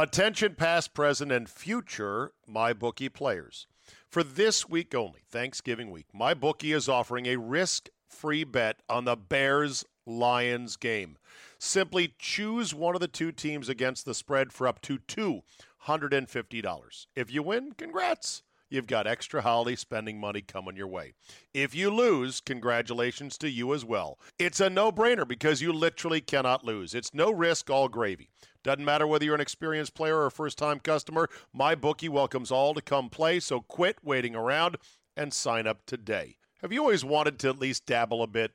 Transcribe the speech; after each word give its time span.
Attention 0.00 0.54
past, 0.54 0.94
present, 0.94 1.32
and 1.32 1.48
future 1.48 2.30
MyBookie 2.48 3.12
players. 3.12 3.66
For 4.08 4.22
this 4.22 4.68
week 4.68 4.94
only, 4.94 5.22
Thanksgiving 5.28 5.90
week, 5.90 6.06
MyBookie 6.14 6.72
is 6.72 6.88
offering 6.88 7.26
a 7.26 7.34
risk 7.34 7.88
free 8.08 8.44
bet 8.44 8.78
on 8.88 9.06
the 9.06 9.16
Bears 9.16 9.84
Lions 10.06 10.76
game. 10.76 11.18
Simply 11.58 12.14
choose 12.16 12.72
one 12.72 12.94
of 12.94 13.00
the 13.00 13.08
two 13.08 13.32
teams 13.32 13.68
against 13.68 14.04
the 14.04 14.14
spread 14.14 14.52
for 14.52 14.68
up 14.68 14.80
to 14.82 15.00
$250. 15.00 17.06
If 17.16 17.32
you 17.32 17.42
win, 17.42 17.72
congrats 17.72 18.44
you've 18.70 18.86
got 18.86 19.06
extra 19.06 19.42
holiday 19.42 19.76
spending 19.76 20.20
money 20.20 20.40
coming 20.40 20.76
your 20.76 20.86
way. 20.86 21.12
If 21.54 21.74
you 21.74 21.90
lose, 21.90 22.40
congratulations 22.40 23.38
to 23.38 23.50
you 23.50 23.74
as 23.74 23.84
well. 23.84 24.18
It's 24.38 24.60
a 24.60 24.70
no 24.70 24.92
brainer 24.92 25.26
because 25.26 25.62
you 25.62 25.72
literally 25.72 26.20
cannot 26.20 26.64
lose. 26.64 26.94
It's 26.94 27.14
no 27.14 27.30
risk, 27.30 27.70
all 27.70 27.88
gravy. 27.88 28.30
Doesn't 28.64 28.84
matter 28.84 29.06
whether 29.06 29.24
you're 29.24 29.34
an 29.34 29.40
experienced 29.40 29.94
player 29.94 30.16
or 30.16 30.26
a 30.26 30.30
first 30.30 30.58
time 30.58 30.80
customer, 30.80 31.28
my 31.52 31.74
bookie 31.74 32.08
welcomes 32.08 32.50
all 32.50 32.74
to 32.74 32.82
come 32.82 33.08
play, 33.08 33.40
so 33.40 33.60
quit 33.60 33.98
waiting 34.02 34.34
around 34.34 34.76
and 35.16 35.32
sign 35.32 35.66
up 35.66 35.86
today. 35.86 36.36
Have 36.62 36.72
you 36.72 36.80
always 36.80 37.04
wanted 37.04 37.38
to 37.38 37.50
at 37.50 37.58
least 37.58 37.86
dabble 37.86 38.22
a 38.22 38.26
bit? 38.26 38.52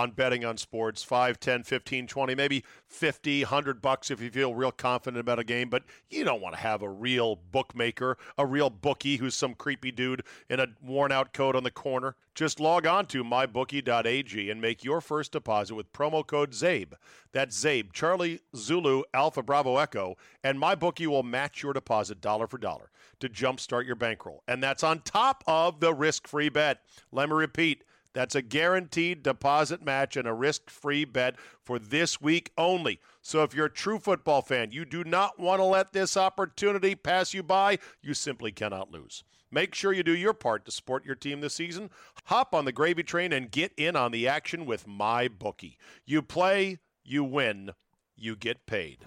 On 0.00 0.12
betting 0.12 0.46
on 0.46 0.56
sports. 0.56 1.02
5 1.02 1.38
10 1.38 1.62
15 1.62 2.06
20 2.06 2.34
maybe 2.34 2.64
50 2.86 3.42
100 3.42 3.82
bucks 3.82 4.10
if 4.10 4.22
you 4.22 4.30
feel 4.30 4.54
real 4.54 4.72
confident 4.72 5.20
about 5.20 5.38
a 5.38 5.44
game 5.44 5.68
but 5.68 5.82
you 6.08 6.24
don't 6.24 6.40
want 6.40 6.54
to 6.54 6.60
have 6.62 6.80
a 6.80 6.88
real 6.88 7.36
bookmaker 7.36 8.16
a 8.38 8.46
real 8.46 8.70
bookie 8.70 9.18
who's 9.18 9.34
some 9.34 9.52
creepy 9.52 9.92
dude 9.92 10.22
in 10.48 10.58
a 10.58 10.68
worn 10.80 11.12
out 11.12 11.34
coat 11.34 11.54
on 11.54 11.64
the 11.64 11.70
corner. 11.70 12.16
Just 12.34 12.60
log 12.60 12.86
on 12.86 13.04
to 13.08 13.22
mybookie.ag 13.22 14.50
and 14.50 14.62
make 14.62 14.84
your 14.84 15.02
first 15.02 15.32
deposit 15.32 15.74
with 15.74 15.92
promo 15.92 16.26
code 16.26 16.52
Czabe. 16.52 16.94
That's 17.32 17.62
Czabe 17.62 17.92
charlie 17.92 18.40
zulu 18.56 19.02
alpha 19.12 19.42
bravo 19.42 19.76
echo 19.76 20.16
and 20.42 20.58
mybookie 20.58 21.08
will 21.08 21.24
match 21.24 21.62
your 21.62 21.74
deposit 21.74 22.22
dollar 22.22 22.46
for 22.46 22.56
dollar 22.56 22.90
to 23.18 23.28
jumpstart 23.28 23.84
your 23.84 23.96
bankroll. 23.96 24.42
And 24.48 24.62
that's 24.62 24.82
on 24.82 25.00
top 25.00 25.44
of 25.46 25.80
the 25.80 25.92
risk-free 25.92 26.48
bet. 26.48 26.80
Let 27.12 27.28
me 27.28 27.34
repeat 27.34 27.84
that's 28.12 28.34
a 28.34 28.42
guaranteed 28.42 29.22
deposit 29.22 29.84
match 29.84 30.16
and 30.16 30.26
a 30.26 30.34
risk 30.34 30.68
free 30.68 31.04
bet 31.04 31.36
for 31.62 31.78
this 31.78 32.20
week 32.20 32.50
only. 32.58 33.00
So 33.22 33.42
if 33.42 33.54
you're 33.54 33.66
a 33.66 33.70
true 33.70 33.98
football 33.98 34.42
fan, 34.42 34.72
you 34.72 34.84
do 34.84 35.04
not 35.04 35.38
want 35.38 35.60
to 35.60 35.64
let 35.64 35.92
this 35.92 36.16
opportunity 36.16 36.94
pass 36.94 37.34
you 37.34 37.42
by. 37.42 37.78
You 38.02 38.14
simply 38.14 38.50
cannot 38.52 38.90
lose. 38.90 39.22
Make 39.52 39.74
sure 39.74 39.92
you 39.92 40.02
do 40.02 40.16
your 40.16 40.32
part 40.32 40.64
to 40.64 40.70
support 40.70 41.04
your 41.04 41.16
team 41.16 41.40
this 41.40 41.54
season. 41.54 41.90
Hop 42.26 42.54
on 42.54 42.64
the 42.64 42.72
gravy 42.72 43.02
train 43.02 43.32
and 43.32 43.50
get 43.50 43.72
in 43.76 43.96
on 43.96 44.12
the 44.12 44.28
action 44.28 44.64
with 44.64 44.86
my 44.86 45.26
bookie. 45.28 45.76
You 46.06 46.22
play, 46.22 46.78
you 47.04 47.24
win, 47.24 47.70
you 48.16 48.36
get 48.36 48.66
paid. 48.66 48.98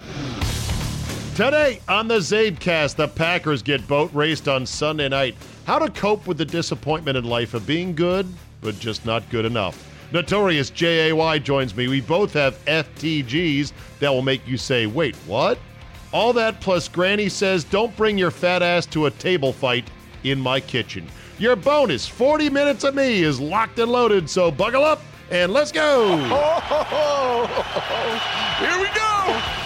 Today 1.36 1.82
on 1.88 2.08
the 2.08 2.20
CzabeCast, 2.20 2.96
the 2.96 3.08
Packers 3.08 3.64
get 3.64 3.88
boat 3.88 4.14
raced 4.14 4.48
on 4.48 4.66
Sunday 4.66 5.10
night. 5.10 5.36
How 5.66 5.80
to 5.80 5.90
cope 5.90 6.28
with 6.28 6.38
the 6.38 6.46
disappointment 6.46 7.18
in 7.18 7.24
life 7.24 7.54
of 7.54 7.66
being 7.66 7.96
good 7.96 8.28
but 8.64 8.80
just 8.80 9.06
not 9.06 9.30
good 9.30 9.46
enough. 9.46 9.90
Notorious 10.12 10.70
JAY 10.70 11.40
joins 11.40 11.76
me. 11.76 11.88
We 11.88 12.02
both 12.02 12.34
have 12.34 12.64
FTGs 12.66 13.74
that 14.00 14.10
will 14.10 14.22
make 14.22 14.48
you 14.48 14.58
say, 14.58 14.86
wait, 14.86 15.16
what? 15.28 15.58
All 16.12 16.34
that 16.34 16.62
plus 16.62 16.88
Granny 16.88 17.30
says, 17.30 17.64
don't 17.64 17.96
bring 17.98 18.18
your 18.18 18.30
fat 18.32 18.62
ass 18.62 18.86
to 18.88 19.08
a 19.08 19.12
table 19.12 19.52
fight 19.52 19.90
in 20.24 20.40
my 20.40 20.60
kitchen. 20.60 21.08
Your 21.40 21.56
bonus 21.56 22.08
40 22.08 22.52
minutes 22.52 22.84
of 22.84 22.94
me 22.94 23.24
is 23.24 23.40
locked 23.40 23.80
and 23.80 23.92
loaded, 23.92 24.30
so 24.30 24.52
buckle 24.52 24.86
up 24.86 25.02
and 25.32 25.52
let's 25.52 25.72
go. 25.72 26.16
Here 28.60 28.80
we 28.80 28.88
go. 28.96 29.63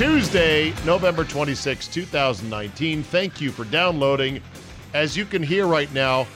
Tuesday, 0.00 0.72
November 0.86 1.24
26, 1.24 1.86
2019. 1.88 3.02
Thank 3.02 3.38
you 3.38 3.50
for 3.50 3.64
downloading. 3.66 4.40
As 4.94 5.14
you 5.14 5.26
can 5.26 5.42
hear 5.42 5.66
right 5.66 5.92
now, 5.92 6.26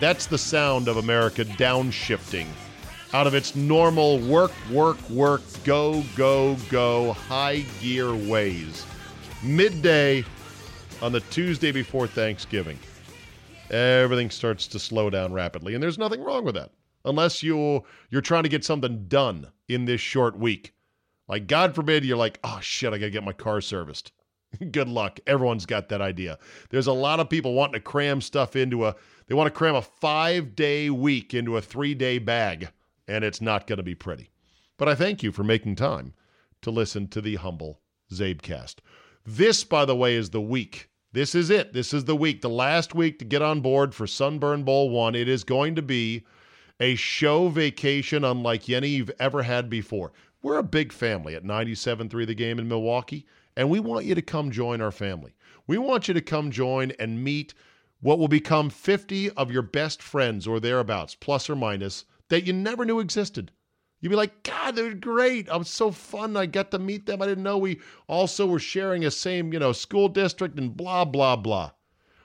that's 0.00 0.26
the 0.26 0.36
sound 0.36 0.86
of 0.86 0.98
America 0.98 1.46
downshifting 1.46 2.46
out 3.14 3.26
of 3.26 3.32
its 3.34 3.56
normal 3.56 4.18
work, 4.18 4.52
work, 4.70 4.98
work, 5.08 5.40
go, 5.64 6.04
go, 6.14 6.58
go, 6.68 7.14
high 7.14 7.64
gear 7.80 8.14
ways. 8.14 8.84
Midday 9.42 10.26
on 11.00 11.10
the 11.12 11.20
Tuesday 11.20 11.72
before 11.72 12.06
Thanksgiving, 12.06 12.78
everything 13.70 14.28
starts 14.28 14.66
to 14.66 14.78
slow 14.78 15.08
down 15.08 15.32
rapidly, 15.32 15.72
and 15.72 15.82
there's 15.82 15.96
nothing 15.96 16.22
wrong 16.22 16.44
with 16.44 16.56
that, 16.56 16.72
unless 17.06 17.42
you 17.42 17.82
you're 18.10 18.20
trying 18.20 18.42
to 18.42 18.50
get 18.50 18.62
something 18.62 19.06
done 19.08 19.50
in 19.68 19.86
this 19.86 20.02
short 20.02 20.38
week. 20.38 20.74
Like, 21.28 21.46
God 21.46 21.74
forbid 21.74 22.04
you're 22.04 22.16
like, 22.16 22.38
oh 22.44 22.58
shit, 22.60 22.92
I 22.92 22.98
got 22.98 23.06
to 23.06 23.10
get 23.10 23.24
my 23.24 23.32
car 23.32 23.60
serviced. 23.60 24.12
Good 24.70 24.88
luck. 24.88 25.20
Everyone's 25.26 25.66
got 25.66 25.88
that 25.88 26.00
idea. 26.00 26.38
There's 26.70 26.86
a 26.86 26.92
lot 26.92 27.20
of 27.20 27.28
people 27.28 27.54
wanting 27.54 27.74
to 27.74 27.80
cram 27.80 28.20
stuff 28.20 28.56
into 28.56 28.86
a, 28.86 28.94
they 29.26 29.34
want 29.34 29.46
to 29.46 29.58
cram 29.58 29.74
a 29.74 29.82
five 29.82 30.54
day 30.54 30.90
week 30.90 31.34
into 31.34 31.56
a 31.56 31.62
three 31.62 31.94
day 31.94 32.18
bag, 32.18 32.68
and 33.08 33.24
it's 33.24 33.40
not 33.40 33.66
going 33.66 33.78
to 33.78 33.82
be 33.82 33.94
pretty. 33.94 34.30
But 34.76 34.88
I 34.88 34.94
thank 34.94 35.22
you 35.22 35.32
for 35.32 35.44
making 35.44 35.76
time 35.76 36.14
to 36.62 36.70
listen 36.70 37.08
to 37.08 37.20
the 37.20 37.36
humble 37.36 37.80
CzabeCast. 38.12 38.76
This, 39.24 39.64
by 39.64 39.84
the 39.84 39.96
way, 39.96 40.16
is 40.16 40.30
the 40.30 40.40
week. 40.40 40.90
This 41.12 41.34
is 41.34 41.48
it. 41.48 41.72
This 41.72 41.94
is 41.94 42.04
the 42.04 42.16
week, 42.16 42.42
the 42.42 42.50
last 42.50 42.94
week 42.94 43.20
to 43.20 43.24
get 43.24 43.40
on 43.40 43.60
board 43.60 43.94
for 43.94 44.06
Sunburn 44.06 44.64
Bowl 44.64 44.90
one. 44.90 45.14
It 45.14 45.28
is 45.28 45.44
going 45.44 45.76
to 45.76 45.82
be 45.82 46.24
a 46.80 46.96
show 46.96 47.48
vacation 47.48 48.24
unlike 48.24 48.68
any 48.68 48.88
you've 48.88 49.12
ever 49.20 49.42
had 49.44 49.70
before. 49.70 50.12
We're 50.44 50.58
a 50.58 50.62
big 50.62 50.92
family 50.92 51.34
at 51.34 51.42
97.3 51.42 52.26
The 52.26 52.34
Game 52.34 52.58
in 52.58 52.68
Milwaukee, 52.68 53.24
and 53.56 53.70
we 53.70 53.80
want 53.80 54.04
you 54.04 54.14
to 54.14 54.20
come 54.20 54.50
join 54.50 54.82
our 54.82 54.90
family. 54.90 55.32
We 55.66 55.78
want 55.78 56.06
you 56.06 56.12
to 56.12 56.20
come 56.20 56.50
join 56.50 56.92
and 56.98 57.24
meet 57.24 57.54
what 58.02 58.18
will 58.18 58.28
become 58.28 58.68
50 58.68 59.30
of 59.30 59.50
your 59.50 59.62
best 59.62 60.02
friends 60.02 60.46
or 60.46 60.60
thereabouts, 60.60 61.14
plus 61.14 61.48
or 61.48 61.56
minus, 61.56 62.04
that 62.28 62.46
you 62.46 62.52
never 62.52 62.84
knew 62.84 63.00
existed. 63.00 63.52
You'd 64.02 64.10
be 64.10 64.16
like, 64.16 64.42
God, 64.42 64.76
they're 64.76 64.92
great. 64.92 65.48
Was 65.48 65.70
so 65.70 65.90
fun. 65.90 66.36
I 66.36 66.44
got 66.44 66.70
to 66.72 66.78
meet 66.78 67.06
them. 67.06 67.22
I 67.22 67.26
didn't 67.26 67.42
know 67.42 67.56
we 67.56 67.80
also 68.06 68.46
were 68.46 68.58
sharing 68.58 69.06
a 69.06 69.10
same, 69.10 69.50
you 69.50 69.58
know, 69.58 69.72
school 69.72 70.10
district 70.10 70.58
and 70.58 70.76
blah, 70.76 71.06
blah, 71.06 71.36
blah. 71.36 71.70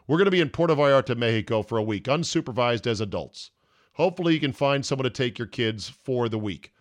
We're 0.08 0.18
going 0.18 0.26
to 0.26 0.32
be 0.32 0.42
in 0.42 0.50
Puerto 0.50 0.76
Vallarta, 0.76 1.16
Mexico 1.16 1.62
for 1.62 1.78
a 1.78 1.84
week, 1.84 2.04
unsupervised 2.04 2.86
as 2.86 3.00
adults. 3.00 3.52
Hopefully, 3.94 4.34
you 4.34 4.42
can 4.42 4.52
find 4.52 4.86
someone 4.86 5.06
to 5.06 5.10
take 5.10 5.40
your 5.40 5.48
kids 5.48 5.88
for 5.88 6.28
the 6.28 6.38
week. 6.38 6.74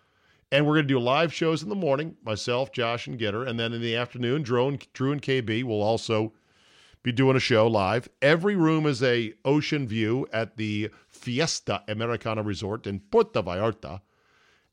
And 0.51 0.65
we're 0.65 0.75
going 0.75 0.87
to 0.87 0.93
do 0.93 0.99
live 0.99 1.33
shows 1.33 1.61
in 1.61 1.69
the 1.69 1.75
morning, 1.75 2.15
myself, 2.23 2.71
Josh, 2.71 3.05
and 3.05 3.19
Gitter. 3.19 3.47
And 3.47 3.59
then 3.59 3.71
in 3.71 3.81
the 3.81 3.95
afternoon, 3.95 4.41
Drew 4.41 4.67
and, 4.67 4.93
Drew 4.93 5.11
and 5.11 5.21
KB 5.21 5.63
will 5.63 5.81
also 5.81 6.33
be 7.03 7.11
doing 7.11 7.35
a 7.35 7.39
show 7.39 7.67
live. 7.67 8.09
Every 8.21 8.55
room 8.55 8.85
is 8.85 9.03
a 9.03 9.33
ocean 9.45 9.87
view 9.87 10.27
at 10.33 10.57
the 10.57 10.89
Fiesta 11.07 11.83
Americana 11.87 12.41
Resort 12.41 12.87
in 12.87 12.99
Puerto 12.99 13.41
Vallarta. 13.41 14.01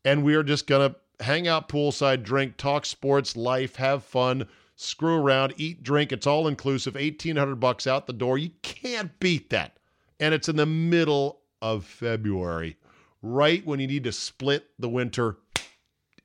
And 0.05 0.25
we 0.25 0.35
are 0.35 0.43
just 0.43 0.67
going 0.67 0.91
to 0.91 1.25
hang 1.25 1.47
out 1.47 1.69
poolside, 1.69 2.23
drink, 2.23 2.57
talk 2.57 2.87
sports, 2.87 3.37
life, 3.37 3.77
have 3.77 4.03
fun, 4.03 4.47
screw 4.77 5.17
around, 5.17 5.55
eat, 5.57 5.83
drink. 5.83 6.13
It's 6.13 6.27
all 6.27 6.49
inclusive. 6.49 6.95
1800 6.95 7.57
bucks 7.57 7.87
out 7.87 8.07
the 8.07 8.13
door. 8.13 8.39
You 8.39 8.51
can't 8.63 9.19
beat 9.21 9.51
that. 9.51 9.79
And 10.21 10.33
it's 10.33 10.49
in 10.49 10.57
the 10.57 10.67
middle 10.67 11.41
of 11.61 11.85
February, 11.85 12.77
right 13.23 13.65
when 13.67 13.81
you 13.81 13.87
need 13.87 14.05
to 14.05 14.13
split 14.13 14.67
the 14.79 14.89
winter 14.89 15.39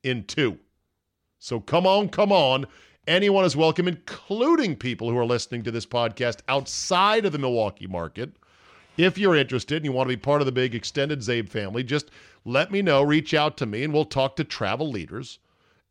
in 0.03 0.23
two. 0.25 0.57
So 1.39 1.59
come 1.59 1.87
on, 1.87 2.09
come 2.09 2.31
on. 2.31 2.67
Anyone 3.07 3.45
is 3.45 3.55
welcome, 3.55 3.87
including 3.87 4.75
people 4.75 5.09
who 5.09 5.17
are 5.17 5.25
listening 5.25 5.63
to 5.63 5.71
this 5.71 5.87
podcast 5.87 6.41
outside 6.47 7.25
of 7.25 7.31
the 7.31 7.39
Milwaukee 7.39 7.87
market. 7.87 8.33
If 8.95 9.17
you're 9.17 9.35
interested 9.35 9.77
and 9.77 9.85
you 9.85 9.91
want 9.91 10.07
to 10.07 10.15
be 10.15 10.21
part 10.21 10.41
of 10.41 10.45
the 10.45 10.51
big 10.51 10.75
extended 10.75 11.19
Czabe 11.19 11.49
family, 11.49 11.83
just 11.83 12.11
let 12.45 12.71
me 12.71 12.81
know, 12.81 13.01
reach 13.01 13.33
out 13.33 13.57
to 13.57 13.65
me, 13.65 13.83
and 13.83 13.91
we'll 13.91 14.05
talk 14.05 14.35
to 14.35 14.43
travel 14.43 14.89
leaders, 14.89 15.39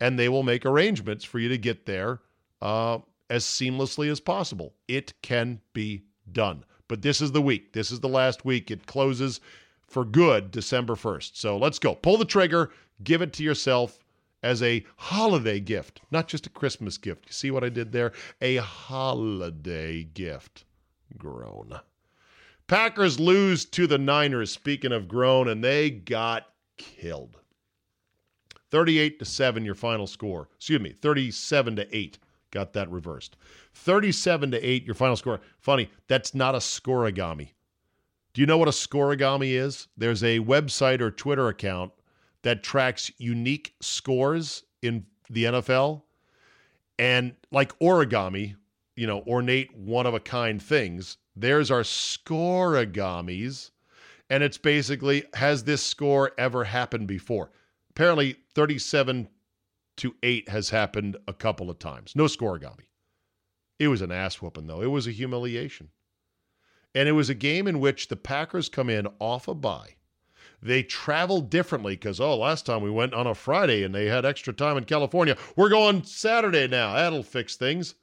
and 0.01 0.19
they 0.19 0.29
will 0.29 0.43
make 0.45 0.65
arrangements 0.65 1.25
for 1.25 1.39
you 1.39 1.49
to 1.49 1.59
get 1.59 1.87
there 1.87 2.21
uh, 2.63 2.99
as 3.29 3.45
seamlessly 3.45 4.11
as 4.11 4.21
possible. 4.21 4.75
It 4.87 5.15
can 5.23 5.61
be 5.73 6.05
done. 6.31 6.65
But 6.87 7.03
this 7.03 7.21
is 7.21 7.33
the 7.33 7.43
week. 7.43 7.73
This 7.73 7.91
is 7.91 8.01
the 8.01 8.09
last 8.09 8.45
week. 8.45 8.71
It 8.71 8.87
closes 8.87 9.41
for 9.87 10.05
good 10.05 10.51
December 10.51 10.95
1st. 10.95 11.33
So 11.35 11.57
let's 11.57 11.79
go. 11.79 11.95
Pull 11.95 12.19
the 12.19 12.25
trigger, 12.25 12.71
give 13.03 13.23
it 13.23 13.33
to 13.35 13.43
yourself 13.43 13.99
as 14.43 14.63
a 14.63 14.85
holiday 14.97 15.61
gift, 15.61 16.01
not 16.11 16.29
just 16.29 16.47
a 16.47 16.51
Christmas 16.51 16.99
gift. 16.99 17.27
You 17.27 17.33
see 17.33 17.51
what 17.51 17.65
I 17.65 17.69
did 17.69 17.93
there? 17.93 18.13
A 18.41 18.57
holiday 18.57 20.05
gift. 20.05 20.65
Groan. 21.19 21.81
Packers 22.67 23.19
lose 23.19 23.65
to 23.67 23.87
the 23.87 23.99
Niners, 23.99 24.53
speaking 24.53 24.93
of 24.93 25.09
groan, 25.09 25.49
and 25.49 25.63
they 25.63 25.91
got 25.91 26.47
killed. 26.77 27.37
38 28.71 29.19
to 29.19 29.25
7 29.25 29.65
your 29.65 29.75
final 29.75 30.07
score. 30.07 30.49
Excuse 30.57 30.81
me, 30.81 30.93
37 30.93 31.77
to 31.77 31.97
8 31.97 32.19
got 32.51 32.73
that 32.73 32.91
reversed. 32.91 33.37
37 33.75 34.53
to 34.53 34.61
8, 34.61 34.85
your 34.85 34.95
final 34.95 35.17
score. 35.17 35.41
Funny, 35.59 35.91
that's 36.09 36.35
not 36.35 36.55
a 36.55 36.59
scorigami. 36.59 37.51
Do 38.33 38.41
you 38.41 38.47
know 38.47 38.59
what 38.59 38.69
a 38.69 38.73
scorigami 38.73 39.53
is? 39.53 39.89
There's 39.97 40.23
a 40.23 40.41
website 40.41 41.01
or 41.01 41.11
Twitter 41.11 41.49
account 41.49 41.93
that 42.43 42.63
tracks 42.63 43.11
unique 43.19 43.75
scores 43.81 44.65
in 44.83 45.07
the 45.29 45.45
NFL. 45.45 46.03
And 46.99 47.35
like 47.51 47.79
origami, 47.79 48.57
you 48.97 49.07
know, 49.07 49.23
ornate 49.27 49.75
one 49.77 50.07
of 50.07 50.15
a 50.15 50.21
kind 50.21 50.63
things, 50.63 51.17
there's 51.37 51.71
our 51.71 51.83
scorigamis. 51.83 53.71
And 54.29 54.43
it's 54.43 54.59
basically, 54.59 55.25
has 55.35 55.65
this 55.65 55.83
score 55.83 56.33
ever 56.39 56.65
happened 56.65 57.09
before? 57.09 57.51
Apparently, 57.91 58.37
37 58.55 59.29
to 59.97 60.15
8 60.23 60.49
has 60.49 60.71
happened 60.71 61.17
a 61.27 61.33
couple 61.33 61.69
of 61.69 61.79
times. 61.79 62.15
No 62.15 62.25
scorigami. 62.25 62.87
It 63.79 63.89
was 63.89 64.03
an 64.03 64.13
ass 64.13 64.41
whooping, 64.41 64.67
though. 64.67 64.83
It 64.83 64.91
was 64.91 65.07
a 65.07 65.13
humiliation. 65.13 65.89
And 66.95 67.09
it 67.09 67.13
was 67.13 67.31
a 67.31 67.35
game 67.35 67.67
in 67.67 67.81
which 67.81 68.09
the 68.09 68.17
Packers 68.17 68.69
come 68.69 68.91
in 68.91 69.09
off 69.19 69.49
a 69.49 69.55
bye. 69.55 69.97
They 70.63 70.83
travel 70.83 71.41
differently 71.41 71.95
because, 71.95 72.21
oh, 72.21 72.37
last 72.37 72.67
time 72.67 72.83
we 72.83 72.91
went 72.91 73.15
on 73.15 73.27
a 73.27 73.35
Friday 73.35 73.83
and 73.83 73.95
they 73.95 74.07
had 74.07 74.27
extra 74.27 74.53
time 74.53 74.77
in 74.77 74.85
California. 74.85 75.37
We're 75.57 75.71
going 75.71 76.05
Saturday 76.05 76.69
now. 76.69 76.95
That'll 76.95 77.23
fix 77.23 77.57
things. 77.57 77.95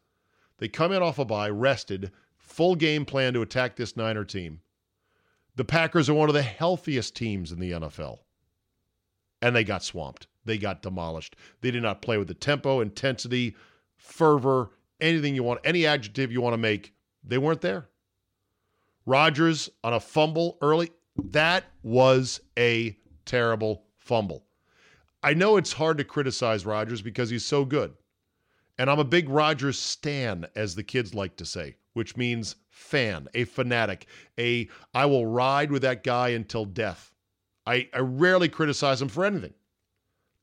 They 0.57 0.67
come 0.67 0.91
in 0.91 1.03
off 1.03 1.19
a 1.19 1.25
bye, 1.25 1.49
rested, 1.49 2.11
full 2.37 2.75
game 2.75 3.05
plan 3.05 3.33
to 3.33 3.41
attack 3.41 3.75
this 3.75 3.95
Niner 3.95 4.25
team. 4.25 4.61
The 5.55 5.65
Packers 5.65 6.09
are 6.09 6.15
one 6.15 6.29
of 6.29 6.35
the 6.35 6.41
healthiest 6.41 7.15
teams 7.15 7.51
in 7.51 7.59
the 7.59 7.71
NFL. 7.71 8.19
And 9.41 9.55
they 9.55 9.63
got 9.63 9.83
swamped. 9.83 10.27
They 10.45 10.57
got 10.57 10.81
demolished. 10.81 11.35
They 11.61 11.69
did 11.69 11.83
not 11.83 12.01
play 12.01 12.17
with 12.17 12.27
the 12.27 12.33
tempo, 12.33 12.79
intensity, 12.79 13.55
fervor, 13.95 14.71
anything 14.99 15.35
you 15.35 15.43
want, 15.43 15.59
any 15.63 15.85
adjective 15.85 16.31
you 16.31 16.41
want 16.41 16.53
to 16.53 16.57
make. 16.57 16.93
They 17.23 17.37
weren't 17.37 17.61
there. 17.61 17.89
Rodgers 19.05 19.69
on 19.83 19.93
a 19.93 19.99
fumble 19.99 20.57
early. 20.61 20.91
That 21.23 21.65
was 21.83 22.39
a 22.57 22.97
terrible 23.25 23.83
fumble. 23.97 24.45
I 25.23 25.33
know 25.33 25.57
it's 25.57 25.73
hard 25.73 25.97
to 25.97 26.03
criticize 26.03 26.65
Rodgers 26.65 27.01
because 27.01 27.29
he's 27.29 27.45
so 27.45 27.65
good. 27.65 27.93
And 28.77 28.89
I'm 28.89 28.99
a 28.99 29.03
big 29.03 29.27
Rodgers 29.27 29.79
stan, 29.79 30.45
as 30.55 30.75
the 30.75 30.83
kids 30.83 31.15
like 31.15 31.35
to 31.37 31.45
say, 31.45 31.75
which 31.93 32.15
means 32.15 32.55
fan, 32.69 33.27
a 33.33 33.43
fanatic, 33.43 34.05
a 34.37 34.69
I 34.93 35.05
will 35.07 35.25
ride 35.25 35.71
with 35.71 35.81
that 35.81 36.03
guy 36.03 36.29
until 36.29 36.65
death. 36.65 37.13
I, 37.65 37.89
I 37.93 37.99
rarely 37.99 38.47
criticize 38.47 39.01
him 39.01 39.09
for 39.09 39.25
anything. 39.25 39.53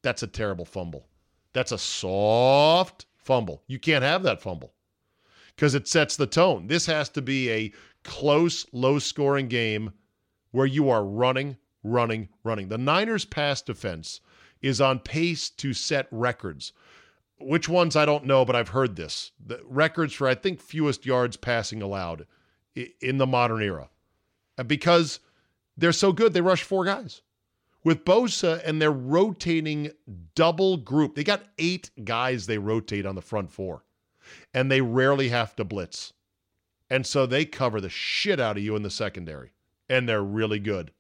That's 0.03 0.23
a 0.23 0.27
terrible 0.27 0.65
fumble. 0.65 1.09
That's 1.53 1.73
a 1.73 1.79
soft 1.79 3.07
fumble. 3.17 3.63
You 3.69 3.79
can't 3.79 4.05
have 4.05 4.25
that 4.25 4.43
fumble 4.43 4.75
because 5.55 5.75
it 5.75 5.89
sets 5.89 6.17
the 6.17 6.27
tone. 6.27 6.67
This 6.67 6.85
has 6.87 7.09
to 7.11 7.23
be 7.23 7.51
a 7.51 7.73
close, 8.03 8.67
low 8.73 8.99
scoring 8.99 9.49
game 9.49 9.93
where 10.55 10.67
you 10.67 10.89
are 10.89 11.05
running, 11.05 11.57
running, 11.83 12.29
running. 12.45 12.69
The 12.69 12.79
Niners' 12.79 13.25
pass 13.25 13.61
defense 13.61 14.21
is 14.63 14.81
on 14.81 15.01
pace 15.01 15.51
to 15.51 15.75
set 15.75 16.07
records. 16.13 16.73
Which 17.41 17.69
ones 17.69 17.97
I 17.97 18.05
don't 18.05 18.25
know, 18.25 18.45
but 18.45 18.55
I've 18.55 18.69
heard 18.69 18.95
this. 18.95 19.33
The 19.45 19.61
records 19.65 20.15
for 20.15 20.29
I 20.29 20.37
think 20.37 20.61
fewest 20.61 21.05
yards 21.05 21.37
passing 21.37 21.83
allowed 21.83 22.29
in 23.01 23.19
the 23.19 23.27
modern 23.27 23.63
era. 23.63 23.91
Because 24.65 25.19
they're 25.77 25.91
so 25.91 26.13
good, 26.13 26.33
they 26.33 26.41
rush 26.41 26.63
four 26.63 26.85
guys. 26.85 27.23
With 27.83 28.05
Bosa 28.05 28.63
and 28.65 28.81
their 28.81 28.93
rotating 28.93 29.91
double 30.37 30.77
group, 30.77 31.17
they 31.17 31.25
got 31.25 31.49
eight 31.59 31.91
guys 32.05 32.47
they 32.47 32.59
rotate 32.59 33.07
on 33.07 33.17
the 33.17 33.23
front 33.23 33.51
four, 33.51 33.85
and 34.55 34.71
they 34.71 34.81
rarely 34.81 35.31
have 35.31 35.57
to 35.57 35.65
blitz. 35.65 36.13
And 36.89 37.05
so 37.05 37.27
they 37.27 37.45
cover 37.45 37.81
the 37.81 37.89
shit 37.89 38.39
out 38.39 38.57
of 38.57 38.63
you 38.63 38.77
in 38.77 38.85
the 38.85 38.91
secondary, 38.91 39.51
and 39.89 40.09
they're 40.09 40.23
really 40.23 40.59
good. 40.59 40.91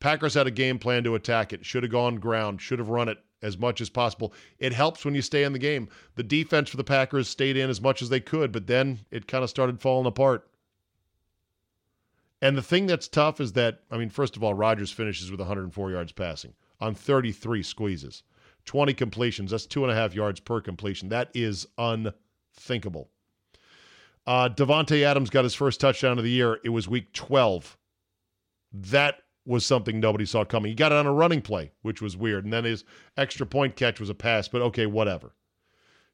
Packers 0.00 0.34
had 0.34 0.46
a 0.46 0.52
game 0.52 0.78
plan 0.78 1.02
to 1.04 1.14
attack 1.14 1.52
it, 1.52 1.64
should 1.64 1.82
have 1.82 1.92
gone 1.92 2.16
ground, 2.16 2.60
should 2.60 2.78
have 2.78 2.88
run 2.88 3.08
it 3.08 3.18
as 3.42 3.58
much 3.58 3.80
as 3.80 3.90
possible. 3.90 4.32
It 4.58 4.72
helps 4.72 5.04
when 5.04 5.14
you 5.14 5.22
stay 5.22 5.44
in 5.44 5.52
the 5.52 5.58
game. 5.58 5.88
The 6.14 6.22
defense 6.22 6.70
for 6.70 6.76
the 6.76 6.84
Packers 6.84 7.28
stayed 7.28 7.56
in 7.56 7.70
as 7.70 7.80
much 7.80 8.02
as 8.02 8.08
they 8.08 8.20
could, 8.20 8.52
but 8.52 8.66
then 8.66 9.00
it 9.10 9.26
kind 9.26 9.44
of 9.44 9.50
started 9.50 9.80
falling 9.80 10.06
apart. 10.06 10.48
And 12.40 12.56
the 12.56 12.62
thing 12.62 12.86
that's 12.86 13.08
tough 13.08 13.40
is 13.40 13.52
that, 13.54 13.80
I 13.90 13.98
mean, 13.98 14.10
first 14.10 14.36
of 14.36 14.44
all, 14.44 14.54
Rodgers 14.54 14.92
finishes 14.92 15.30
with 15.30 15.40
104 15.40 15.90
yards 15.90 16.12
passing 16.12 16.54
on 16.80 16.94
33 16.94 17.62
squeezes, 17.64 18.22
20 18.64 18.94
completions. 18.94 19.50
That's 19.50 19.66
two 19.66 19.82
and 19.82 19.92
a 19.92 19.96
half 19.96 20.14
yards 20.14 20.38
per 20.38 20.60
completion. 20.60 21.08
That 21.08 21.30
is 21.34 21.66
unthinkable. 21.76 23.10
Uh, 24.28 24.46
Davante 24.46 25.04
Adams 25.04 25.30
got 25.30 25.44
his 25.44 25.54
first 25.54 25.80
touchdown 25.80 26.18
of 26.18 26.24
the 26.24 26.30
year. 26.30 26.60
It 26.62 26.68
was 26.68 26.86
week 26.86 27.14
12. 27.14 27.78
That 28.74 29.20
was 29.46 29.64
something 29.64 29.98
nobody 29.98 30.26
saw 30.26 30.44
coming. 30.44 30.68
He 30.68 30.74
got 30.74 30.92
it 30.92 30.98
on 30.98 31.06
a 31.06 31.12
running 31.14 31.40
play, 31.40 31.72
which 31.80 32.02
was 32.02 32.14
weird. 32.14 32.44
And 32.44 32.52
then 32.52 32.64
his 32.64 32.84
extra 33.16 33.46
point 33.46 33.74
catch 33.74 33.98
was 33.98 34.10
a 34.10 34.14
pass, 34.14 34.46
but 34.46 34.60
okay, 34.60 34.84
whatever. 34.84 35.32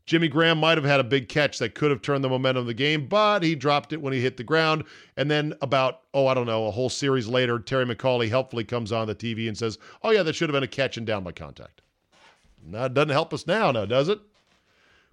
Jimmy 0.07 0.29
Graham 0.29 0.59
might 0.59 0.79
have 0.79 0.85
had 0.85 1.01
a 1.01 1.05
big 1.05 1.29
catch 1.29 1.59
that 1.59 1.75
could 1.75 1.91
have 1.91 2.03
turned 2.03 2.23
the 2.23 2.29
momentum 2.29 2.61
of 2.61 2.67
the 2.69 2.75
game, 2.75 3.09
but 3.09 3.43
he 3.43 3.57
dropped 3.57 3.93
it 3.93 4.01
when 4.01 4.13
he 4.13 4.21
hit 4.21 4.37
the 4.37 4.45
ground. 4.45 4.85
And 5.17 5.29
then, 5.29 5.53
about, 5.61 6.03
oh, 6.13 6.29
I 6.29 6.35
don't 6.35 6.47
know, 6.47 6.69
a 6.69 6.71
whole 6.71 6.91
series 6.91 7.27
later, 7.27 7.59
Terry 7.59 7.85
McAulay 7.85 8.29
helpfully 8.29 8.63
comes 8.63 8.93
on 8.93 9.09
the 9.09 9.17
TV 9.17 9.49
and 9.49 9.59
says, 9.59 9.77
oh, 10.05 10.13
yeah, 10.13 10.23
that 10.23 10.37
should 10.37 10.49
have 10.49 10.55
been 10.55 10.63
a 10.63 10.69
catch 10.69 10.97
and 10.97 11.07
down 11.07 11.25
by 11.25 11.33
contact. 11.33 11.83
Now, 12.65 12.85
it 12.85 12.95
doesn't 12.95 13.11
help 13.11 13.35
us 13.35 13.45
now, 13.49 13.73
now, 13.73 13.87
does 13.87 14.09
it? 14.09 14.21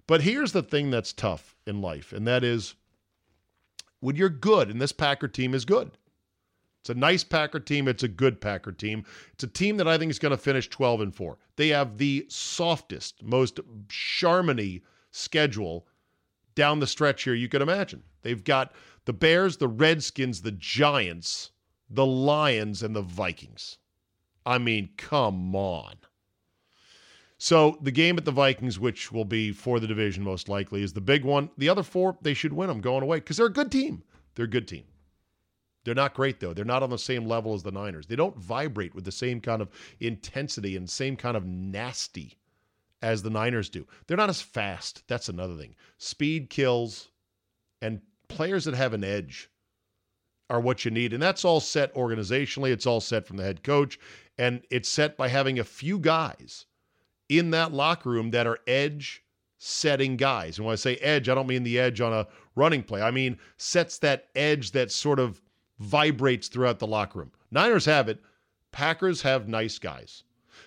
But 0.06 0.20
here's 0.20 0.52
the 0.52 0.62
thing 0.62 0.92
that's 0.92 1.12
tough 1.12 1.56
in 1.66 1.80
life, 1.80 2.12
and 2.12 2.28
that 2.28 2.44
is 2.44 2.76
when 4.02 4.16
you're 4.16 4.28
good, 4.28 4.68
and 4.68 4.80
this 4.80 4.90
Packer 4.90 5.28
team 5.28 5.54
is 5.54 5.64
good. 5.64 5.92
It's 6.80 6.90
a 6.90 6.94
nice 6.94 7.22
Packer 7.22 7.60
team. 7.60 7.86
It's 7.86 8.02
a 8.02 8.08
good 8.08 8.40
Packer 8.40 8.72
team. 8.72 9.04
It's 9.32 9.44
a 9.44 9.46
team 9.48 9.76
that 9.76 9.86
I 9.86 9.96
think 9.96 10.10
is 10.10 10.18
going 10.18 10.32
to 10.32 10.36
finish 10.36 10.68
12 10.68 11.00
and 11.00 11.14
4. 11.14 11.38
They 11.54 11.68
have 11.68 11.98
the 11.98 12.26
softest, 12.28 13.22
most 13.22 13.60
Charmony 13.86 14.82
schedule 15.12 15.86
down 16.56 16.80
the 16.80 16.88
stretch 16.88 17.22
here 17.22 17.34
you 17.34 17.48
could 17.48 17.62
imagine. 17.62 18.02
They've 18.22 18.42
got 18.42 18.74
the 19.04 19.12
Bears, 19.12 19.58
the 19.58 19.68
Redskins, 19.68 20.42
the 20.42 20.50
Giants, 20.50 21.52
the 21.88 22.04
Lions, 22.04 22.82
and 22.82 22.96
the 22.96 23.02
Vikings. 23.02 23.78
I 24.44 24.58
mean, 24.58 24.90
come 24.96 25.54
on. 25.54 25.94
So 27.44 27.76
the 27.82 27.90
game 27.90 28.18
at 28.18 28.24
the 28.24 28.30
Vikings, 28.30 28.78
which 28.78 29.10
will 29.10 29.24
be 29.24 29.50
for 29.50 29.80
the 29.80 29.88
division 29.88 30.22
most 30.22 30.48
likely, 30.48 30.80
is 30.80 30.92
the 30.92 31.00
big 31.00 31.24
one. 31.24 31.50
The 31.58 31.68
other 31.68 31.82
four, 31.82 32.16
they 32.22 32.34
should 32.34 32.52
win 32.52 32.68
them 32.68 32.80
going 32.80 33.02
away 33.02 33.16
because 33.16 33.36
they're 33.36 33.46
a 33.46 33.52
good 33.52 33.72
team. 33.72 34.04
They're 34.36 34.44
a 34.44 34.48
good 34.48 34.68
team. 34.68 34.84
They're 35.82 35.92
not 35.92 36.14
great 36.14 36.38
though. 36.38 36.54
They're 36.54 36.64
not 36.64 36.84
on 36.84 36.90
the 36.90 36.98
same 36.98 37.26
level 37.26 37.52
as 37.52 37.64
the 37.64 37.72
Niners. 37.72 38.06
They 38.06 38.14
don't 38.14 38.38
vibrate 38.38 38.94
with 38.94 39.04
the 39.04 39.10
same 39.10 39.40
kind 39.40 39.60
of 39.60 39.70
intensity 39.98 40.76
and 40.76 40.88
same 40.88 41.16
kind 41.16 41.36
of 41.36 41.44
nasty 41.44 42.38
as 43.02 43.24
the 43.24 43.30
Niners 43.30 43.68
do. 43.68 43.88
They're 44.06 44.16
not 44.16 44.30
as 44.30 44.40
fast. 44.40 45.02
That's 45.08 45.28
another 45.28 45.56
thing. 45.56 45.74
Speed 45.98 46.48
kills, 46.48 47.08
and 47.80 48.02
players 48.28 48.66
that 48.66 48.74
have 48.74 48.94
an 48.94 49.02
edge 49.02 49.50
are 50.48 50.60
what 50.60 50.84
you 50.84 50.92
need. 50.92 51.12
And 51.12 51.20
that's 51.20 51.44
all 51.44 51.58
set 51.58 51.92
organizationally. 51.96 52.70
It's 52.70 52.86
all 52.86 53.00
set 53.00 53.26
from 53.26 53.36
the 53.36 53.42
head 53.42 53.64
coach. 53.64 53.98
And 54.38 54.62
it's 54.70 54.88
set 54.88 55.16
by 55.16 55.26
having 55.26 55.58
a 55.58 55.64
few 55.64 55.98
guys 55.98 56.66
in 57.38 57.50
that 57.50 57.72
locker 57.72 58.10
room 58.10 58.30
that 58.30 58.46
are 58.46 58.58
edge 58.66 59.22
setting 59.58 60.16
guys. 60.16 60.58
And 60.58 60.66
when 60.66 60.72
I 60.72 60.76
say 60.76 60.96
edge, 60.96 61.28
I 61.28 61.34
don't 61.34 61.46
mean 61.46 61.62
the 61.62 61.78
edge 61.78 62.00
on 62.00 62.12
a 62.12 62.26
running 62.54 62.82
play. 62.82 63.00
I 63.00 63.10
mean 63.10 63.38
sets 63.56 63.98
that 63.98 64.28
edge 64.34 64.72
that 64.72 64.90
sort 64.90 65.18
of 65.18 65.40
vibrates 65.78 66.48
throughout 66.48 66.78
the 66.78 66.86
locker 66.86 67.20
room. 67.20 67.32
Niners 67.50 67.84
have 67.84 68.08
it. 68.08 68.20
Packers 68.72 69.22
have 69.22 69.48
nice 69.48 69.78
guys. 69.78 70.24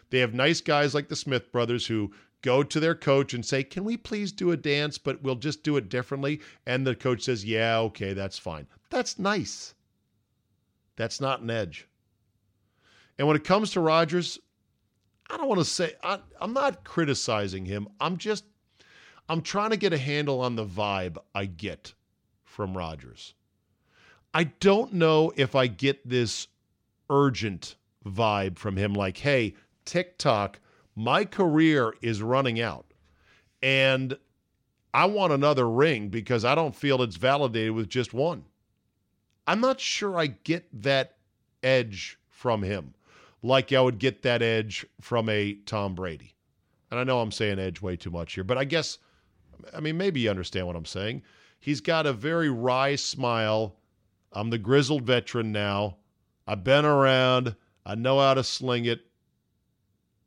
They 0.09 0.19
have 0.19 0.33
nice 0.33 0.61
guys 0.61 0.93
like 0.93 1.09
the 1.09 1.15
Smith 1.15 1.51
brothers 1.51 1.87
who 1.87 2.11
go 2.41 2.61
to 2.63 2.79
their 2.79 2.95
coach 2.95 3.33
and 3.33 3.43
say, 3.45 3.63
Can 3.63 3.83
we 3.83 3.97
please 3.97 4.31
do 4.31 4.51
a 4.51 4.57
dance, 4.57 4.97
but 4.97 5.21
we'll 5.23 5.35
just 5.35 5.63
do 5.63 5.77
it 5.77 5.89
differently? 5.89 6.39
And 6.65 6.85
the 6.85 6.95
coach 6.95 7.23
says, 7.23 7.43
Yeah, 7.43 7.79
okay, 7.79 8.13
that's 8.13 8.37
fine. 8.37 8.67
That's 8.89 9.17
nice. 9.19 9.73
That's 10.95 11.19
not 11.19 11.41
an 11.41 11.49
edge. 11.49 11.87
And 13.17 13.27
when 13.27 13.35
it 13.35 13.43
comes 13.43 13.71
to 13.71 13.79
Rodgers, 13.79 14.39
I 15.29 15.37
don't 15.37 15.47
want 15.47 15.59
to 15.59 15.65
say 15.65 15.93
I, 16.03 16.19
I'm 16.39 16.53
not 16.53 16.83
criticizing 16.83 17.65
him. 17.65 17.87
I'm 17.99 18.17
just 18.17 18.45
I'm 19.27 19.41
trying 19.41 19.71
to 19.71 19.77
get 19.77 19.93
a 19.93 19.97
handle 19.97 20.41
on 20.41 20.55
the 20.55 20.65
vibe 20.65 21.17
I 21.33 21.45
get 21.45 21.93
from 22.43 22.77
Rodgers. 22.77 23.33
I 24.33 24.45
don't 24.45 24.93
know 24.93 25.31
if 25.35 25.55
I 25.55 25.67
get 25.67 26.07
this 26.07 26.47
urgent 27.09 27.75
vibe 28.05 28.59
from 28.59 28.77
him 28.77 28.93
like, 28.93 29.17
hey, 29.17 29.55
TikTok, 29.85 30.59
my 30.95 31.25
career 31.25 31.93
is 32.01 32.21
running 32.21 32.61
out. 32.61 32.85
And 33.63 34.17
I 34.93 35.05
want 35.05 35.33
another 35.33 35.69
ring 35.69 36.09
because 36.09 36.45
I 36.45 36.53
don't 36.53 36.75
feel 36.75 37.01
it's 37.01 37.15
validated 37.15 37.71
with 37.71 37.89
just 37.89 38.13
one. 38.13 38.45
I'm 39.47 39.59
not 39.59 39.79
sure 39.79 40.17
I 40.17 40.27
get 40.27 40.65
that 40.83 41.17
edge 41.63 42.19
from 42.29 42.61
him 42.61 42.93
like 43.45 43.71
I 43.71 43.79
would 43.79 43.99
get 43.99 44.23
that 44.23 44.41
edge 44.41 44.85
from 44.99 45.29
a 45.29 45.53
Tom 45.65 45.93
Brady. 45.93 46.33
And 46.89 46.99
I 46.99 47.03
know 47.03 47.19
I'm 47.19 47.31
saying 47.31 47.59
edge 47.59 47.81
way 47.81 47.95
too 47.95 48.09
much 48.09 48.33
here, 48.33 48.43
but 48.43 48.57
I 48.57 48.63
guess 48.63 48.97
I 49.73 49.79
mean, 49.79 49.97
maybe 49.97 50.19
you 50.21 50.29
understand 50.29 50.67
what 50.67 50.75
I'm 50.75 50.85
saying. 50.85 51.21
He's 51.59 51.81
got 51.81 52.05
a 52.05 52.13
very 52.13 52.49
wry 52.49 52.95
smile. 52.95 53.77
I'm 54.33 54.49
the 54.49 54.57
grizzled 54.57 55.03
veteran 55.03 55.51
now. 55.51 55.97
I've 56.47 56.63
been 56.63 56.85
around. 56.85 57.55
I 57.85 57.95
know 57.95 58.19
how 58.19 58.33
to 58.33 58.43
sling 58.43 58.85
it. 58.85 59.05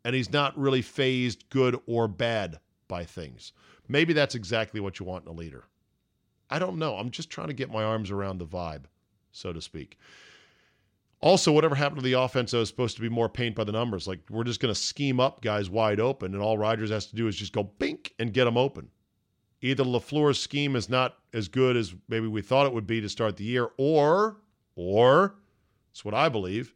And 0.04 0.14
he's 0.14 0.32
not 0.32 0.58
really 0.58 0.82
phased, 0.82 1.50
good 1.50 1.78
or 1.86 2.08
bad, 2.08 2.60
by 2.86 3.04
things. 3.04 3.52
Maybe 3.88 4.12
that's 4.12 4.34
exactly 4.34 4.80
what 4.80 4.98
you 4.98 5.06
want 5.06 5.24
in 5.26 5.30
a 5.30 5.34
leader. 5.34 5.64
I 6.50 6.58
don't 6.58 6.78
know. 6.78 6.96
I'm 6.96 7.10
just 7.10 7.30
trying 7.30 7.48
to 7.48 7.54
get 7.54 7.70
my 7.70 7.84
arms 7.84 8.10
around 8.10 8.38
the 8.38 8.46
vibe, 8.46 8.84
so 9.32 9.52
to 9.52 9.60
speak. 9.60 9.98
Also, 11.20 11.50
whatever 11.50 11.74
happened 11.74 11.98
to 11.98 12.04
the 12.04 12.12
offense 12.12 12.52
that 12.52 12.58
was 12.58 12.68
supposed 12.68 12.94
to 12.94 13.02
be 13.02 13.08
more 13.08 13.28
paint 13.28 13.56
by 13.56 13.64
the 13.64 13.72
numbers. 13.72 14.06
Like, 14.06 14.20
we're 14.30 14.44
just 14.44 14.60
going 14.60 14.72
to 14.72 14.80
scheme 14.80 15.18
up 15.18 15.42
guys 15.42 15.68
wide 15.68 15.98
open, 15.98 16.32
and 16.32 16.42
all 16.42 16.56
Rodgers 16.56 16.90
has 16.90 17.06
to 17.06 17.16
do 17.16 17.26
is 17.26 17.36
just 17.36 17.52
go 17.52 17.64
bink 17.64 18.14
and 18.20 18.32
get 18.32 18.44
them 18.44 18.56
open. 18.56 18.88
Either 19.60 19.82
LaFleur's 19.82 20.38
scheme 20.38 20.76
is 20.76 20.88
not 20.88 21.18
as 21.32 21.48
good 21.48 21.76
as 21.76 21.94
maybe 22.08 22.28
we 22.28 22.40
thought 22.40 22.66
it 22.66 22.72
would 22.72 22.86
be 22.86 23.00
to 23.00 23.08
start 23.08 23.36
the 23.36 23.44
year, 23.44 23.70
or, 23.76 24.36
or, 24.76 25.34
it's 25.90 26.04
what 26.04 26.14
I 26.14 26.28
believe, 26.28 26.72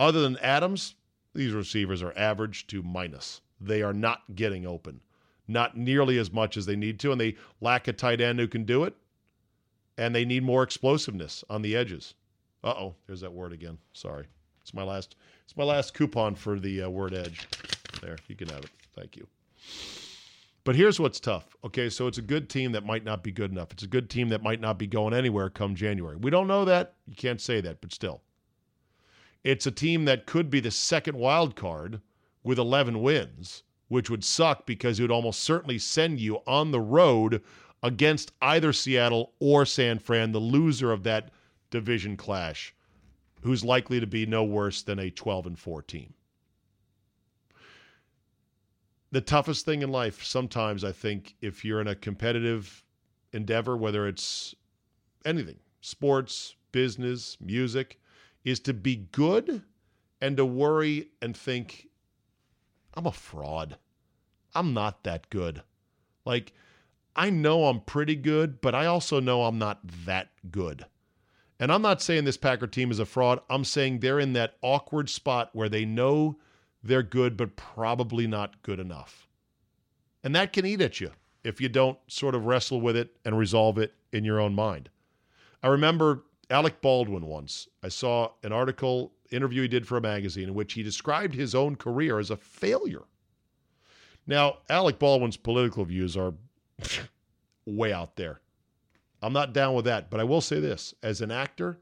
other 0.00 0.20
than 0.20 0.36
Adams, 0.38 0.96
these 1.32 1.52
receivers 1.52 2.02
are 2.02 2.12
average 2.16 2.66
to 2.68 2.82
minus. 2.82 3.40
They 3.60 3.82
are 3.82 3.92
not 3.92 4.34
getting 4.34 4.66
open, 4.66 5.00
not 5.46 5.76
nearly 5.76 6.18
as 6.18 6.32
much 6.32 6.56
as 6.56 6.66
they 6.66 6.74
need 6.74 6.98
to, 7.00 7.12
and 7.12 7.20
they 7.20 7.36
lack 7.60 7.86
a 7.86 7.92
tight 7.92 8.20
end 8.20 8.40
who 8.40 8.48
can 8.48 8.64
do 8.64 8.82
it, 8.82 8.96
and 9.96 10.12
they 10.12 10.24
need 10.24 10.42
more 10.42 10.64
explosiveness 10.64 11.44
on 11.48 11.62
the 11.62 11.76
edges. 11.76 12.14
Uh 12.66 12.70
oh, 12.70 12.94
there's 13.06 13.20
that 13.20 13.32
word 13.32 13.52
again. 13.52 13.78
Sorry, 13.92 14.26
it's 14.60 14.74
my 14.74 14.82
last. 14.82 15.14
It's 15.44 15.56
my 15.56 15.62
last 15.62 15.94
coupon 15.94 16.34
for 16.34 16.58
the 16.58 16.82
uh, 16.82 16.90
word 16.90 17.14
edge. 17.14 17.46
There, 18.02 18.18
you 18.26 18.34
can 18.34 18.48
have 18.48 18.64
it. 18.64 18.70
Thank 18.92 19.16
you. 19.16 19.28
But 20.64 20.74
here's 20.74 20.98
what's 20.98 21.20
tough. 21.20 21.56
Okay, 21.64 21.88
so 21.88 22.08
it's 22.08 22.18
a 22.18 22.22
good 22.22 22.50
team 22.50 22.72
that 22.72 22.84
might 22.84 23.04
not 23.04 23.22
be 23.22 23.30
good 23.30 23.52
enough. 23.52 23.70
It's 23.70 23.84
a 23.84 23.86
good 23.86 24.10
team 24.10 24.30
that 24.30 24.42
might 24.42 24.60
not 24.60 24.80
be 24.80 24.88
going 24.88 25.14
anywhere 25.14 25.48
come 25.48 25.76
January. 25.76 26.16
We 26.16 26.32
don't 26.32 26.48
know 26.48 26.64
that. 26.64 26.94
You 27.06 27.14
can't 27.14 27.40
say 27.40 27.60
that, 27.60 27.80
but 27.80 27.92
still. 27.92 28.22
It's 29.44 29.68
a 29.68 29.70
team 29.70 30.04
that 30.06 30.26
could 30.26 30.50
be 30.50 30.58
the 30.58 30.72
second 30.72 31.16
wild 31.16 31.54
card 31.54 32.00
with 32.42 32.58
11 32.58 33.00
wins, 33.00 33.62
which 33.86 34.10
would 34.10 34.24
suck 34.24 34.66
because 34.66 34.98
it 34.98 35.04
would 35.04 35.12
almost 35.12 35.44
certainly 35.44 35.78
send 35.78 36.18
you 36.18 36.38
on 36.48 36.72
the 36.72 36.80
road 36.80 37.42
against 37.84 38.32
either 38.42 38.72
Seattle 38.72 39.34
or 39.38 39.64
San 39.64 40.00
Fran, 40.00 40.32
the 40.32 40.40
loser 40.40 40.90
of 40.90 41.04
that 41.04 41.30
division 41.70 42.16
clash, 42.16 42.74
who's 43.42 43.64
likely 43.64 44.00
to 44.00 44.06
be 44.06 44.26
no 44.26 44.44
worse 44.44 44.82
than 44.82 44.98
a 44.98 45.10
12 45.10 45.46
and 45.46 45.58
4 45.58 45.82
team. 45.82 46.14
The 49.12 49.20
toughest 49.20 49.64
thing 49.64 49.82
in 49.82 49.90
life, 49.90 50.24
sometimes 50.24 50.84
I 50.84 50.92
think, 50.92 51.36
if 51.40 51.64
you're 51.64 51.80
in 51.80 51.86
a 51.86 51.94
competitive 51.94 52.84
endeavor, 53.32 53.76
whether 53.76 54.06
it's 54.08 54.54
anything, 55.24 55.58
sports, 55.80 56.56
business, 56.72 57.36
music, 57.40 58.00
is 58.44 58.60
to 58.60 58.74
be 58.74 58.96
good 59.12 59.62
and 60.20 60.36
to 60.36 60.44
worry 60.44 61.08
and 61.22 61.36
think, 61.36 61.88
I'm 62.94 63.06
a 63.06 63.12
fraud. 63.12 63.76
I'm 64.54 64.74
not 64.74 65.04
that 65.04 65.30
good. 65.30 65.62
Like, 66.24 66.52
I 67.14 67.30
know 67.30 67.66
I'm 67.66 67.80
pretty 67.80 68.16
good, 68.16 68.60
but 68.60 68.74
I 68.74 68.86
also 68.86 69.20
know 69.20 69.44
I'm 69.44 69.58
not 69.58 69.80
that 70.04 70.30
good. 70.50 70.86
And 71.58 71.72
I'm 71.72 71.82
not 71.82 72.02
saying 72.02 72.24
this 72.24 72.36
Packer 72.36 72.66
team 72.66 72.90
is 72.90 72.98
a 72.98 73.06
fraud. 73.06 73.40
I'm 73.48 73.64
saying 73.64 74.00
they're 74.00 74.20
in 74.20 74.34
that 74.34 74.56
awkward 74.62 75.08
spot 75.08 75.50
where 75.52 75.68
they 75.68 75.84
know 75.84 76.38
they're 76.82 77.02
good, 77.02 77.36
but 77.36 77.56
probably 77.56 78.26
not 78.26 78.62
good 78.62 78.78
enough. 78.78 79.26
And 80.22 80.34
that 80.34 80.52
can 80.52 80.66
eat 80.66 80.80
at 80.80 81.00
you 81.00 81.12
if 81.44 81.60
you 81.60 81.68
don't 81.68 81.98
sort 82.08 82.34
of 82.34 82.46
wrestle 82.46 82.80
with 82.80 82.96
it 82.96 83.16
and 83.24 83.38
resolve 83.38 83.78
it 83.78 83.94
in 84.12 84.24
your 84.24 84.40
own 84.40 84.54
mind. 84.54 84.90
I 85.62 85.68
remember 85.68 86.24
Alec 86.50 86.80
Baldwin 86.80 87.26
once. 87.26 87.68
I 87.82 87.88
saw 87.88 88.32
an 88.42 88.52
article, 88.52 89.12
interview 89.30 89.62
he 89.62 89.68
did 89.68 89.86
for 89.86 89.96
a 89.96 90.00
magazine 90.00 90.48
in 90.48 90.54
which 90.54 90.74
he 90.74 90.82
described 90.82 91.34
his 91.34 91.54
own 91.54 91.76
career 91.76 92.18
as 92.18 92.30
a 92.30 92.36
failure. 92.36 93.04
Now, 94.26 94.58
Alec 94.68 94.98
Baldwin's 94.98 95.36
political 95.36 95.84
views 95.84 96.16
are 96.16 96.34
way 97.66 97.92
out 97.92 98.16
there. 98.16 98.40
I'm 99.26 99.32
not 99.32 99.52
down 99.52 99.74
with 99.74 99.86
that, 99.86 100.08
but 100.08 100.20
I 100.20 100.24
will 100.24 100.40
say 100.40 100.60
this 100.60 100.94
as 101.02 101.20
an 101.20 101.32
actor, 101.32 101.80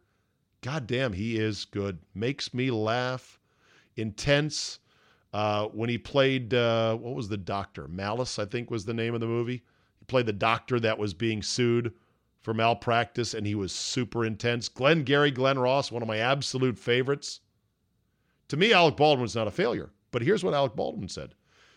goddamn, 0.63 1.13
he 1.13 1.37
is 1.37 1.67
good. 1.67 1.99
Makes 2.15 2.55
me 2.55 2.71
laugh. 2.71 3.39
Intense. 3.97 4.79
Uh, 5.31 5.67
when 5.67 5.91
he 5.91 5.99
played, 5.99 6.55
uh, 6.55 6.97
what 6.97 7.15
was 7.15 7.29
the 7.29 7.37
doctor? 7.37 7.87
Malice, 7.87 8.39
I 8.39 8.47
think 8.47 8.71
was 8.71 8.87
the 8.87 8.95
name 8.95 9.13
of 9.13 9.21
the 9.21 9.27
movie. 9.27 9.63
He 9.99 10.07
played 10.07 10.25
the 10.25 10.33
doctor 10.33 10.81
that 10.81 10.99
was 10.99 11.13
being 11.13 11.43
sued 11.43 11.93
for 12.41 12.55
malpractice, 12.55 13.35
and 13.35 13.47
he 13.47 13.55
was 13.55 13.73
super 13.73 14.25
intense. 14.25 14.71
Glenn 14.71 15.03
Gary, 15.03 15.31
Glen 15.31 15.59
Ross, 15.59 15.93
one 15.93 16.01
of 16.01 16.09
my 16.09 16.17
absolute 16.17 16.79
favorites. 16.79 17.41
To 18.49 18.57
me, 18.57 18.73
Alec 18.73 18.97
Baldwin's 18.97 19.37
not 19.37 19.49
a 19.49 19.51
failure, 19.51 19.91
but 20.13 20.23
here's 20.23 20.43
what 20.43 20.55
Alec 20.55 20.75
Baldwin 20.77 21.11
said. 21.11 21.35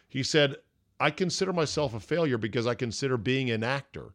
He 0.08 0.24
said, 0.24 0.56
I 0.98 1.12
consider 1.12 1.52
myself 1.52 1.94
a 1.94 2.00
failure 2.00 2.38
because 2.38 2.66
I 2.66 2.74
consider 2.74 3.18
being 3.18 3.52
an 3.52 3.66
actor 3.66 4.14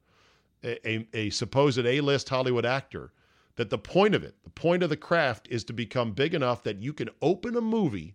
a, 0.65 1.07
a 1.13 1.31
supposed 1.31 1.85
A-list 1.85 2.29
Hollywood 2.29 2.67
actor 2.67 3.13
that 3.57 3.71
the 3.71 3.79
point 3.79 4.15
of 4.15 4.23
it, 4.23 4.35
the 4.45 4.51
point 4.51 4.83
of 4.83 4.91
the 4.91 4.97
craft 4.97 5.47
is 5.51 5.65
to 5.65 5.73
become 5.73 6.13
big 6.13 6.35
enough 6.35 6.63
that 6.63 6.83
you 6.83 6.93
can 6.93 7.11
open 7.21 7.57
a 7.57 7.61
movie 7.61 8.15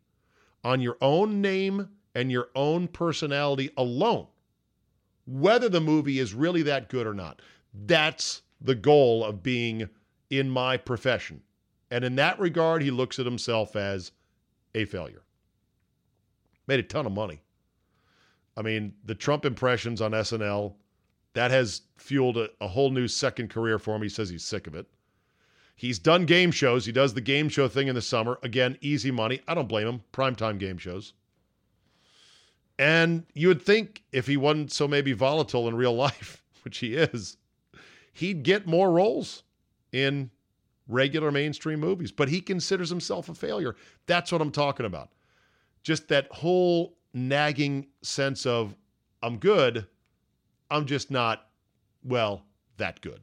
on 0.63 0.82
your 0.82 0.98
own 1.01 1.42
name 1.42 1.89
and 2.16 2.32
your 2.32 2.50
own 2.56 2.88
personality 2.88 3.70
alone, 3.77 4.27
whether 5.25 5.70
the 5.70 5.82
movie 5.82 6.20
is 6.20 6.34
really 6.34 6.63
that 6.63 6.89
good 6.89 7.06
or 7.06 7.13
not. 7.13 7.42
That's 7.86 8.42
the 8.60 8.75
goal 8.75 9.24
of 9.24 9.44
being 9.44 9.89
in 10.30 10.50
my 10.50 10.77
profession. 10.77 11.42
And 11.92 12.04
in 12.04 12.16
that 12.16 12.39
regard, 12.39 12.82
he 12.82 12.92
looks 12.92 13.20
at 13.20 13.25
himself 13.25 13.75
as 13.75 14.12
a 14.74 14.86
failure. 14.86 15.22
Made 16.66 16.80
a 16.80 16.84
ton 16.84 17.06
of 17.06 17.12
money. 17.12 17.42
I 18.58 18.63
mean, 18.63 18.94
the 19.06 19.16
Trump 19.16 19.46
impressions 19.46 20.01
on 20.01 20.12
SNL 20.12 20.74
that 21.38 21.51
has 21.51 21.82
fueled 21.98 22.36
a, 22.36 22.50
a 22.60 22.67
whole 22.67 22.89
new 22.89 23.08
second 23.08 23.51
career 23.51 23.77
for 23.77 23.96
him. 23.96 24.01
He 24.01 24.10
says 24.10 24.27
he's 24.27 24.44
sick 24.44 24.65
of 24.65 24.74
it. 24.74 24.88
He's 25.75 26.00
done 26.00 26.25
game 26.25 26.50
shows. 26.50 26.84
He 26.84 26.91
does 26.91 27.13
the 27.13 27.22
game 27.22 27.48
show 27.48 27.67
thing 27.67 27.88
in 27.88 27.94
the 27.94 28.01
summer. 28.01 28.39
Again, 28.41 28.75
easy 28.82 29.12
money. 29.12 29.41
I 29.48 29.53
don't 29.53 29.70
blame 29.70 29.88
him. 29.88 30.01
Primetime 30.12 30.58
game 30.58 30.79
shows. 30.79 31.13
And 32.79 33.24
you 33.36 33.50
would 33.50 33.62
think 33.62 34.01
if 34.12 34.25
he 34.25 34.36
wasn't 34.36 34.72
so 34.72 34.88
maybe 34.88 35.13
volatile 35.13 35.67
in 35.67 35.75
real 35.75 35.94
life, 36.08 36.44
which 36.63 36.79
he 36.79 36.96
is, 36.96 37.38
he'd 38.13 38.41
get 38.41 38.65
more 38.65 38.89
roles 38.89 39.44
in 39.91 40.32
regular 40.88 41.29
mainstream 41.29 41.79
movies. 41.79 42.12
But 42.12 42.29
he 42.29 42.41
considers 42.41 42.89
himself 42.89 43.29
a 43.29 43.36
failure. 43.36 43.75
That's 44.08 44.32
what 44.32 44.41
I'm 44.41 44.51
talking 44.51 44.88
about. 44.88 45.12
Just 45.84 46.08
that 46.08 46.32
whole 46.32 46.98
nagging 47.13 47.89
sense 48.01 48.48
of, 48.48 48.75
I'm 49.22 49.38
good, 49.38 49.86
I'm 50.70 50.86
just 50.86 51.10
not, 51.10 51.48
well, 52.04 52.44
that 52.78 53.02
good. 53.02 53.22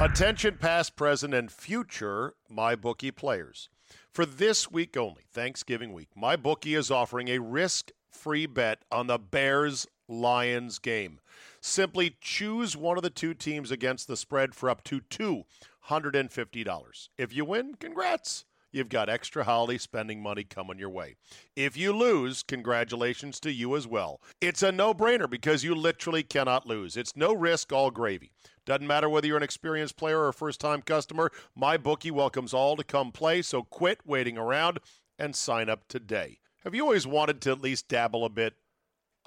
Attention, 0.00 0.56
past, 0.58 0.96
present, 0.96 1.34
and 1.34 1.50
future 1.50 2.34
MyBookie 2.50 3.14
players. 3.14 3.68
For 4.12 4.24
this 4.24 4.70
week 4.70 4.96
only, 4.96 5.22
Thanksgiving 5.32 5.92
week, 5.92 6.08
MyBookie 6.16 6.76
is 6.76 6.90
offering 6.90 7.28
a 7.28 7.38
risk 7.38 7.90
free 8.10 8.46
bet 8.46 8.82
on 8.90 9.06
the 9.06 9.18
Bears 9.18 9.86
Lions 10.08 10.78
game. 10.78 11.20
Simply 11.60 12.16
choose 12.20 12.76
one 12.76 12.96
of 12.96 13.02
the 13.02 13.10
two 13.10 13.34
teams 13.34 13.70
against 13.70 14.08
the 14.08 14.16
spread 14.16 14.54
for 14.54 14.70
up 14.70 14.82
to 14.84 15.00
$250. 15.00 17.08
If 17.18 17.34
you 17.34 17.44
win, 17.44 17.74
congrats 17.74 18.46
you've 18.72 18.88
got 18.88 19.08
extra 19.08 19.44
holiday 19.44 19.78
spending 19.78 20.22
money 20.22 20.44
coming 20.44 20.78
your 20.78 20.90
way. 20.90 21.16
If 21.56 21.76
you 21.76 21.92
lose, 21.92 22.42
congratulations 22.42 23.40
to 23.40 23.52
you 23.52 23.76
as 23.76 23.86
well. 23.86 24.20
It's 24.40 24.62
a 24.62 24.72
no 24.72 24.94
brainer 24.94 25.28
because 25.28 25.64
you 25.64 25.74
literally 25.74 26.22
cannot 26.22 26.66
lose. 26.66 26.96
It's 26.96 27.16
no 27.16 27.32
risk, 27.32 27.72
all 27.72 27.90
gravy. 27.90 28.32
Doesn't 28.66 28.86
matter 28.86 29.08
whether 29.08 29.26
you're 29.26 29.36
an 29.36 29.42
experienced 29.42 29.96
player 29.96 30.20
or 30.20 30.28
a 30.28 30.32
first 30.32 30.60
time 30.60 30.82
customer, 30.82 31.30
my 31.54 31.76
bookie 31.76 32.10
welcomes 32.10 32.54
all 32.54 32.76
to 32.76 32.84
come 32.84 33.10
play, 33.10 33.42
so 33.42 33.62
quit 33.62 34.00
waiting 34.04 34.38
around 34.38 34.78
and 35.18 35.34
sign 35.34 35.68
up 35.68 35.88
today. 35.88 36.38
Have 36.64 36.74
you 36.74 36.82
always 36.84 37.06
wanted 37.06 37.40
to 37.42 37.52
at 37.52 37.62
least 37.62 37.88
dabble 37.88 38.24
a 38.24 38.28
bit? 38.28 38.54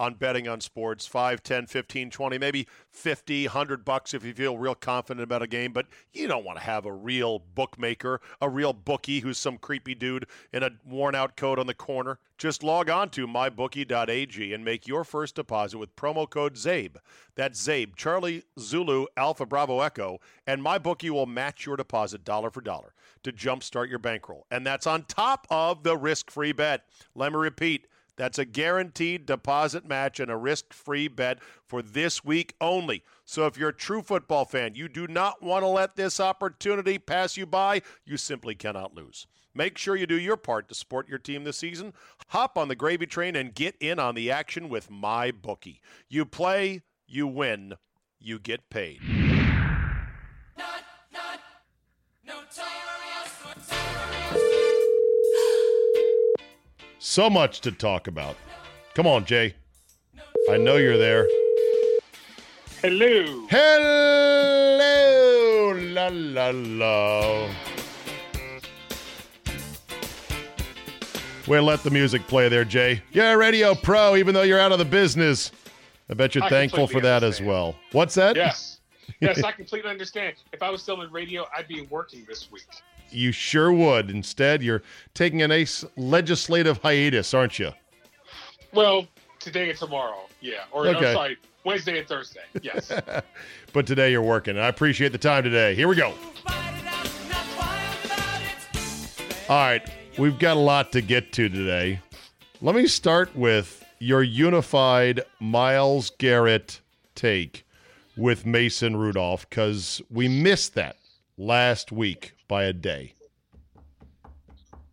On 0.04 0.16
betting 0.16 0.50
on 0.50 0.60
sports. 0.60 1.06
5 1.06 1.42
10 1.42 1.66
15 1.68 2.10
20 2.10 2.38
maybe 2.38 2.68
50 2.90 3.46
100 3.46 3.86
bucks 3.86 4.14
if 4.14 4.26
you 4.26 4.34
feel 4.34 4.58
real 4.58 4.76
confident 4.76 5.24
about 5.24 5.42
a 5.42 5.48
game. 5.48 5.72
But 5.72 5.86
you 6.12 6.28
don't 6.28 6.44
want 6.44 6.58
to 6.58 6.64
have 6.66 6.86
a 6.86 6.92
real 6.92 7.40
bookmaker 7.40 8.20
a 8.42 8.50
real 8.50 8.74
bookie 8.74 9.22
who's 9.22 9.38
some 9.38 9.58
creepy 9.58 9.96
dude 9.96 10.26
in 10.52 10.62
a 10.62 10.72
worn 10.86 11.16
out 11.16 11.38
coat 11.38 11.58
on 11.58 11.68
the 11.68 11.74
corner. 11.74 12.20
Just 12.38 12.64
log 12.64 12.90
on 12.90 13.12
to 13.12 13.26
mybookie.ag 13.26 14.54
and 14.54 14.66
make 14.66 14.90
your 14.90 15.06
first 15.06 15.36
deposit 15.36 15.78
with 15.78 15.96
promo 15.96 16.30
code 16.30 16.56
Czabe. 16.56 16.98
That's 17.36 17.66
Czabe 17.66 17.96
charlie 17.96 18.44
zulu 18.60 19.06
alpha 19.16 19.46
bravo 19.46 19.80
echo 19.80 20.20
and 20.46 20.62
mybookie 20.62 21.12
will 21.12 21.28
match 21.28 21.66
your 21.66 21.78
deposit 21.78 22.26
dollar 22.26 22.50
for 22.50 22.60
dollar 22.60 22.94
to 23.24 23.32
jumpstart 23.32 23.90
your 23.90 24.00
bankroll. 24.00 24.46
And 24.52 24.68
that's 24.68 24.86
on 24.86 25.06
top 25.06 25.48
of 25.50 25.84
the 25.84 25.96
risk-free 25.96 26.52
bet. 26.52 26.84
Let 27.16 27.32
me 27.32 27.38
repeat 27.38 27.88
That's 28.15 28.38
a 28.38 28.46
guaranteed 28.46 29.25
deposit 29.25 29.88
match 29.88 30.20
and 30.20 30.29
a 30.29 30.38
risk 30.38 30.72
free 30.72 31.08
bet 31.08 31.39
for 31.65 31.82
this 31.82 32.24
week 32.24 32.55
only. 32.62 33.03
So 33.25 33.46
if 33.46 33.58
you're 33.58 33.70
a 33.70 33.74
true 33.74 34.01
football 34.01 34.46
fan, 34.46 34.75
you 34.75 34.88
do 34.88 35.08
not 35.08 35.41
want 35.41 35.63
to 35.63 35.67
let 35.67 35.96
this 35.96 36.20
opportunity 36.20 37.00
pass 37.00 37.38
you 37.38 37.46
by. 37.46 37.82
You 38.05 38.17
simply 38.17 38.53
cannot 38.55 38.93
lose. 38.93 39.25
Make 39.55 39.77
sure 39.77 39.96
you 39.96 40.08
do 40.08 40.20
your 40.20 40.38
part 40.38 40.67
to 40.70 40.75
support 40.75 41.08
your 41.08 41.20
team 41.20 41.43
this 41.43 41.58
season. 41.58 41.93
Hop 42.29 42.58
on 42.58 42.67
the 42.67 42.75
gravy 42.75 43.05
train 43.05 43.36
and 43.36 43.53
get 43.53 43.75
in 43.79 44.00
on 44.00 44.15
the 44.15 44.32
action 44.32 44.67
with 44.67 44.89
my 44.89 45.32
bookie. 45.32 45.79
You 46.10 46.25
play, 46.25 46.82
you 47.08 47.27
win, 47.27 47.75
you 48.20 48.39
get 48.39 48.70
paid. 48.70 49.00
So 57.06 57.30
much 57.30 57.60
to 57.60 57.72
talk 57.74 58.08
about. 58.08 58.38
Come 58.94 59.06
on, 59.06 59.26
Jay. 59.26 59.56
I 60.50 60.56
know 60.56 60.78
you're 60.78 60.98
there. 60.98 61.28
Hello. 62.82 63.46
Hello. 63.50 64.54
La 65.76 66.08
la 66.10 66.52
la. 66.54 67.50
We'll 71.46 71.64
let 71.64 71.84
the 71.84 71.90
music 71.92 72.26
play 72.30 72.48
there, 72.48 72.64
Jay. 72.64 73.02
You're 73.12 73.34
a 73.34 73.38
radio 73.38 73.76
pro, 73.76 74.16
even 74.16 74.34
though 74.34 74.44
you're 74.44 74.62
out 74.62 74.72
of 74.72 74.80
the 74.80 74.86
business. 74.86 75.52
I 76.10 76.14
bet 76.14 76.36
you're 76.36 76.46
I 76.46 76.50
thankful 76.50 76.88
for 76.88 77.02
that 77.02 77.22
as 77.22 77.42
well. 77.42 77.76
What's 77.92 78.16
that? 78.16 78.38
Yes. 78.38 78.80
Yes, 79.20 79.44
I 79.44 79.52
completely 79.62 79.92
understand. 79.92 80.38
If 80.54 80.64
I 80.64 80.70
was 80.70 80.82
still 80.82 81.02
in 81.02 81.12
radio, 81.12 81.48
I'd 81.54 81.68
be 81.68 81.82
working 81.82 82.24
this 82.30 82.50
week. 82.50 82.64
You 83.13 83.32
sure 83.32 83.72
would. 83.72 84.10
Instead, 84.10 84.63
you're 84.63 84.84
taking 85.13 85.41
a 85.41 85.48
nice 85.48 85.86
legislative 85.96 86.79
hiatus, 86.82 87.34
aren't 87.34 87.60
you? 87.60 87.72
Well, 88.74 89.08
today 89.39 89.70
and 89.70 89.77
tomorrow. 89.77 90.22
Yeah. 90.41 90.63
Or, 90.72 90.88
Okay. 90.88 91.08
I'm 91.10 91.13
sorry, 91.13 91.38
Wednesday 91.63 92.00
and 92.00 92.08
Thursday. 92.08 92.41
Yes. 92.62 92.91
But 93.74 93.88
today 93.88 94.12
you're 94.12 94.22
working. 94.22 94.60
I 94.60 94.67
appreciate 94.67 95.13
the 95.13 95.17
time 95.17 95.43
today. 95.43 95.74
Here 95.74 95.88
we 95.88 95.96
go. 95.96 96.13
All 99.50 99.58
right, 99.58 99.82
we've 100.20 100.38
got 100.38 100.58
a 100.58 100.60
lot 100.60 100.91
to 100.91 101.01
get 101.01 101.34
to 101.34 101.50
today. 101.50 102.00
Let 102.62 102.75
me 102.75 102.86
start 102.86 103.36
with 103.36 103.84
your 103.98 104.22
unified 104.22 105.22
Myles 105.39 106.12
Garrett 106.20 106.82
take 107.15 107.65
with 108.15 108.46
Mason 108.46 108.96
Rudolph 108.96 109.50
because 109.50 110.01
we 110.12 110.27
missed 110.27 110.75
that 110.75 110.98
last 111.38 111.92
week 111.92 112.34
by 112.48 112.63
a 112.63 112.74
day. 112.74 113.13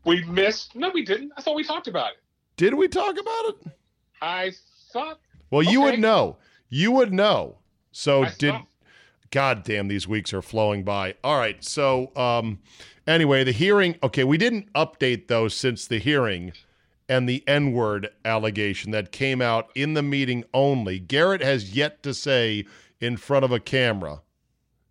we 0.04 0.24
missed. 0.24 0.74
No, 0.74 0.90
we 0.90 1.04
didn't. 1.04 1.32
I 1.36 1.42
thought 1.42 1.54
we 1.56 1.64
talked 1.64 1.88
about 1.88 2.12
it. 2.12 2.18
Did 2.56 2.74
we 2.74 2.88
talk 2.88 3.18
about 3.18 3.44
it? 3.48 3.56
I 4.22 4.52
thought. 4.92 5.18
Well, 5.50 5.62
you 5.62 5.80
would 5.82 5.98
know. 5.98 6.36
You 6.68 6.92
would 6.92 7.12
know. 7.12 7.58
So 7.92 8.24
I 8.24 8.32
did 8.38 8.52
thought- 8.52 8.66
God 9.30 9.62
damn 9.62 9.88
these 9.88 10.08
weeks 10.08 10.32
are 10.32 10.42
flowing 10.42 10.84
by. 10.84 11.14
All 11.22 11.38
right. 11.38 11.62
So 11.64 12.14
um 12.16 12.60
anyway, 13.06 13.44
the 13.44 13.52
hearing 13.52 13.96
okay, 14.02 14.24
we 14.24 14.38
didn't 14.38 14.72
update 14.74 15.28
those 15.28 15.54
since 15.54 15.86
the 15.86 15.98
hearing 15.98 16.52
and 17.08 17.28
the 17.28 17.42
N-word 17.48 18.08
allegation 18.24 18.92
that 18.92 19.10
came 19.10 19.42
out 19.42 19.70
in 19.74 19.94
the 19.94 20.02
meeting 20.02 20.44
only. 20.54 20.98
Garrett 21.00 21.42
has 21.42 21.74
yet 21.74 22.02
to 22.04 22.14
say 22.14 22.64
in 23.00 23.16
front 23.16 23.44
of 23.44 23.50
a 23.50 23.58
camera, 23.58 24.20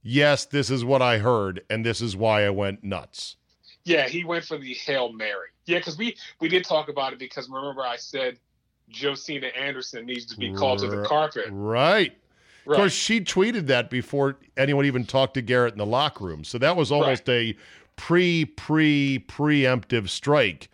"Yes, 0.01 0.45
this 0.45 0.69
is 0.69 0.83
what 0.85 1.01
I 1.01 1.19
heard 1.19 1.61
and 1.69 1.85
this 1.85 2.01
is 2.01 2.15
why 2.15 2.45
I 2.45 2.49
went 2.49 2.83
nuts." 2.83 3.35
Yeah, 3.85 4.07
he 4.07 4.23
went 4.23 4.45
for 4.45 4.57
the 4.57 4.73
Hail 4.73 5.11
Mary. 5.11 5.49
Yeah, 5.65 5.79
because 5.79 5.97
we, 5.97 6.15
we 6.39 6.49
did 6.49 6.63
talk 6.63 6.89
about 6.89 7.13
it 7.13 7.19
because 7.19 7.49
remember 7.49 7.81
I 7.81 7.95
said 7.95 8.37
Josina 8.89 9.47
Anderson 9.47 10.05
needs 10.05 10.25
to 10.27 10.37
be 10.37 10.53
called 10.53 10.79
to 10.79 10.87
the 10.87 11.03
carpet. 11.05 11.45
Right. 11.49 12.15
Of 12.67 12.75
course, 12.75 12.93
she 12.93 13.21
tweeted 13.21 13.67
that 13.67 13.89
before 13.89 14.37
anyone 14.57 14.85
even 14.85 15.05
talked 15.05 15.33
to 15.35 15.41
Garrett 15.41 15.73
in 15.73 15.79
the 15.79 15.85
locker 15.85 16.25
room. 16.25 16.43
So 16.43 16.57
that 16.59 16.75
was 16.75 16.91
almost 16.91 17.27
a 17.27 17.55
pre, 17.95 18.45
pre, 18.45 19.25
preemptive 19.27 20.09
strike 20.09 20.69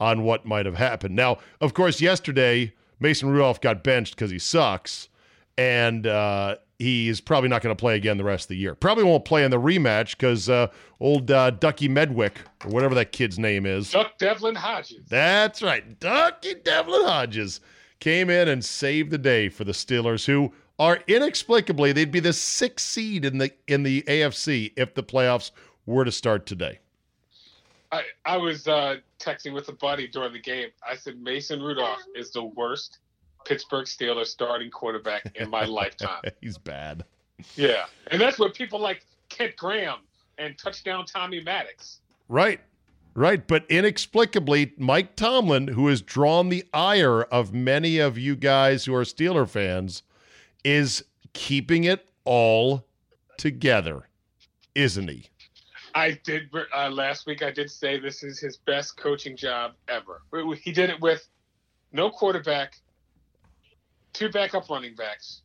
on 0.00 0.22
what 0.22 0.44
might 0.44 0.66
have 0.66 0.76
happened. 0.76 1.14
Now, 1.14 1.38
of 1.60 1.72
course, 1.72 2.00
yesterday, 2.00 2.72
Mason 2.98 3.28
Rudolph 3.28 3.60
got 3.60 3.84
benched 3.84 4.16
because 4.16 4.30
he 4.30 4.38
sucks. 4.38 5.08
And 5.56 6.06
uh, 6.06 6.56
he's 6.78 7.20
probably 7.20 7.48
not 7.48 7.62
going 7.62 7.74
to 7.74 7.80
play 7.80 7.96
again 7.96 8.18
the 8.18 8.24
rest 8.24 8.44
of 8.44 8.48
the 8.48 8.56
year. 8.56 8.74
Probably 8.74 9.04
won't 9.04 9.24
play 9.24 9.44
in 9.44 9.50
the 9.50 9.60
rematch 9.60 10.12
because 10.12 10.48
uh, 10.48 10.68
old 11.00 11.30
uh, 11.30 11.50
Ducky 11.50 11.88
Medwick, 11.88 12.34
or 12.64 12.70
whatever 12.70 12.94
that 12.94 13.12
kid's 13.12 13.38
name 13.38 13.66
is. 13.66 13.90
Duck 13.90 14.18
Devlin 14.18 14.54
Hodges. 14.54 15.06
That's 15.08 15.62
right. 15.62 15.98
Ducky 16.00 16.54
Devlin 16.54 17.04
Hodges 17.04 17.60
came 18.00 18.30
in 18.30 18.48
and 18.48 18.64
saved 18.64 19.10
the 19.10 19.18
day 19.18 19.48
for 19.48 19.64
the 19.64 19.72
Steelers, 19.72 20.26
who 20.26 20.52
are 20.78 21.00
inexplicably 21.06 21.92
they'd 21.92 22.12
be 22.12 22.20
the 22.20 22.32
sixth 22.32 22.86
seed 22.86 23.24
in 23.24 23.38
the 23.38 23.50
in 23.66 23.82
the 23.82 24.02
AFC 24.02 24.72
if 24.76 24.94
the 24.94 25.02
playoffs 25.02 25.50
were 25.86 26.04
to 26.04 26.12
start 26.12 26.46
today. 26.46 26.78
I, 27.92 28.02
I 28.24 28.36
was 28.36 28.66
uh, 28.66 28.96
texting 29.18 29.54
with 29.54 29.68
a 29.68 29.72
buddy 29.72 30.08
during 30.08 30.32
the 30.32 30.40
game. 30.40 30.68
I 30.86 30.96
said 30.96 31.20
Mason 31.20 31.62
Rudolph 31.62 32.02
is 32.14 32.32
the 32.32 32.44
worst 32.44 32.98
Pittsburgh 33.46 33.86
Steelers 33.86 34.26
starting 34.26 34.70
quarterback 34.70 35.36
in 35.36 35.48
my 35.48 35.64
lifetime. 35.64 36.22
He's 36.40 36.58
bad. 36.58 37.04
Yeah, 37.54 37.86
and 38.10 38.20
that's 38.20 38.38
what 38.38 38.54
people 38.54 38.80
like 38.80 39.04
Kent 39.28 39.56
Graham 39.56 39.98
and 40.38 40.56
touchdown 40.58 41.04
Tommy 41.06 41.42
Maddox. 41.42 42.00
Right. 42.28 42.60
Right. 43.14 43.46
But 43.46 43.64
inexplicably, 43.70 44.72
Mike 44.76 45.16
Tomlin, 45.16 45.68
who 45.68 45.88
has 45.88 46.02
drawn 46.02 46.50
the 46.50 46.64
ire 46.74 47.22
of 47.22 47.54
many 47.54 47.98
of 47.98 48.18
you 48.18 48.36
guys 48.36 48.84
who 48.84 48.94
are 48.94 49.04
Steeler 49.04 49.48
fans, 49.48 50.02
is 50.64 51.02
keeping 51.32 51.84
it 51.84 52.10
all 52.24 52.86
together, 53.38 54.08
isn't 54.74 55.08
he? 55.08 55.28
I 55.94 56.18
did 56.24 56.50
uh, 56.74 56.90
last 56.90 57.26
week. 57.26 57.42
I 57.42 57.50
did 57.50 57.70
say 57.70 57.98
this 57.98 58.22
is 58.22 58.38
his 58.38 58.58
best 58.58 58.98
coaching 58.98 59.34
job 59.34 59.72
ever. 59.88 60.20
He 60.60 60.72
did 60.72 60.90
it 60.90 61.00
with 61.00 61.26
no 61.92 62.10
quarterback, 62.10 62.74
two 64.16 64.30
backup 64.30 64.68
running 64.70 64.94
backs, 64.94 65.42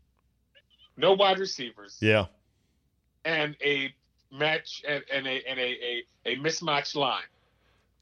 no 0.97 1.13
wide 1.13 1.39
receivers, 1.39 1.97
Yeah. 2.01 2.25
and 3.25 3.55
a 3.63 3.93
match 4.31 4.81
and, 4.87 5.03
and 5.13 5.27
a 5.27 5.41
and 5.49 5.59
a, 5.59 5.63
a, 5.63 6.03
a 6.25 6.35
mismatched 6.37 6.95
line. 6.95 7.23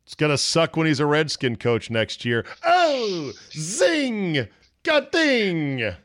It's 0.05 0.15
gonna 0.15 0.37
suck 0.37 0.75
when 0.77 0.87
he's 0.87 0.99
a 0.99 1.05
Redskin 1.05 1.55
coach 1.57 1.89
next 1.89 2.25
year. 2.25 2.45
Oh, 2.65 3.31
zing, 3.51 4.47
got 4.83 5.11
ding. 5.11 5.93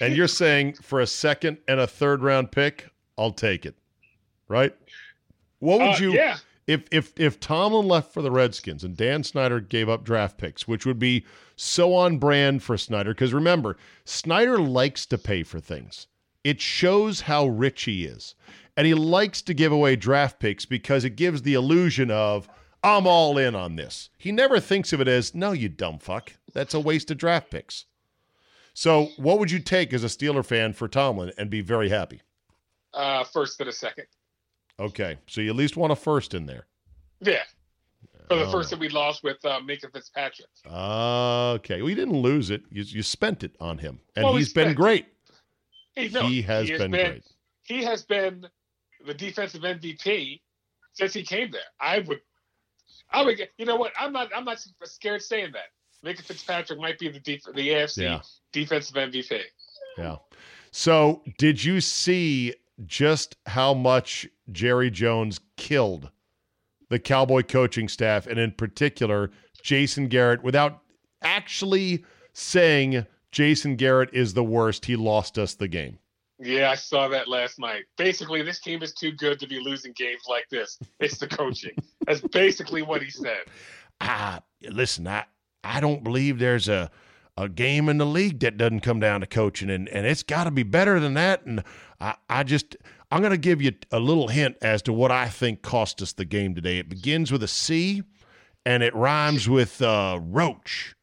And 0.00 0.16
you're 0.16 0.26
saying 0.26 0.72
for 0.82 1.00
a 1.00 1.06
second 1.06 1.58
and 1.68 1.78
a 1.78 1.86
third 1.86 2.20
round 2.20 2.50
pick, 2.50 2.88
I'll 3.16 3.30
take 3.30 3.64
it, 3.64 3.76
right? 4.48 4.74
What 5.60 5.78
would 5.78 5.88
Uh, 5.90 5.98
you 6.00 6.12
yeah, 6.14 6.38
if 6.66 6.84
if 6.90 7.12
if 7.18 7.40
Tomlin 7.40 7.86
left 7.86 8.12
for 8.12 8.22
the 8.22 8.30
Redskins 8.30 8.84
and 8.84 8.96
Dan 8.96 9.22
Snyder 9.24 9.60
gave 9.60 9.88
up 9.88 10.04
draft 10.04 10.38
picks, 10.38 10.66
which 10.66 10.86
would 10.86 10.98
be 10.98 11.24
so 11.56 11.94
on 11.94 12.18
brand 12.18 12.62
for 12.62 12.76
Snyder? 12.76 13.12
Because 13.12 13.34
remember, 13.34 13.76
Snyder 14.04 14.58
likes 14.58 15.06
to 15.06 15.18
pay 15.18 15.42
for 15.42 15.60
things. 15.60 16.06
It 16.42 16.60
shows 16.60 17.22
how 17.22 17.46
rich 17.46 17.84
he 17.84 18.04
is, 18.04 18.34
and 18.76 18.86
he 18.86 18.94
likes 18.94 19.40
to 19.42 19.54
give 19.54 19.72
away 19.72 19.96
draft 19.96 20.38
picks 20.38 20.66
because 20.66 21.04
it 21.04 21.16
gives 21.16 21.42
the 21.42 21.54
illusion 21.54 22.10
of 22.10 22.48
I'm 22.82 23.06
all 23.06 23.38
in 23.38 23.54
on 23.54 23.76
this. 23.76 24.10
He 24.18 24.30
never 24.32 24.60
thinks 24.60 24.92
of 24.92 25.00
it 25.00 25.08
as 25.08 25.34
no, 25.34 25.52
you 25.52 25.68
dumb 25.68 25.98
fuck. 25.98 26.34
That's 26.52 26.74
a 26.74 26.80
waste 26.80 27.10
of 27.10 27.16
draft 27.18 27.50
picks. 27.50 27.86
So, 28.74 29.10
what 29.16 29.38
would 29.38 29.50
you 29.50 29.60
take 29.60 29.92
as 29.92 30.02
a 30.04 30.08
Steeler 30.08 30.44
fan 30.44 30.72
for 30.72 30.88
Tomlin 30.88 31.32
and 31.38 31.48
be 31.48 31.60
very 31.60 31.88
happy? 31.88 32.20
uh, 32.94 33.24
first 33.24 33.60
and 33.60 33.68
a 33.68 33.72
second. 33.72 34.06
Okay, 34.80 35.16
so 35.26 35.40
you 35.40 35.50
at 35.50 35.56
least 35.56 35.76
want 35.76 35.92
a 35.92 35.96
first 35.96 36.34
in 36.34 36.46
there. 36.46 36.66
Yeah, 37.20 37.42
for 38.28 38.36
the 38.36 38.44
Oh. 38.46 38.50
first 38.52 38.70
that 38.70 38.78
we 38.78 38.88
lost 38.88 39.22
with 39.22 39.36
uh, 39.44 39.60
Minkah 39.60 39.92
Fitzpatrick. 39.92 40.48
Okay. 40.66 41.80
Well, 41.82 41.88
didn't 41.94 42.20
lose 42.20 42.50
it. 42.50 42.62
You, 42.70 42.82
you 42.82 43.02
spent 43.02 43.44
it 43.44 43.54
on 43.60 43.78
him. 43.78 44.00
And 44.16 44.24
Well, 44.24 44.34
we 44.34 44.40
he's 44.40 44.52
been 44.52 44.74
great. 44.74 45.06
He, 45.94 46.08
no, 46.08 46.26
he 46.26 46.42
has 46.42 46.68
been, 46.68 46.90
great. 46.90 47.24
He 47.62 47.84
has 47.84 48.02
been 48.02 48.46
the 49.06 49.14
defensive 49.14 49.62
MVP 49.62 50.40
since 50.94 51.12
he 51.12 51.22
came 51.22 51.50
there. 51.52 51.60
I 51.80 52.00
would, 52.00 52.20
I 53.12 53.22
would. 53.22 53.38
You 53.58 53.66
know 53.66 53.76
what? 53.76 53.92
I'm 53.98 54.12
not. 54.12 54.28
I'm 54.34 54.44
not 54.44 54.58
scared 54.84 55.22
saying 55.22 55.52
that. 55.52 55.66
Minkah 56.04 56.22
Fitzpatrick 56.22 56.78
might 56.80 56.98
be 56.98 57.08
the 57.08 57.20
def- 57.20 57.44
the 57.54 57.68
AFC 57.68 58.02
Yeah. 58.02 58.20
defensive 58.52 58.96
MVP. 58.96 59.40
Yeah. 59.96 60.16
So, 60.72 61.22
did 61.38 61.62
you 61.62 61.80
see 61.80 62.54
just 62.86 63.36
how 63.46 63.74
much 63.74 64.26
Jerry 64.50 64.90
Jones 64.90 65.40
killed 65.56 66.10
the 66.90 66.98
Cowboy 66.98 67.42
coaching 67.42 67.88
staff 67.88 68.26
and 68.26 68.38
in 68.38 68.52
particular 68.52 69.30
Jason 69.62 70.08
Garrett 70.08 70.42
without 70.42 70.82
actually 71.22 72.04
saying 72.32 73.06
Jason 73.32 73.76
Garrett 73.76 74.10
is 74.12 74.34
the 74.34 74.44
worst, 74.44 74.84
he 74.84 74.96
lost 74.96 75.38
us 75.38 75.54
the 75.54 75.68
game. 75.68 75.98
Yeah, 76.38 76.70
I 76.70 76.74
saw 76.74 77.08
that 77.08 77.28
last 77.28 77.58
night. 77.58 77.84
Basically, 77.96 78.42
this 78.42 78.60
team 78.60 78.82
is 78.82 78.92
too 78.92 79.12
good 79.12 79.38
to 79.40 79.46
be 79.46 79.60
losing 79.60 79.92
games 79.92 80.22
like 80.28 80.48
this. 80.50 80.78
It's 81.00 81.18
the 81.18 81.28
coaching. 81.28 81.74
That's 82.06 82.20
basically 82.20 82.82
what 82.82 83.02
he 83.02 83.10
said. 83.10 83.42
Ah, 84.00 84.40
listen, 84.60 85.06
I 85.06 85.24
I 85.62 85.78
don't 85.80 86.02
believe 86.02 86.40
there's 86.40 86.68
a 86.68 86.90
a 87.36 87.48
game 87.48 87.88
in 87.88 87.98
the 87.98 88.06
league 88.06 88.40
that 88.40 88.56
doesn't 88.56 88.80
come 88.80 89.00
down 89.00 89.20
to 89.20 89.26
coaching, 89.26 89.70
and, 89.70 89.88
and 89.88 90.06
it's 90.06 90.22
got 90.22 90.44
to 90.44 90.50
be 90.50 90.62
better 90.62 91.00
than 91.00 91.14
that. 91.14 91.44
And 91.44 91.64
I, 92.00 92.14
I 92.28 92.42
just, 92.44 92.76
I'm 93.10 93.20
going 93.20 93.32
to 93.32 93.38
give 93.38 93.60
you 93.60 93.72
a 93.90 93.98
little 93.98 94.28
hint 94.28 94.56
as 94.62 94.82
to 94.82 94.92
what 94.92 95.10
I 95.10 95.28
think 95.28 95.62
cost 95.62 96.00
us 96.00 96.12
the 96.12 96.24
game 96.24 96.54
today. 96.54 96.78
It 96.78 96.88
begins 96.88 97.32
with 97.32 97.42
a 97.42 97.48
C, 97.48 98.02
and 98.64 98.82
it 98.82 98.94
rhymes 98.94 99.48
with 99.48 99.82
uh, 99.82 100.20
roach, 100.22 100.94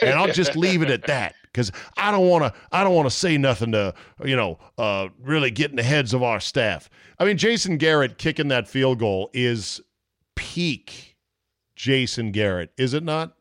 and 0.00 0.10
I'll 0.10 0.32
just 0.32 0.56
leave 0.56 0.82
it 0.82 0.90
at 0.90 1.06
that 1.06 1.34
because 1.44 1.72
I 1.96 2.12
don't 2.12 2.28
want 2.28 2.44
to, 2.44 2.60
I 2.70 2.84
don't 2.84 2.94
want 2.94 3.10
to 3.10 3.14
say 3.14 3.36
nothing 3.36 3.72
to, 3.72 3.92
you 4.24 4.36
know, 4.36 4.58
uh, 4.78 5.08
really 5.20 5.50
get 5.50 5.70
in 5.70 5.76
the 5.76 5.82
heads 5.82 6.14
of 6.14 6.22
our 6.22 6.38
staff. 6.38 6.88
I 7.18 7.24
mean, 7.24 7.36
Jason 7.36 7.76
Garrett 7.76 8.16
kicking 8.16 8.48
that 8.48 8.68
field 8.68 9.00
goal 9.00 9.30
is 9.32 9.80
peak 10.36 11.16
Jason 11.74 12.30
Garrett, 12.30 12.70
is 12.76 12.94
it 12.94 13.02
not? 13.02 13.34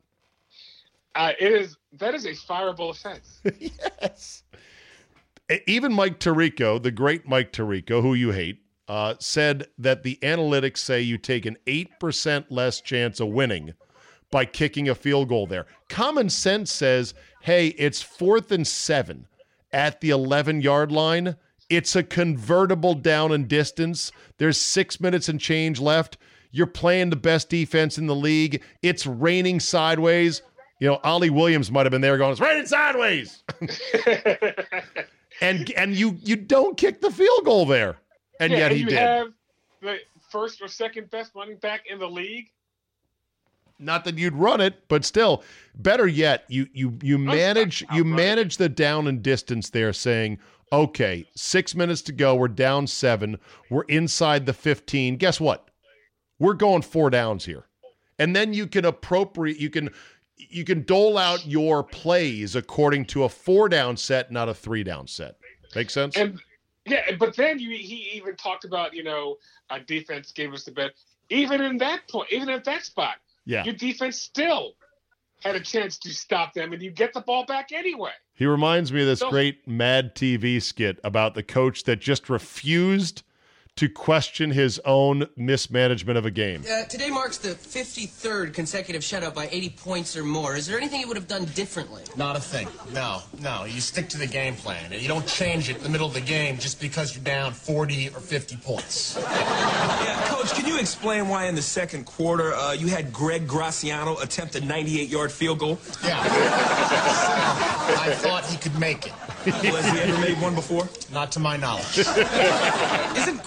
Uh, 1.13 1.33
it 1.39 1.51
is 1.51 1.77
that 1.93 2.13
is 2.13 2.25
a 2.25 2.31
fireable 2.31 2.91
offense. 2.91 3.41
yes. 4.01 4.43
Even 5.67 5.91
Mike 5.93 6.19
Tirico, 6.19 6.81
the 6.81 6.91
great 6.91 7.27
Mike 7.27 7.51
Tirico, 7.51 8.01
who 8.01 8.13
you 8.13 8.31
hate, 8.31 8.61
uh, 8.87 9.15
said 9.19 9.67
that 9.77 10.03
the 10.03 10.17
analytics 10.21 10.77
say 10.77 11.01
you 11.01 11.17
take 11.17 11.45
an 11.45 11.57
8% 11.65 12.45
less 12.49 12.81
chance 12.81 13.19
of 13.19 13.29
winning 13.29 13.73
by 14.31 14.45
kicking 14.45 14.89
a 14.89 14.95
field 14.95 15.29
goal 15.29 15.47
there. 15.47 15.65
Common 15.89 16.29
sense 16.29 16.71
says, 16.71 17.13
hey, 17.41 17.67
it's 17.69 18.01
fourth 18.01 18.51
and 18.51 18.67
seven 18.67 19.27
at 19.71 20.01
the 20.01 20.09
11 20.09 20.61
yard 20.61 20.91
line. 20.91 21.35
It's 21.69 21.95
a 21.95 22.03
convertible 22.03 22.95
down 22.95 23.31
and 23.31 23.47
distance. 23.47 24.11
There's 24.37 24.59
six 24.59 24.99
minutes 24.99 25.29
and 25.29 25.39
change 25.39 25.79
left. 25.79 26.17
You're 26.51 26.67
playing 26.67 27.11
the 27.11 27.15
best 27.15 27.49
defense 27.49 27.99
in 27.99 28.07
the 28.07 28.15
league. 28.15 28.63
It's 28.81 29.05
raining 29.05 29.59
sideways. 29.59 30.41
You 30.79 30.87
know, 30.87 30.99
Ollie 31.03 31.29
Williams 31.29 31.71
might 31.71 31.85
have 31.85 31.91
been 31.91 32.01
there 32.01 32.17
going, 32.17 32.31
"It's 32.31 32.39
raining 32.39 32.65
sideways," 32.65 33.43
and 35.41 35.69
and 35.71 35.93
you 35.93 36.17
you 36.23 36.37
don't 36.37 36.77
kick 36.77 37.01
the 37.01 37.11
field 37.11 37.43
goal 37.43 37.65
there, 37.65 37.97
and 38.39 38.51
yeah, 38.51 38.59
yet 38.59 38.71
and 38.71 38.77
he 38.77 38.83
you 38.83 38.89
did. 38.89 38.97
have 38.97 39.27
the 39.81 39.97
first 40.31 40.61
or 40.61 40.69
second 40.69 41.09
best 41.09 41.31
running 41.35 41.57
back 41.57 41.83
in 41.89 41.99
the 41.99 42.07
league. 42.07 42.49
Not 43.77 44.05
that 44.05 44.17
you'd 44.17 44.35
run 44.35 44.61
it, 44.61 44.87
but 44.87 45.03
still, 45.03 45.43
better 45.75 46.07
yet, 46.07 46.45
you 46.47 46.67
you 46.73 46.97
you 47.01 47.17
manage 47.17 47.83
you 47.93 48.05
manage 48.05 48.55
the 48.55 48.69
down 48.69 49.07
and 49.07 49.21
distance 49.21 49.69
there, 49.69 49.91
saying, 49.91 50.39
"Okay, 50.71 51.25
six 51.35 51.75
minutes 51.75 52.01
to 52.03 52.13
go. 52.13 52.35
We're 52.35 52.47
down 52.47 52.87
seven. 52.87 53.37
We're 53.69 53.83
inside 53.83 54.45
the 54.45 54.53
fifteen. 54.53 55.17
Guess 55.17 55.41
what? 55.41 55.69
We're 56.39 56.53
going 56.53 56.83
four 56.83 57.09
downs 57.09 57.43
here, 57.43 57.65
and 58.17 58.33
then 58.33 58.53
you 58.53 58.65
can 58.65 58.85
appropriate. 58.85 59.59
You 59.59 59.69
can 59.69 59.89
you 60.39 60.63
can 60.63 60.83
dole 60.83 61.17
out 61.17 61.45
your 61.45 61.83
plays 61.83 62.55
according 62.55 63.05
to 63.05 63.25
a 63.25 63.29
four 63.29 63.69
down 63.69 63.97
set, 63.97 64.31
not 64.31 64.49
a 64.49 64.53
three 64.53 64.83
down 64.83 65.07
set. 65.07 65.35
Make 65.75 65.89
sense? 65.89 66.15
And 66.15 66.39
yeah, 66.85 67.15
but 67.19 67.35
then 67.35 67.59
you, 67.59 67.69
he 67.71 68.11
even 68.13 68.35
talked 68.35 68.65
about 68.65 68.93
you 68.93 69.03
know 69.03 69.37
our 69.69 69.79
defense 69.79 70.31
gave 70.31 70.53
us 70.53 70.63
the 70.63 70.71
bet. 70.71 70.91
Even 71.29 71.61
in 71.61 71.77
that 71.77 72.07
point, 72.09 72.29
even 72.31 72.49
at 72.49 72.63
that 72.63 72.83
spot, 72.83 73.17
yeah. 73.45 73.63
your 73.63 73.75
defense 73.75 74.19
still 74.19 74.73
had 75.41 75.55
a 75.55 75.59
chance 75.59 75.97
to 75.99 76.09
stop 76.09 76.53
them, 76.53 76.73
and 76.73 76.81
you 76.81 76.91
get 76.91 77.13
the 77.13 77.21
ball 77.21 77.45
back 77.45 77.71
anyway. 77.71 78.11
He 78.33 78.45
reminds 78.45 78.91
me 78.91 79.01
of 79.01 79.07
this 79.07 79.19
So- 79.19 79.29
great 79.29 79.67
Mad 79.67 80.15
TV 80.15 80.61
skit 80.61 80.99
about 81.03 81.35
the 81.35 81.43
coach 81.43 81.83
that 81.83 81.97
just 81.97 82.29
refused 82.29 83.23
to 83.79 83.87
question 83.87 84.51
his 84.51 84.77
own 84.83 85.25
mismanagement 85.37 86.17
of 86.17 86.25
a 86.25 86.31
game. 86.31 86.61
Uh, 86.69 86.83
today 86.83 87.09
marks 87.09 87.37
the 87.37 87.51
53rd 87.51 88.53
consecutive 88.53 89.01
shutout 89.01 89.33
by 89.33 89.47
80 89.53 89.69
points 89.69 90.17
or 90.17 90.23
more. 90.25 90.57
Is 90.57 90.67
there 90.67 90.75
anything 90.77 90.99
you 90.99 91.07
would 91.07 91.15
have 91.15 91.29
done 91.29 91.45
differently? 91.55 92.03
Not 92.17 92.35
a 92.35 92.41
thing. 92.41 92.67
No, 92.93 93.21
no. 93.39 93.63
You 93.63 93.79
stick 93.79 94.09
to 94.09 94.17
the 94.17 94.27
game 94.27 94.55
plan. 94.55 94.91
and 94.91 95.01
You 95.01 95.07
don't 95.07 95.25
change 95.25 95.69
it 95.69 95.77
in 95.77 95.83
the 95.83 95.87
middle 95.87 96.07
of 96.07 96.13
the 96.13 96.19
game 96.19 96.57
just 96.57 96.81
because 96.81 97.15
you're 97.15 97.23
down 97.23 97.53
40 97.53 98.09
or 98.09 98.19
50 98.19 98.57
points. 98.57 99.17
Yeah, 99.17 100.25
Coach, 100.27 100.51
can 100.55 100.65
you 100.67 100.77
explain 100.77 101.29
why 101.29 101.45
in 101.45 101.55
the 101.55 101.61
second 101.61 102.03
quarter 102.05 102.53
uh, 102.55 102.73
you 102.73 102.87
had 102.87 103.13
Greg 103.13 103.47
Graciano 103.47 104.21
attempt 104.21 104.57
a 104.57 104.59
98-yard 104.59 105.31
field 105.31 105.59
goal? 105.59 105.79
Yeah. 106.03 106.19
I 108.01 108.13
thought 108.13 108.45
he 108.45 108.57
could 108.57 108.77
make 108.77 109.07
it. 109.07 109.13
Has 109.51 109.91
he 109.91 109.99
ever 109.99 110.21
made 110.21 110.41
one 110.41 110.55
before? 110.55 110.87
Not 111.11 111.31
to 111.33 111.39
my 111.39 111.57
knowledge. 111.57 111.97
Isn't 111.97 113.41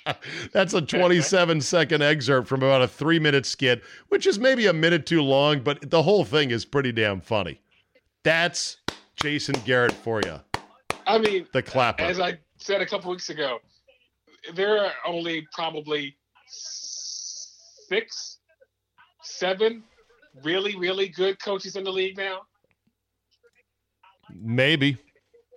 That's 0.52 0.74
a 0.74 0.80
27 0.80 1.60
second 1.60 2.02
excerpt 2.02 2.48
from 2.48 2.62
about 2.62 2.82
a 2.82 2.88
three 2.88 3.18
minute 3.18 3.46
skit, 3.46 3.82
which 4.08 4.26
is 4.26 4.38
maybe 4.38 4.66
a 4.66 4.72
minute 4.72 5.06
too 5.06 5.22
long, 5.22 5.60
but 5.60 5.90
the 5.90 6.02
whole 6.02 6.24
thing 6.24 6.50
is 6.50 6.64
pretty 6.64 6.92
damn 6.92 7.20
funny. 7.20 7.60
That's 8.24 8.78
Jason 9.16 9.56
Garrett 9.64 9.92
for 9.92 10.20
you, 10.24 10.40
I 11.06 11.18
mean, 11.18 11.46
the 11.52 11.62
clapper. 11.62 12.02
as 12.02 12.20
I 12.20 12.38
said 12.58 12.80
a 12.80 12.86
couple 12.86 13.10
weeks 13.10 13.30
ago, 13.30 13.58
there 14.54 14.78
are 14.78 14.92
only 15.06 15.46
probably 15.52 16.16
six, 16.48 18.38
seven 19.22 19.82
really, 20.42 20.76
really 20.76 21.08
good 21.08 21.38
coaches 21.40 21.76
in 21.76 21.84
the 21.84 21.92
league 21.92 22.16
now. 22.16 22.42
Maybe. 24.34 24.96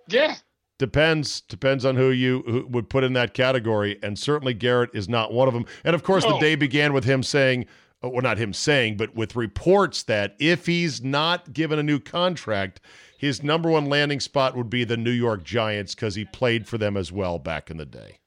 Yeah, 0.08 0.36
Depends. 0.78 1.40
Depends 1.42 1.84
on 1.84 1.96
who 1.96 2.10
you 2.10 2.42
who 2.46 2.66
would 2.68 2.90
put 2.90 3.02
in 3.02 3.14
that 3.14 3.32
category, 3.32 3.98
and 4.02 4.18
certainly 4.18 4.52
Garrett 4.52 4.90
is 4.92 5.08
not 5.08 5.32
one 5.32 5.48
of 5.48 5.54
them. 5.54 5.64
And 5.84 5.94
of 5.94 6.02
course, 6.02 6.24
the 6.24 6.38
day 6.38 6.54
began 6.54 6.92
with 6.92 7.04
him 7.04 7.22
saying, 7.22 7.66
uh, 8.04 8.10
well, 8.10 8.20
not 8.20 8.36
him 8.36 8.52
saying, 8.52 8.98
but 8.98 9.14
with 9.14 9.36
reports 9.36 10.02
that 10.02 10.36
if 10.38 10.66
he's 10.66 11.02
not 11.02 11.54
given 11.54 11.78
a 11.78 11.82
new 11.82 11.98
contract, 11.98 12.80
his 13.18 13.42
number 13.42 13.70
one 13.70 13.86
landing 13.86 14.20
spot 14.20 14.54
would 14.54 14.68
be 14.68 14.84
the 14.84 14.98
New 14.98 15.10
York 15.12 15.44
Giants 15.44 15.94
because 15.94 16.14
he 16.14 16.26
played 16.26 16.68
for 16.68 16.76
them 16.76 16.96
as 16.96 17.10
well 17.10 17.38
back 17.38 17.70
in 17.70 17.78
the 17.78 17.86
day. 17.86 18.18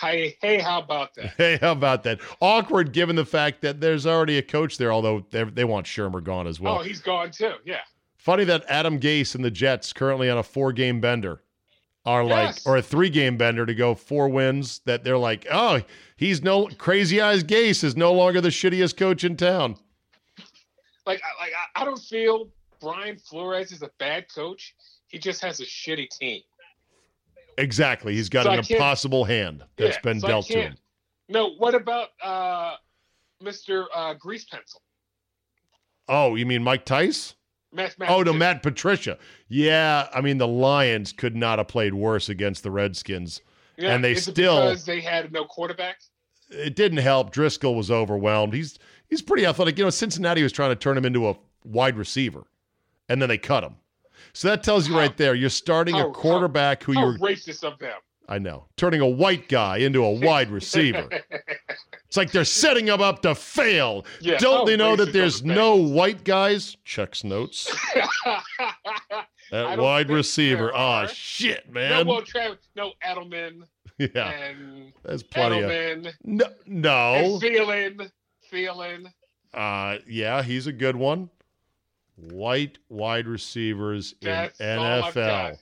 hey, 0.00 0.36
hey, 0.40 0.60
how 0.60 0.78
about 0.80 1.14
that? 1.16 1.34
Hey, 1.36 1.58
how 1.60 1.72
about 1.72 2.02
that? 2.04 2.18
Awkward 2.40 2.92
given 2.94 3.14
the 3.14 3.26
fact 3.26 3.60
that 3.60 3.82
there's 3.82 4.06
already 4.06 4.38
a 4.38 4.42
coach 4.42 4.78
there, 4.78 4.90
although 4.90 5.26
they 5.30 5.44
they 5.44 5.64
want 5.64 5.84
Shurmur 5.84 6.24
gone 6.24 6.46
as 6.46 6.58
well. 6.58 6.78
oh, 6.78 6.82
he's 6.82 7.00
gone 7.00 7.30
too. 7.30 7.56
Yeah, 7.66 7.80
Funny 8.28 8.44
that 8.44 8.62
Adam 8.68 9.00
Gase 9.00 9.34
and 9.34 9.42
the 9.42 9.50
Jets 9.50 9.94
currently 9.94 10.28
on 10.28 10.36
a 10.36 10.42
four 10.42 10.70
game 10.70 11.00
bender 11.00 11.40
are 12.04 12.22
like, 12.22 12.56
Yes. 12.56 12.66
or 12.66 12.76
a 12.76 12.82
three 12.82 13.08
game 13.08 13.38
bender 13.38 13.64
to 13.64 13.74
go 13.74 13.94
four 13.94 14.28
wins. 14.28 14.82
That 14.84 15.02
they're 15.02 15.16
like, 15.16 15.46
oh, 15.50 15.80
he's 16.14 16.42
no 16.42 16.66
crazy 16.76 17.22
eyes. 17.22 17.42
Gase 17.42 17.82
is 17.82 17.96
no 17.96 18.12
longer 18.12 18.42
the 18.42 18.50
shittiest 18.50 18.98
coach 18.98 19.24
in 19.24 19.34
town. 19.38 19.76
like, 21.06 21.22
like 21.40 21.52
I- 21.74 21.80
I 21.80 21.84
don't 21.86 21.98
feel 22.02 22.50
Brian 22.82 23.16
Flores 23.16 23.72
is 23.72 23.80
a 23.80 23.88
bad 23.98 24.26
coach. 24.30 24.74
He 25.06 25.18
just 25.18 25.40
has 25.40 25.60
a 25.60 25.64
shitty 25.64 26.10
team. 26.10 26.42
Exactly, 27.56 28.12
he's 28.14 28.28
got 28.28 28.44
So 28.44 28.50
an 28.50 28.58
impossible 28.58 29.24
hand 29.24 29.64
that's 29.78 29.96
Yeah, 29.96 30.00
been 30.02 30.20
so 30.20 30.28
dealt 30.28 30.46
to 30.48 30.60
him. 30.60 30.76
No, 31.30 31.54
what 31.56 31.74
about 31.74 32.08
uh, 32.22 32.74
Mr. 33.42 33.86
Uh, 33.94 34.12
Grease 34.12 34.44
Pencil? 34.44 34.82
Oh, 36.08 36.34
you 36.34 36.44
mean 36.44 36.62
Mike 36.62 36.84
Tice? 36.84 37.34
Matt, 37.72 37.98
Matt 37.98 38.10
Oh 38.10 38.18
no, 38.22 38.32
Patricia. 38.32 38.38
Matt 38.38 38.62
Patricia. 38.62 39.18
Yeah, 39.48 40.08
I 40.14 40.20
mean 40.20 40.38
the 40.38 40.48
Lions 40.48 41.12
could 41.12 41.36
not 41.36 41.58
have 41.58 41.68
played 41.68 41.94
worse 41.94 42.28
against 42.28 42.62
the 42.62 42.70
Redskins. 42.70 43.40
Yeah, 43.76 43.94
and 43.94 44.02
they 44.02 44.14
still- 44.14 44.62
because 44.62 44.84
they 44.84 45.00
had 45.00 45.30
no 45.32 45.44
quarterback. 45.44 45.98
it 46.50 46.74
didn't 46.74 46.98
help. 46.98 47.32
Driskel 47.32 47.76
was 47.76 47.90
overwhelmed. 47.90 48.54
He's 48.54 48.78
he's 49.08 49.22
pretty 49.22 49.44
athletic. 49.46 49.78
You 49.78 49.84
know, 49.84 49.90
Cincinnati 49.90 50.42
was 50.42 50.52
trying 50.52 50.70
to 50.70 50.76
turn 50.76 50.96
him 50.96 51.04
into 51.04 51.28
a 51.28 51.36
wide 51.64 51.96
receiver, 51.96 52.44
and 53.08 53.20
then 53.20 53.28
they 53.28 53.38
cut 53.38 53.62
him. 53.64 53.76
So 54.32 54.48
that 54.48 54.62
tells 54.62 54.88
you 54.88 54.94
How- 54.94 55.00
right 55.00 55.16
there. 55.16 55.34
You're 55.34 55.50
starting 55.50 55.94
how- 55.96 56.08
a 56.08 56.12
quarterback 56.12 56.82
who 56.82 56.94
How 56.94 57.00
you're 57.10 57.18
racist 57.18 57.62
of 57.64 57.78
them. 57.78 57.98
I 58.30 58.38
know 58.38 58.66
turning 58.76 59.00
a 59.00 59.06
white 59.08 59.48
guy 59.48 59.78
into 59.78 60.04
a 60.04 60.10
wide 60.10 60.50
receiver. 60.50 61.08
It's 62.08 62.16
like 62.16 62.32
they're 62.32 62.44
setting 62.44 62.86
him 62.88 63.00
up 63.00 63.22
to 63.22 63.34
fail. 63.34 64.04
Yeah, 64.20 64.38
Don't 64.38 64.58
how 64.58 64.64
they 64.64 64.76
know 64.76 64.96
that 64.96 65.12
there's 65.12 65.42
the 65.42 65.48
no 65.54 65.76
white 65.76 66.24
guys? 66.24 66.76
Checks 66.84 67.22
notes. 67.22 67.72
That 69.50 69.78
wide 69.78 70.10
receiver. 70.10 70.66
there 70.66 70.76
Oh 70.76 71.06
shit, 71.06 71.64
no, 71.68 71.72
man. 71.72 72.06
well, 72.06 72.20
Travis, 72.20 72.58
no, 72.76 72.92
Edelman 73.02 73.62
yeah, 73.98 74.28
and 74.30 74.92
there's 75.02 75.22
plenty 75.22 75.60
of 75.62 75.70
Edelman 75.70 76.14
no. 76.24 76.44
and 76.44 76.82
No. 76.82 77.38
Thielen, 77.42 78.10
Thielen. 78.52 79.12
Uh, 79.54 79.98
yeah, 80.06 80.42
he's 80.42 80.66
a 80.66 80.72
good 80.72 80.96
one. 80.96 81.30
White 82.16 82.76
wide 82.90 83.26
receivers 83.26 84.14
in 84.20 84.26
That's 84.28 84.60
all 84.60 85.02
NFL. 85.12 85.58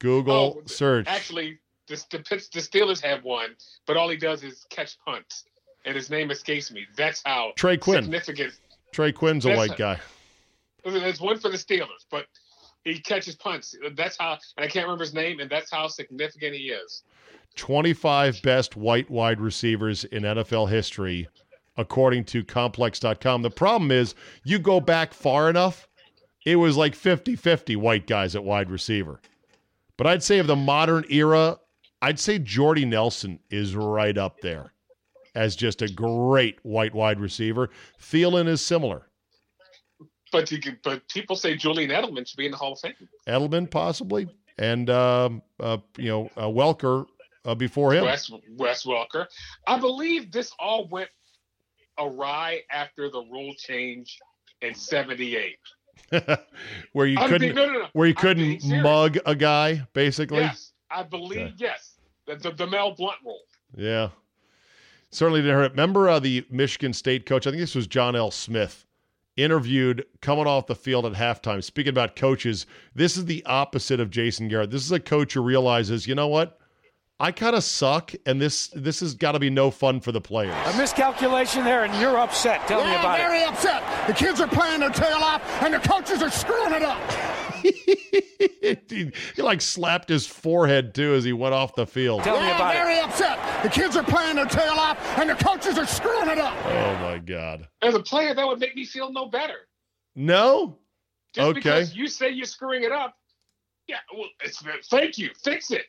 Google 0.00 0.56
Oh, 0.58 0.62
search. 0.66 1.06
Actually, 1.06 1.58
the, 1.86 1.94
the, 2.10 2.18
the 2.18 2.60
Steelers 2.60 3.00
have 3.02 3.22
one, 3.22 3.54
but 3.86 3.96
all 3.96 4.08
he 4.08 4.16
does 4.16 4.42
is 4.42 4.66
catch 4.68 4.98
punts, 5.04 5.44
and 5.84 5.96
his 5.96 6.10
name 6.10 6.30
escapes 6.30 6.70
me. 6.70 6.86
That's 6.96 7.22
how 7.24 7.52
Trey 7.56 7.76
Quinn. 7.76 8.04
significant. 8.04 8.54
Trey 8.92 9.12
Quinn's 9.12 9.46
a 9.46 9.56
white 9.56 9.76
guy. 9.76 9.98
There's 10.84 11.20
one 11.20 11.38
for 11.38 11.48
the 11.48 11.56
Steelers, 11.56 12.04
but 12.10 12.26
he 12.84 12.98
catches 13.00 13.36
punts. 13.36 13.74
That's 13.96 14.16
how, 14.18 14.38
and 14.56 14.64
I 14.64 14.68
can't 14.68 14.86
remember 14.86 15.04
his 15.04 15.14
name, 15.14 15.40
and 15.40 15.48
that's 15.50 15.70
how 15.70 15.86
significant 15.86 16.54
he 16.54 16.70
is. 16.70 17.02
25 17.56 18.42
best 18.42 18.76
white 18.76 19.08
wide 19.10 19.40
receivers 19.40 20.04
in 20.04 20.24
NFL 20.24 20.68
history. 20.70 21.28
according 21.76 22.24
to 22.24 22.44
complex.com. 22.44 23.42
The 23.42 23.50
problem 23.50 23.90
is 23.90 24.14
you 24.44 24.58
go 24.58 24.80
back 24.80 25.14
far 25.14 25.48
enough, 25.48 25.88
it 26.44 26.56
was 26.56 26.76
like 26.76 26.94
50 26.94 27.36
50 27.36 27.76
white 27.76 28.06
guys 28.06 28.34
at 28.34 28.44
wide 28.44 28.70
receiver. 28.70 29.20
But 29.96 30.06
I'd 30.06 30.22
say 30.22 30.38
of 30.38 30.46
the 30.46 30.56
modern 30.56 31.04
era, 31.08 31.58
I'd 32.00 32.18
say 32.18 32.38
Jordy 32.38 32.84
Nelson 32.84 33.38
is 33.50 33.76
right 33.76 34.18
up 34.18 34.40
there 34.40 34.72
as 35.34 35.56
just 35.56 35.82
a 35.82 35.88
great 35.88 36.58
white 36.62 36.94
wide 36.94 37.20
receiver. 37.20 37.70
Thielen 38.00 38.48
is 38.48 38.64
similar. 38.64 39.06
But 40.30 40.50
you 40.50 40.58
can, 40.60 40.78
but 40.82 41.06
people 41.08 41.36
say 41.36 41.56
Julian 41.56 41.90
Edelman 41.90 42.26
should 42.26 42.38
be 42.38 42.46
in 42.46 42.52
the 42.52 42.56
Hall 42.56 42.72
of 42.72 42.80
Fame. 42.80 42.94
Edelman 43.28 43.70
possibly, 43.70 44.26
and 44.58 44.88
um, 44.88 45.42
uh, 45.60 45.76
you 45.98 46.08
know 46.08 46.30
uh, 46.36 46.46
Welker 46.46 47.06
uh, 47.44 47.54
before 47.54 47.92
him. 47.92 48.04
Wes 48.04 48.30
Wes 48.56 48.84
Welker. 48.84 49.26
I 49.66 49.78
believe 49.78 50.32
this 50.32 50.52
all 50.58 50.88
went 50.88 51.10
awry 51.98 52.62
after 52.70 53.10
the 53.10 53.22
rule 53.30 53.52
change 53.58 54.18
in 54.62 54.74
'78. 54.74 55.56
where 56.92 57.06
you 57.06 57.18
I'm 57.18 57.28
couldn't, 57.28 57.54
being- 57.54 57.54
no, 57.54 57.66
no, 57.66 57.78
no. 57.80 57.86
where 57.92 58.08
you 58.08 58.14
couldn't 58.14 58.64
mug 58.82 59.18
a 59.26 59.34
guy, 59.34 59.86
basically. 59.92 60.38
Yes, 60.40 60.72
I 60.90 61.02
believe 61.02 61.40
Okay. 61.40 61.54
yes. 61.58 61.96
The, 62.26 62.36
the, 62.36 62.50
the 62.52 62.66
Mel 62.66 62.94
Blount 62.94 63.16
rule. 63.24 63.40
Yeah. 63.76 64.08
Certainly 65.12 65.42
didn't 65.42 65.56
hurt. 65.56 65.70
Remember 65.72 66.08
uh, 66.08 66.18
the 66.18 66.44
Michigan 66.50 66.92
State 66.92 67.26
coach? 67.26 67.46
I 67.46 67.50
think 67.50 67.60
this 67.60 67.74
was 67.74 67.86
John 67.86 68.16
L. 68.16 68.30
Smith, 68.30 68.86
interviewed 69.36 70.04
coming 70.22 70.46
off 70.46 70.66
the 70.66 70.74
field 70.74 71.04
at 71.06 71.12
halftime. 71.12 71.62
Speaking 71.62 71.90
about 71.90 72.16
coaches, 72.16 72.66
this 72.94 73.16
is 73.16 73.26
the 73.26 73.44
opposite 73.44 74.00
of 74.00 74.10
Jason 74.10 74.48
Garrett. 74.48 74.70
This 74.70 74.84
is 74.84 74.92
a 74.92 74.98
coach 75.00 75.34
who 75.34 75.42
realizes, 75.42 76.06
you 76.06 76.14
know 76.14 76.28
what? 76.28 76.58
I 77.20 77.30
kind 77.30 77.54
of 77.54 77.62
suck, 77.62 78.12
and 78.26 78.40
this 78.40 78.66
this 78.74 78.98
has 78.98 79.14
got 79.14 79.32
to 79.32 79.38
be 79.38 79.48
no 79.50 79.70
fun 79.70 80.00
for 80.00 80.10
the 80.10 80.20
players. 80.20 80.56
A 80.74 80.76
miscalculation 80.76 81.62
there, 81.62 81.84
and 81.84 81.94
you're 82.00 82.18
upset. 82.18 82.66
Tell 82.66 82.82
me 82.82 82.90
Yeah, 82.90 82.98
about 83.00 83.20
it. 83.20 83.22
very 83.22 83.44
upset. 83.44 84.06
The 84.08 84.14
kids 84.14 84.40
are 84.40 84.48
playing 84.48 84.80
their 84.80 84.90
tail 84.90 85.18
off, 85.18 85.40
and 85.62 85.72
the 85.72 85.78
coaches 85.78 86.20
are 86.20 86.30
screwing 86.30 86.72
it 86.72 86.82
up. 86.82 86.98
he, 88.88 89.12
he, 89.36 89.42
like 89.42 89.60
slapped 89.60 90.08
his 90.08 90.26
forehead 90.26 90.94
too 90.94 91.14
as 91.14 91.24
he 91.24 91.32
went 91.32 91.54
off 91.54 91.74
the 91.74 91.86
field. 91.86 92.22
Tell 92.24 92.40
me 92.40 92.46
Yeah, 92.46 92.56
about 92.56 92.74
it. 92.74 92.78
very 92.78 92.98
upset. 93.00 93.62
The 93.62 93.68
kids 93.68 93.96
are 93.96 94.02
playing 94.02 94.36
their 94.36 94.46
tail 94.46 94.72
off, 94.74 94.98
and 95.18 95.30
the 95.30 95.34
coaches 95.34 95.78
are 95.78 95.86
screwing 95.86 96.28
it 96.28 96.38
up. 96.38 96.54
Oh 96.66 96.94
my 97.02 97.18
God! 97.18 97.68
As 97.82 97.94
a 97.94 98.00
player, 98.00 98.34
that 98.34 98.46
would 98.46 98.58
make 98.60 98.74
me 98.76 98.84
feel 98.84 99.12
no 99.12 99.26
better. 99.26 99.68
No, 100.14 100.78
Just 101.32 101.48
Okay. 101.48 101.54
because 101.60 101.94
you 101.96 102.06
say 102.06 102.28
you're 102.30 102.44
screwing 102.46 102.82
it 102.84 102.92
up. 102.92 103.16
Yeah, 103.88 103.96
well, 104.16 104.28
it's, 104.42 104.62
thank 104.88 105.18
you. 105.18 105.30
Fix 105.42 105.70
it. 105.70 105.86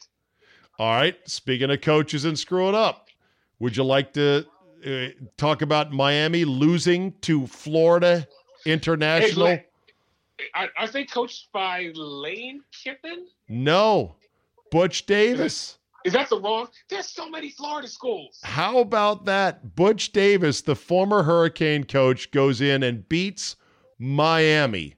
All 0.79 0.95
right. 0.95 1.15
Speaking 1.29 1.69
of 1.69 1.81
coaches 1.81 2.25
and 2.25 2.37
screwing 2.39 2.73
up, 2.73 3.09
would 3.59 3.75
you 3.77 3.83
like 3.83 4.13
to 4.13 4.45
uh, 4.85 5.07
talk 5.37 5.61
about 5.61 5.91
Miami 5.91 6.45
losing 6.45 7.11
to 7.21 7.45
Florida 7.47 8.27
International? 8.65 9.47
Hey, 9.47 9.65
I, 10.53 10.67
I 10.77 10.87
think 10.87 11.11
coached 11.11 11.51
by 11.51 11.91
Lane 11.93 12.61
Kiffin. 12.71 13.27
no. 13.47 14.15
Butch 14.71 15.05
Davis. 15.05 15.77
Is 16.03 16.13
that 16.13 16.29
the 16.29 16.41
wrong? 16.41 16.67
There's 16.89 17.07
so 17.07 17.29
many 17.29 17.51
Florida 17.51 17.87
schools. 17.87 18.39
How 18.43 18.79
about 18.79 19.25
that? 19.25 19.75
Butch 19.75 20.11
Davis, 20.11 20.61
the 20.61 20.75
former 20.75 21.21
Hurricane 21.21 21.83
coach, 21.83 22.31
goes 22.31 22.59
in 22.59 22.81
and 22.81 23.07
beats 23.07 23.55
Miami. 23.99 24.95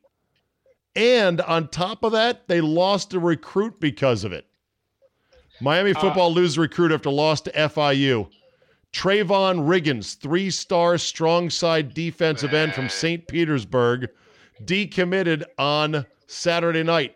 And 0.95 1.41
on 1.41 1.67
top 1.67 2.03
of 2.03 2.13
that, 2.13 2.47
they 2.47 2.61
lost 2.61 3.13
a 3.13 3.19
recruit 3.19 3.81
because 3.81 4.23
of 4.23 4.31
it. 4.31 4.47
Miami 5.59 5.93
uh, 5.93 5.99
football 5.99 6.33
loses 6.33 6.57
recruit 6.57 6.93
after 6.93 7.09
loss 7.09 7.41
to 7.41 7.51
FIU. 7.51 8.29
Trayvon 8.93 9.67
Riggins, 9.67 10.17
three 10.17 10.49
star 10.49 10.97
strong 10.97 11.49
side 11.49 11.93
defensive 11.93 12.53
end 12.53 12.73
from 12.73 12.87
St. 12.87 13.27
Petersburg, 13.27 14.07
decommitted 14.63 15.43
on 15.57 16.05
Saturday 16.27 16.83
night. 16.83 17.15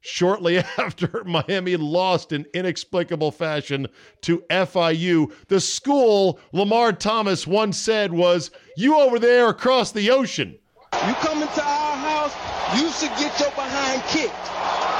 Shortly 0.00 0.58
after 0.78 1.24
Miami 1.24 1.76
lost 1.76 2.32
in 2.32 2.46
inexplicable 2.54 3.32
fashion 3.32 3.88
to 4.22 4.42
FIU, 4.50 5.32
the 5.48 5.60
school 5.60 6.38
Lamar 6.52 6.92
Thomas 6.92 7.46
once 7.46 7.78
said 7.78 8.12
was, 8.12 8.50
You 8.76 8.96
over 8.96 9.18
there 9.18 9.48
across 9.48 9.92
the 9.92 10.10
ocean. 10.10 10.58
You 11.06 11.14
come 11.20 11.42
into 11.42 11.62
our 11.62 11.96
house, 11.96 12.34
you 12.80 12.88
should 12.90 13.12
get 13.18 13.38
your 13.38 13.50
behind 13.50 14.02
kicked. 14.08 14.48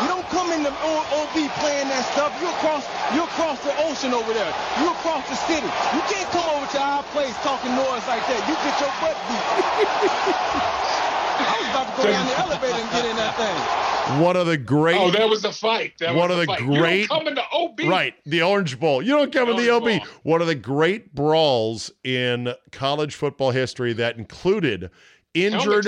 You 0.03 0.07
don't 0.07 0.29
come 0.29 0.53
in 0.53 0.63
the 0.63 0.71
OB 0.71 1.35
playing 1.59 1.89
that 1.89 2.05
stuff. 2.13 2.31
You 2.39 2.49
across, 2.61 2.85
you 3.15 3.25
across 3.25 3.59
the 3.65 3.75
ocean 3.83 4.15
over 4.15 4.33
there. 4.33 4.53
You 4.79 4.91
across 4.93 5.27
the 5.27 5.35
city. 5.51 5.67
You 5.67 6.03
can't 6.07 6.29
come 6.31 6.47
over 6.55 6.67
to 6.71 6.79
our 6.79 7.03
place 7.11 7.35
talking 7.43 7.75
noise 7.75 8.07
like 8.07 8.23
that. 8.31 8.41
You 8.47 8.55
get 8.63 8.79
your 8.79 8.93
butt 9.03 9.17
beat. 9.27 11.05
I 11.39 11.59
was 11.61 11.69
about 11.71 11.97
to 11.97 12.03
go 12.03 12.09
down 12.11 12.27
the 12.27 12.39
elevator 12.39 12.75
and 12.79 12.91
get 12.91 13.05
in 13.05 13.17
that 13.17 13.37
thing. 13.37 14.23
One 14.23 14.37
of 14.37 14.47
the 14.47 14.57
great 14.57 14.97
Oh, 14.99 15.11
that 15.11 15.29
was 15.29 15.43
the 15.43 15.53
fight. 15.53 15.93
That 15.99 16.15
One 16.15 16.31
was 16.31 16.39
of 16.39 16.41
the 16.41 16.47
fight. 16.47 16.59
great- 16.65 17.01
You 17.03 17.07
don't 17.09 17.19
come 17.19 17.29
into 17.29 17.43
OB. 17.53 17.81
Right, 17.89 18.15
the 18.25 18.43
Orange 18.43 18.81
Bowl. 18.81 19.03
You 19.03 19.13
don't 19.13 19.33
come 19.33 19.51
in 19.51 19.57
the 19.57 19.69
OB. 19.71 19.83
Orange 19.83 19.99
Bowl. 20.05 20.09
One 20.23 20.41
of 20.41 20.47
the 20.47 20.55
great 20.55 21.15
brawls 21.15 21.91
in 22.05 22.55
college 22.73 23.15
football 23.15 23.51
history 23.51 23.93
that 23.95 24.17
included 24.17 24.91
injured 25.35 25.87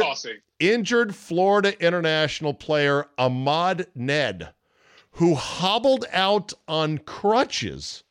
injured 0.59 1.15
Florida 1.15 1.83
international 1.83 2.53
player 2.53 3.07
Ahmad 3.17 3.87
Ned, 3.95 4.51
who 5.13 5.35
hobbled 5.35 6.05
out 6.13 6.53
on 6.69 6.99
crutches 6.99 8.05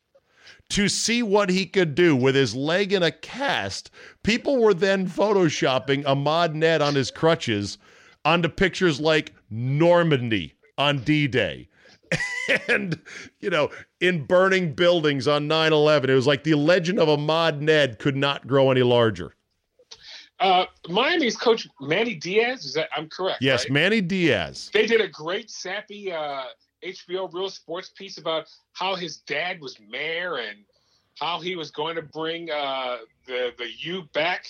to 0.69 0.87
see 0.87 1.23
what 1.23 1.49
he 1.49 1.65
could 1.65 1.95
do 1.95 2.15
with 2.15 2.35
his 2.35 2.55
leg 2.55 2.93
in 2.93 3.03
a 3.03 3.11
cast. 3.11 3.89
People 4.23 4.61
were 4.61 4.73
then 4.73 5.07
photoshopping 5.07 6.05
Ahmad 6.05 6.55
Ned 6.55 6.81
on 6.81 6.95
his 6.95 7.11
crutches 7.11 7.77
onto 8.23 8.49
pictures 8.49 8.99
like 8.99 9.33
Normandy 9.49 10.53
on 10.77 10.99
D 10.99 11.27
Day. 11.27 11.67
And, 12.67 12.99
you 13.39 13.51
know, 13.51 13.69
in 13.99 14.25
burning 14.25 14.73
buildings 14.73 15.27
on 15.27 15.47
9 15.47 15.71
11, 15.71 16.09
it 16.09 16.13
was 16.13 16.25
like 16.25 16.43
the 16.43 16.55
legend 16.55 16.97
of 16.99 17.07
Ahmad 17.07 17.61
Ned 17.61 17.99
could 17.99 18.15
not 18.15 18.47
grow 18.47 18.71
any 18.71 18.81
larger. 18.81 19.35
Uh, 20.39 20.65
Miami's 20.87 21.35
coach 21.37 21.67
Manny 21.79 22.15
Diaz. 22.15 22.65
Is 22.65 22.73
that 22.73 22.89
I'm 22.95 23.07
correct? 23.09 23.41
Yes, 23.41 23.65
right? 23.65 23.73
Manny 23.73 24.01
Diaz. 24.01 24.71
They 24.73 24.87
did 24.87 25.01
a 25.01 25.07
great 25.07 25.51
sappy 25.51 26.11
uh, 26.11 26.45
HBO 26.83 27.31
Real 27.33 27.49
Sports 27.49 27.89
piece 27.89 28.17
about 28.17 28.45
how 28.73 28.95
his 28.95 29.17
dad 29.17 29.61
was 29.61 29.77
mayor 29.89 30.37
and 30.37 30.59
how 31.19 31.39
he 31.39 31.55
was 31.55 31.71
going 31.71 31.95
to 31.95 32.01
bring 32.01 32.49
uh, 32.49 32.97
the 33.27 33.51
the 33.57 33.67
U 33.79 34.03
back. 34.13 34.45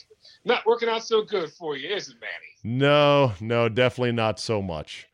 Not 0.46 0.65
working 0.65 0.89
out 0.89 1.04
so 1.04 1.24
good 1.24 1.52
for 1.52 1.78
you, 1.78 1.89
is 1.89 2.10
it, 2.10 2.15
Manny? 2.20 2.78
No, 2.78 3.34
no, 3.39 3.70
definitely 3.70 4.12
not 4.12 4.39
so 4.39 4.62
much. 4.62 5.08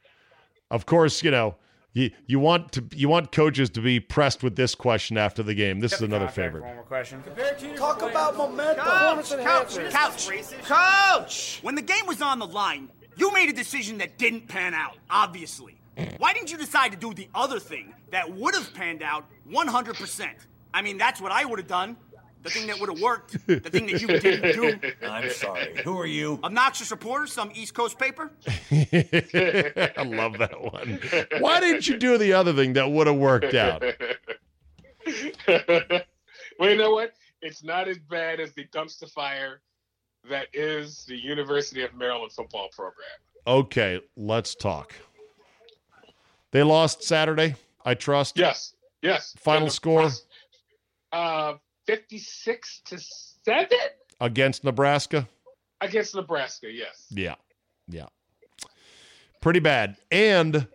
Of 0.71 0.85
course, 0.85 1.23
you 1.23 1.31
know, 1.31 1.55
you, 1.93 2.11
you 2.27 2.39
want 2.39 2.73
to 2.73 2.83
you 2.93 3.07
want 3.07 3.31
coaches 3.31 3.69
to 3.71 3.81
be 3.81 3.99
pressed 3.99 4.43
with 4.43 4.55
this 4.57 4.75
question 4.75 5.17
after 5.17 5.41
the 5.41 5.53
game. 5.53 5.79
This 5.79 5.93
is 5.93 6.01
another 6.01 6.27
favorite. 6.27 6.63
One 6.63 6.75
more 6.75 6.83
question. 6.83 7.23
Talk 7.77 8.01
about 8.01 8.35
momentum. 8.35 8.83
Performance 8.83 9.29
Coach, 9.29 9.93
coach, 9.93 10.63
coach! 10.63 11.59
When 11.61 11.75
the 11.75 11.81
game 11.81 12.05
was 12.05 12.21
on 12.21 12.39
the 12.39 12.47
line, 12.47 12.89
you 13.15 13.31
made 13.33 13.49
a 13.49 13.53
decision 13.53 13.99
that 13.99 14.17
didn't 14.17 14.47
pan 14.49 14.73
out, 14.73 14.97
obviously. 15.09 15.77
Why 16.17 16.33
didn't 16.33 16.51
you 16.51 16.57
decide 16.57 16.91
to 16.91 16.97
do 16.97 17.13
the 17.13 17.29
other 17.33 17.59
thing 17.59 17.93
that 18.11 18.31
would 18.31 18.55
have 18.55 18.73
panned 18.73 19.01
out 19.01 19.25
100%? 19.49 20.29
I 20.73 20.81
mean, 20.81 20.97
that's 20.97 21.21
what 21.21 21.31
I 21.31 21.45
would 21.45 21.59
have 21.59 21.67
done. 21.67 21.97
The 22.43 22.51
thing 22.51 22.67
that 22.67 22.79
would 22.79 22.89
have 22.89 23.01
worked. 23.01 23.47
The 23.47 23.59
thing 23.59 23.87
that 23.87 24.01
you 24.01 24.07
didn't 24.07 24.53
do. 24.53 24.79
I'm 25.07 25.31
sorry. 25.31 25.81
Who 25.83 25.99
are 25.99 26.05
you? 26.05 26.39
Obnoxious 26.43 26.91
reporter, 26.91 27.25
some 27.25 27.51
East 27.55 27.73
Coast 27.73 27.97
paper? 27.97 28.31
I 28.47 30.03
love 30.05 30.37
that 30.37 30.61
one. 30.61 30.99
Why 31.39 31.59
didn't 31.59 31.87
you 31.87 31.97
do 31.97 32.19
the 32.19 32.33
other 32.33 32.53
thing 32.53 32.73
that 32.73 32.91
would 32.91 33.07
have 33.07 33.15
worked 33.15 33.55
out? 33.55 33.81
well, 35.47 36.69
you 36.69 36.77
know 36.77 36.91
what? 36.91 37.13
It's 37.41 37.63
not 37.63 37.87
as 37.87 37.97
bad 37.97 38.39
as 38.39 38.53
the 38.53 38.65
dumpster 38.65 39.09
fire 39.09 39.61
that 40.29 40.47
is 40.53 41.05
the 41.05 41.17
University 41.17 41.83
of 41.83 41.95
Maryland 41.95 42.31
football 42.31 42.69
program. 42.71 43.07
Okay, 43.47 44.01
let's 44.15 44.53
talk. 44.55 44.93
They 46.55 46.63
lost 46.63 47.03
Saturday, 47.03 47.55
I 47.83 47.95
trust. 47.95 48.37
Yes, 48.37 48.75
yes. 49.01 49.35
Final 49.37 49.69
score? 49.69 50.09
Uh, 51.11 51.55
fifty-six 51.85 52.79
to 52.85 52.97
seven 52.97 53.67
Against 54.21 54.63
Nebraska. 54.63 55.27
against 55.81 56.15
Nebraska. 56.15 56.71
Yes. 56.71 57.07
Yeah. 57.09 57.35
Yeah. 57.89 58.05
Pretty 59.41 59.59
bad. 59.59 59.97
And 60.09 60.65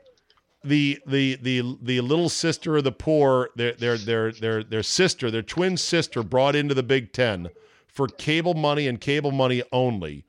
the 0.62 0.98
the 1.06 1.36
the 1.40 1.78
the 1.80 2.02
little 2.02 2.28
sister 2.28 2.76
of 2.76 2.84
the 2.84 2.92
poor, 2.92 3.48
their 3.56 3.72
their 3.72 3.96
their 3.96 4.32
their 4.32 4.62
their 4.62 4.82
sister, 4.82 5.30
their 5.30 5.40
twin 5.40 5.78
sister 5.78 6.22
brought 6.22 6.54
into 6.54 6.74
the 6.74 6.82
Big 6.82 7.14
10 7.14 7.48
for 7.88 8.06
cable 8.06 8.52
money 8.52 8.86
and 8.86 9.00
cable 9.00 9.32
money 9.32 9.62
only. 9.72 10.26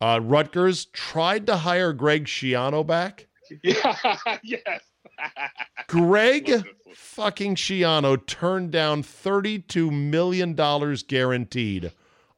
Uh, 0.00 0.18
Rutgers 0.22 0.86
tried 0.86 1.46
to 1.46 1.58
hire 1.58 1.92
Greg 1.92 2.24
Schiano 2.24 2.86
back. 2.86 3.26
Yes. 4.42 4.82
Greg 5.88 6.50
fucking 6.94 7.54
Schiano 7.54 8.24
turned 8.26 8.70
down 8.70 9.02
$32 9.02 9.90
million 9.90 10.54
guaranteed 10.54 11.92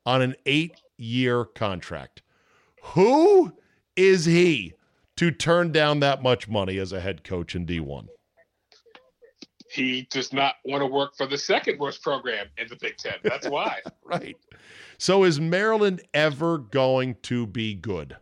on 0.07 0.23
an 0.23 0.35
eight 0.47 0.81
year 0.97 1.45
contract. 1.45 2.23
Who 2.83 3.53
is 3.97 4.25
he 4.25 4.75
to 5.17 5.31
turn 5.31 5.73
down 5.73 6.01
that 6.01 6.23
much 6.23 6.49
money 6.49 6.79
as 6.79 6.93
a 6.93 7.01
head 7.01 7.25
coach 7.25 7.55
in 7.55 7.67
D1? 7.67 8.07
He 9.71 10.09
does 10.11 10.33
not 10.33 10.55
want 10.65 10.83
to 10.83 10.87
work 10.87 11.15
for 11.17 11.27
the 11.27 11.39
second 11.39 11.79
worst 11.79 12.03
program 12.03 12.47
in 12.59 12.67
the 12.69 12.77
Big 12.77 12.97
Ten. 12.97 13.15
That's 13.23 13.49
why. 13.51 13.79
right. 14.05 14.37
So 14.99 15.25
is 15.25 15.41
Maryland 15.41 16.03
ever 16.13 16.59
going 16.59 17.17
to 17.23 17.47
be 17.47 17.75
good? 17.75 18.17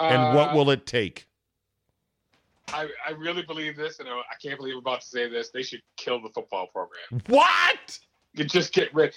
And 0.00 0.34
what 0.34 0.50
Uh, 0.50 0.54
will 0.56 0.70
it 0.70 0.86
take? 0.86 1.26
I, 2.68 2.88
I 3.06 3.12
really 3.12 3.42
believe 3.42 3.76
this, 3.76 4.00
and 4.00 4.08
I 4.08 4.12
I 4.12 4.34
can't 4.42 4.56
believe 4.58 4.74
I'm 4.74 4.78
about 4.80 5.00
to 5.02 5.06
say 5.06 5.28
this. 5.28 5.50
They 5.50 5.62
should 5.62 5.82
kill 5.96 6.20
the 6.20 6.30
football 6.30 6.66
program. 6.68 7.22
What? 7.26 7.98
You 8.34 8.44
just 8.44 8.72
get 8.72 8.92
rid. 8.94 9.14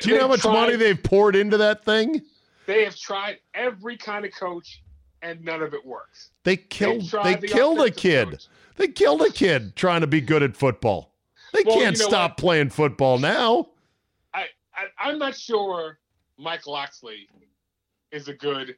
Do 0.00 0.10
you 0.10 0.16
know 0.16 0.22
how 0.22 0.28
much 0.28 0.42
They've 0.42 0.52
money 0.52 0.76
they've 0.76 1.02
poured 1.02 1.34
into 1.36 1.56
that 1.58 1.84
thing? 1.84 2.22
They 2.66 2.84
have 2.84 2.96
tried 2.96 3.38
every 3.54 3.96
kind 3.96 4.24
of 4.24 4.32
coach, 4.32 4.82
and 5.22 5.42
none 5.44 5.62
of 5.62 5.74
it 5.74 5.84
works. 5.84 6.30
They 6.44 6.56
killed 6.56 7.02
they 7.24 7.34
the 7.34 7.48
killed 7.48 7.80
a 7.80 7.90
kid. 7.90 8.30
coach. 8.30 8.46
They 8.76 8.88
killed 8.88 9.22
a 9.22 9.30
kid 9.32 9.74
trying 9.76 10.02
to 10.02 10.06
be 10.06 10.20
good 10.20 10.42
at 10.42 10.56
football. 10.56 11.12
They 11.52 11.64
Well, 11.64 11.76
can't 11.78 11.96
you 11.96 12.04
know 12.04 12.08
stop 12.08 12.30
what? 12.32 12.36
playing 12.38 12.70
football 12.70 13.18
now. 13.18 13.68
I, 14.32 14.44
I 14.74 14.86
I'm 14.98 15.18
not 15.18 15.36
sure 15.36 15.98
Mike 16.38 16.66
Locksley 16.66 17.28
is 18.12 18.28
a 18.28 18.34
good 18.34 18.76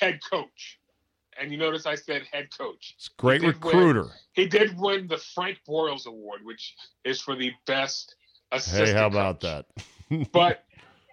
head 0.00 0.18
coach. 0.30 0.79
And 1.40 1.50
you 1.50 1.56
notice 1.56 1.86
I 1.86 1.94
said 1.94 2.22
head 2.30 2.48
coach. 2.56 2.94
It's 2.96 3.08
great 3.08 3.40
He 3.40 3.46
did 3.46 3.64
win- 3.64 3.76
recruiter. 3.76 4.08
He 4.32 4.46
did 4.46 4.78
win 4.78 5.06
the 5.08 5.16
Frank 5.16 5.58
Broyles 5.66 6.06
Award, 6.06 6.40
which 6.44 6.74
is 7.04 7.20
for 7.20 7.34
the 7.34 7.50
best 7.66 8.14
assistant. 8.52 8.88
Hey, 8.88 8.94
how 8.94 9.06
about 9.06 9.40
coach. 9.40 9.64
that? 10.10 10.26
But 10.32 10.64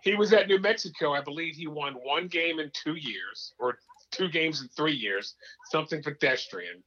he 0.01 0.15
was 0.15 0.33
at 0.33 0.47
New 0.47 0.59
Mexico. 0.59 1.13
I 1.13 1.21
believe 1.21 1.55
he 1.55 1.67
won 1.67 1.93
one 1.93 2.27
game 2.27 2.59
in 2.59 2.71
two 2.73 2.95
years, 2.95 3.53
or 3.59 3.77
two 4.11 4.27
games 4.27 4.61
in 4.61 4.67
three 4.69 4.93
years, 4.95 5.35
something 5.69 6.01
pedestrian. 6.01 6.83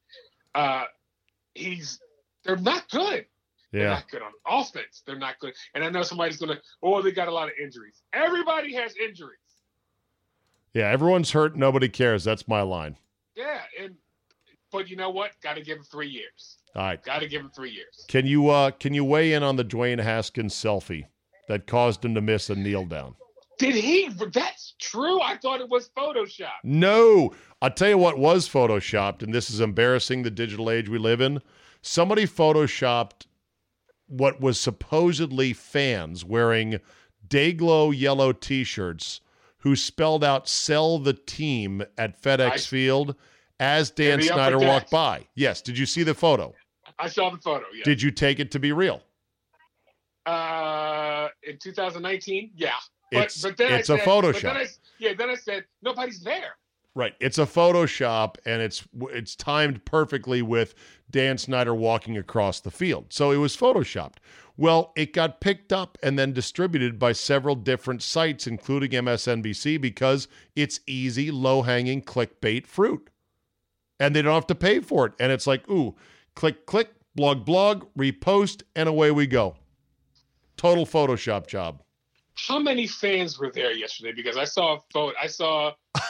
Uh, 0.54 0.84
he's 1.54 2.00
they're 2.44 2.56
not 2.56 2.88
good. 2.90 3.26
They're 3.72 3.88
not 3.90 4.10
good 4.10 4.22
on 4.22 4.32
offense. 4.46 5.02
They're 5.06 5.18
not 5.18 5.38
good. 5.38 5.54
And 5.74 5.84
I 5.84 5.90
know 5.90 6.02
somebody's 6.02 6.38
gonna, 6.38 6.60
oh, 6.82 7.00
they 7.02 7.12
got 7.12 7.28
a 7.28 7.32
lot 7.32 7.46
of 7.46 7.54
injuries. 7.62 8.02
Everybody 8.12 8.74
has 8.74 8.94
injuries. 8.96 9.38
Yeah, 10.74 10.88
everyone's 10.88 11.30
hurt, 11.30 11.56
nobody 11.56 11.88
cares. 11.88 12.24
That's 12.24 12.48
my 12.48 12.62
line. 12.62 12.96
Yeah, 13.36 13.60
and 13.80 13.94
but 14.72 14.88
you 14.88 14.96
know 14.96 15.10
what? 15.10 15.32
Got 15.42 15.56
to 15.56 15.62
give 15.62 15.78
him 15.78 15.84
three 15.84 16.08
years. 16.08 16.58
All 16.74 16.82
right. 16.82 17.02
Got 17.02 17.20
to 17.20 17.28
give 17.28 17.42
him 17.42 17.50
three 17.54 17.70
years. 17.70 18.04
Can 18.08 18.26
you 18.26 18.48
uh 18.48 18.70
can 18.72 18.94
you 18.94 19.04
weigh 19.04 19.32
in 19.32 19.42
on 19.42 19.56
the 19.56 19.64
Dwayne 19.64 20.00
Haskins 20.00 20.54
selfie 20.54 21.06
that 21.48 21.66
caused 21.66 22.04
him 22.04 22.14
to 22.14 22.20
miss 22.20 22.50
a 22.50 22.54
kneel 22.54 22.86
down? 22.86 23.14
Did 23.58 23.74
he? 23.74 24.08
That's 24.32 24.74
true. 24.78 25.20
I 25.20 25.36
thought 25.36 25.60
it 25.60 25.68
was 25.68 25.90
photoshopped. 25.96 26.64
No. 26.64 27.34
I'll 27.60 27.70
tell 27.70 27.90
you 27.90 27.98
what 27.98 28.18
was 28.18 28.48
photoshopped, 28.48 29.22
and 29.22 29.34
this 29.34 29.50
is 29.50 29.60
embarrassing 29.60 30.22
the 30.22 30.30
digital 30.30 30.70
age 30.70 30.88
we 30.88 30.98
live 30.98 31.20
in. 31.20 31.42
Somebody 31.82 32.26
photoshopped 32.26 33.26
what 34.06 34.40
was 34.40 34.58
supposedly 34.58 35.52
fans 35.52 36.24
wearing 36.24 36.80
Dayglow 37.28 37.96
yellow 37.96 38.32
t-shirts 38.32 39.20
who 39.60 39.76
spelled 39.76 40.24
out 40.24 40.48
sell 40.48 40.98
the 40.98 41.12
team 41.12 41.82
at 41.98 42.20
FedEx 42.20 42.50
I- 42.52 42.56
Field 42.58 43.14
as 43.58 43.90
Dan 43.90 44.14
In 44.14 44.20
the 44.20 44.30
upper 44.30 44.38
Snyder 44.40 44.58
walked 44.58 44.90
by. 44.90 45.26
Yes. 45.34 45.60
Did 45.62 45.76
you 45.78 45.86
see 45.86 46.02
the 46.02 46.14
photo? 46.14 46.54
I 46.98 47.08
saw 47.08 47.30
the 47.30 47.38
photo. 47.38 47.64
Yeah. 47.74 47.84
Did 47.84 48.00
you 48.02 48.10
take 48.10 48.40
it 48.40 48.50
to 48.52 48.58
be 48.58 48.72
real? 48.72 49.02
uh, 50.26 51.28
in 51.42 51.58
2019, 51.58 52.50
yeah. 52.54 52.72
But, 53.10 53.18
It's- 53.18 53.42
but 53.42 53.56
then 53.56 53.72
it's 53.72 53.90
I 53.90 53.94
a 53.94 53.98
said, 53.98 54.06
Photoshop. 54.06 54.32
But 54.34 54.42
then 54.42 54.56
I, 54.56 54.66
yeah, 54.98 55.12
then 55.16 55.30
I 55.30 55.34
said 55.34 55.64
nobody's 55.82 56.20
there. 56.20 56.56
Right. 56.94 57.14
It's 57.20 57.38
a 57.38 57.46
Photoshop 57.46 58.36
and 58.44 58.60
it's 58.60 58.82
it's 59.12 59.34
timed 59.36 59.84
perfectly 59.84 60.42
with 60.42 60.74
Dan 61.10 61.38
Snyder 61.38 61.74
walking 61.74 62.16
across 62.18 62.60
the 62.60 62.70
field. 62.70 63.06
So 63.10 63.30
it 63.30 63.36
was 63.36 63.56
Photoshopped. 63.56 64.16
Well, 64.60 64.92
it 64.94 65.14
got 65.14 65.40
picked 65.40 65.72
up 65.72 65.96
and 66.02 66.18
then 66.18 66.34
distributed 66.34 66.98
by 66.98 67.12
several 67.12 67.54
different 67.54 68.02
sites, 68.02 68.46
including 68.46 68.90
MSNBC, 68.90 69.80
because 69.80 70.28
it's 70.54 70.80
easy, 70.86 71.30
low 71.30 71.62
hanging 71.62 72.02
clickbait 72.02 72.66
fruit. 72.66 73.08
And 73.98 74.14
they 74.14 74.20
don't 74.20 74.34
have 74.34 74.46
to 74.48 74.54
pay 74.54 74.80
for 74.80 75.06
it. 75.06 75.14
And 75.18 75.32
it's 75.32 75.46
like, 75.46 75.66
ooh, 75.70 75.96
click, 76.34 76.66
click, 76.66 76.92
blog, 77.14 77.46
blog, 77.46 77.86
repost, 77.96 78.62
and 78.76 78.86
away 78.86 79.10
we 79.10 79.26
go. 79.26 79.56
Total 80.58 80.84
Photoshop 80.84 81.46
job. 81.46 81.82
How 82.34 82.58
many 82.58 82.86
fans 82.86 83.38
were 83.38 83.50
there 83.50 83.72
yesterday? 83.72 84.12
Because 84.12 84.36
I 84.36 84.44
saw 84.44 84.76
a 84.76 84.80
photo. 84.92 85.16
I 85.18 85.26
saw 85.26 85.72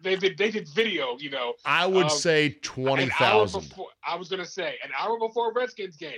they 0.00 0.16
did 0.16 0.38
they 0.38 0.50
did 0.50 0.66
video. 0.68 1.18
You 1.18 1.28
know, 1.28 1.52
I 1.66 1.84
would 1.86 2.04
um, 2.04 2.10
say 2.10 2.46
hour 2.46 2.86
20,000. 2.86 3.74
I 4.06 4.16
was 4.16 4.30
gonna 4.30 4.46
say 4.46 4.76
an 4.82 4.90
hour 4.98 5.18
before 5.18 5.52
Redskins 5.52 5.98
game, 5.98 6.12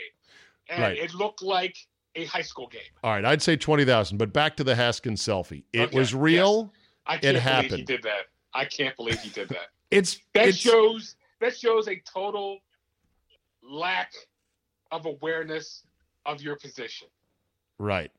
and 0.68 0.83
Right. 0.83 0.98
it 0.98 1.14
looked 1.14 1.42
like 1.42 1.77
a 2.14 2.24
high 2.27 2.42
school 2.42 2.68
game. 2.68 2.83
All 3.03 3.11
right, 3.12 3.24
I'd 3.24 3.42
say 3.42 3.57
20,000, 3.57 4.18
but 4.18 4.33
back 4.33 4.57
to 4.57 4.64
the 4.64 4.74
Haskins 4.74 5.22
selfie. 5.22 5.64
It 5.72 5.81
Okay, 5.88 5.98
was 5.98 6.14
real. 6.14 6.72
I 7.07 7.16
It 7.16 7.22
can't 7.40 7.66
believe 7.68 7.79
he 7.81 7.83
did 7.85 8.03
that. 8.05 8.27
I 8.55 8.64
can't 8.64 8.96
believe 8.96 9.20
he 9.20 9.31
did 9.31 9.48
that. 9.50 9.68
It's 9.90 10.18
That 10.33 10.48
it's, 10.48 10.59
shows 10.59 11.16
that 11.40 11.57
shows 11.57 11.87
a 11.88 11.96
total 12.00 12.59
lack 13.62 14.12
of 14.90 15.07
awareness 15.07 15.85
of 16.27 16.40
your 16.40 16.57
position. 16.57 17.09
right. 17.79 18.11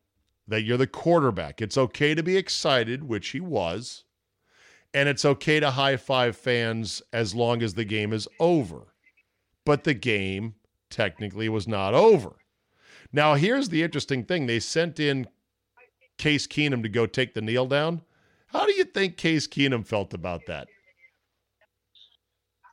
That 0.47 0.61
you're 0.61 0.77
the 0.77 0.85
quarterback. 0.87 1.59
It's 1.59 1.75
okay 1.77 2.13
to 2.13 2.21
be 2.21 2.37
excited, 2.37 3.03
which 3.03 3.29
he 3.29 3.39
was, 3.39 4.03
and 4.93 5.09
it's 5.09 5.25
okay 5.25 5.59
to 5.59 5.71
high 5.71 5.97
five 5.97 6.37
fans 6.37 7.01
as 7.11 7.33
long 7.33 7.63
as 7.63 7.73
the 7.73 7.83
game 7.83 8.13
is 8.13 8.27
over. 8.39 8.93
But 9.65 9.85
the 9.85 9.95
game 9.95 10.53
technically 10.89 11.49
was 11.49 11.67
not 11.67 11.93
over. 11.93 12.35
Now, 13.11 13.35
here's 13.35 13.69
the 13.69 13.83
interesting 13.83 14.23
thing. 14.25 14.45
They 14.45 14.59
sent 14.59 14.99
in 14.99 15.27
Case 16.17 16.47
Keenum 16.47 16.83
to 16.83 16.89
go 16.89 17.05
take 17.05 17.33
the 17.33 17.41
kneel 17.41 17.65
down. 17.67 18.01
How 18.47 18.65
do 18.65 18.73
you 18.73 18.83
think 18.85 19.17
Case 19.17 19.47
Keenum 19.47 19.85
felt 19.85 20.13
about 20.13 20.45
that? 20.47 20.67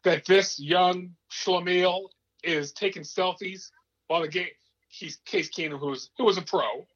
That 0.04 0.24
this 0.26 0.58
young 0.58 1.10
Schlemiel 1.30 2.08
is 2.42 2.72
taking 2.72 3.02
selfies 3.02 3.70
while 4.08 4.22
the 4.22 4.28
game. 4.28 4.48
He's 4.88 5.16
Case 5.24 5.48
Keenum, 5.50 5.78
who's 5.78 6.10
who 6.18 6.24
was 6.24 6.36
a 6.36 6.42
pro, 6.42 6.86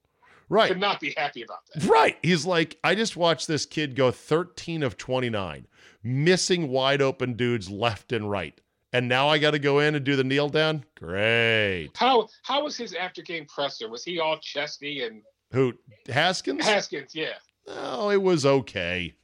Right. 0.49 0.69
could 0.69 0.81
not 0.81 1.01
be 1.01 1.15
happy 1.17 1.43
about 1.43 1.61
that. 1.75 1.85
Right. 1.85 2.19
He's 2.23 2.45
like, 2.45 2.79
I 2.85 2.95
just 2.95 3.17
watched 3.17 3.49
this 3.49 3.65
kid 3.67 3.97
go 3.97 4.11
13 4.11 4.83
of 4.83 4.97
29, 4.97 5.67
missing 6.03 6.69
wide 6.69 7.01
open 7.01 7.35
dudes 7.35 7.71
left 7.71 8.13
and 8.13 8.31
right. 8.31 8.61
And 8.97 9.11
now 9.11 9.29
I 9.29 9.37
got 9.37 9.51
to 9.51 9.59
go 9.59 9.81
in 9.81 9.95
and 9.95 10.03
do 10.07 10.17
the 10.17 10.25
kneel 10.25 10.49
down? 10.49 10.83
Great. 10.95 11.91
How 11.95 12.29
how 12.45 12.65
was 12.65 12.79
his 12.79 12.95
after 12.95 13.21
game 13.21 13.45
presser? 13.45 13.91
Was 13.91 14.03
he 14.03 14.19
all 14.21 14.39
chesty 14.39 15.03
and 15.05 15.21
Who? 15.53 15.75
Haskins? 16.09 16.65
Haskins? 16.65 17.15
Yeah, 17.15 17.35
oh, 17.67 18.09
it 18.09 18.23
was 18.23 18.47
okay. 18.47 19.15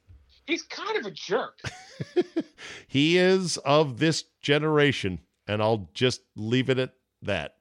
he's 0.45 0.61
kind 0.61 0.95
of 0.97 1.07
a 1.07 1.11
jerk. 1.11 1.59
He 2.87 3.17
is 3.17 3.57
of 3.57 3.97
this 3.97 4.25
generation, 4.41 5.19
and 5.47 5.61
I'll 5.61 5.89
just 5.95 6.21
leave 6.35 6.69
it 6.69 6.77
at 6.77 6.93
that. 7.23 7.55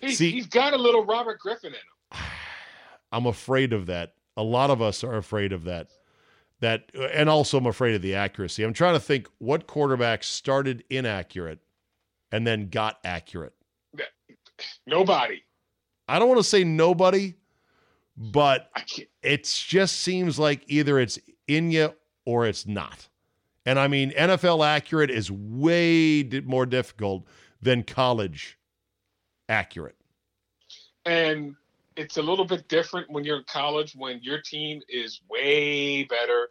He's, 0.00 0.18
See- 0.18 0.32
he's 0.32 0.46
got 0.46 0.72
a 0.72 0.76
little 0.76 1.04
Robert 1.04 1.38
Griffin 1.38 1.72
in 1.72 2.18
him. 2.18 2.24
I'm 3.12 3.26
afraid 3.26 3.72
of 3.72 3.86
that. 3.86 4.14
A 4.36 4.42
lot 4.42 4.70
of 4.70 4.82
us 4.82 5.04
are 5.04 5.16
afraid 5.16 5.52
of 5.52 5.64
that. 5.64 5.88
That 6.60 6.90
uh, 6.98 7.04
and 7.04 7.28
also 7.28 7.58
I'm 7.58 7.66
afraid 7.66 7.94
of 7.94 8.02
the 8.02 8.14
accuracy. 8.14 8.62
I'm 8.62 8.72
trying 8.72 8.94
to 8.94 9.00
think 9.00 9.28
what 9.38 9.66
quarterback 9.66 10.24
started 10.24 10.84
inaccurate 10.88 11.60
and 12.32 12.46
then 12.46 12.68
got 12.68 12.98
accurate. 13.04 13.52
Nobody. 14.86 15.42
I 16.08 16.18
don't 16.18 16.28
want 16.28 16.38
to 16.38 16.44
say 16.44 16.64
nobody, 16.64 17.34
but 18.16 18.70
it 19.22 19.44
just 19.44 20.00
seems 20.00 20.38
like 20.38 20.62
either 20.66 20.98
it's 20.98 21.18
in 21.46 21.70
you 21.70 21.94
or 22.24 22.46
it's 22.46 22.66
not. 22.66 23.08
And 23.66 23.78
I 23.78 23.88
mean, 23.88 24.12
NFL 24.12 24.64
accurate 24.64 25.10
is 25.10 25.30
way 25.30 26.22
more 26.44 26.66
difficult 26.66 27.26
than 27.60 27.82
college 27.82 28.58
accurate. 29.48 29.96
And 31.04 31.56
it's 31.96 32.16
a 32.16 32.22
little 32.22 32.44
bit 32.44 32.68
different 32.68 33.10
when 33.10 33.24
you're 33.24 33.38
in 33.38 33.44
college 33.48 33.94
when 33.96 34.20
your 34.22 34.40
team 34.40 34.80
is 34.88 35.20
way 35.28 36.04
better 36.04 36.50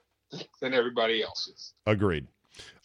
than 0.61 0.73
everybody 0.73 1.23
else's. 1.23 1.73
Agreed. 1.85 2.27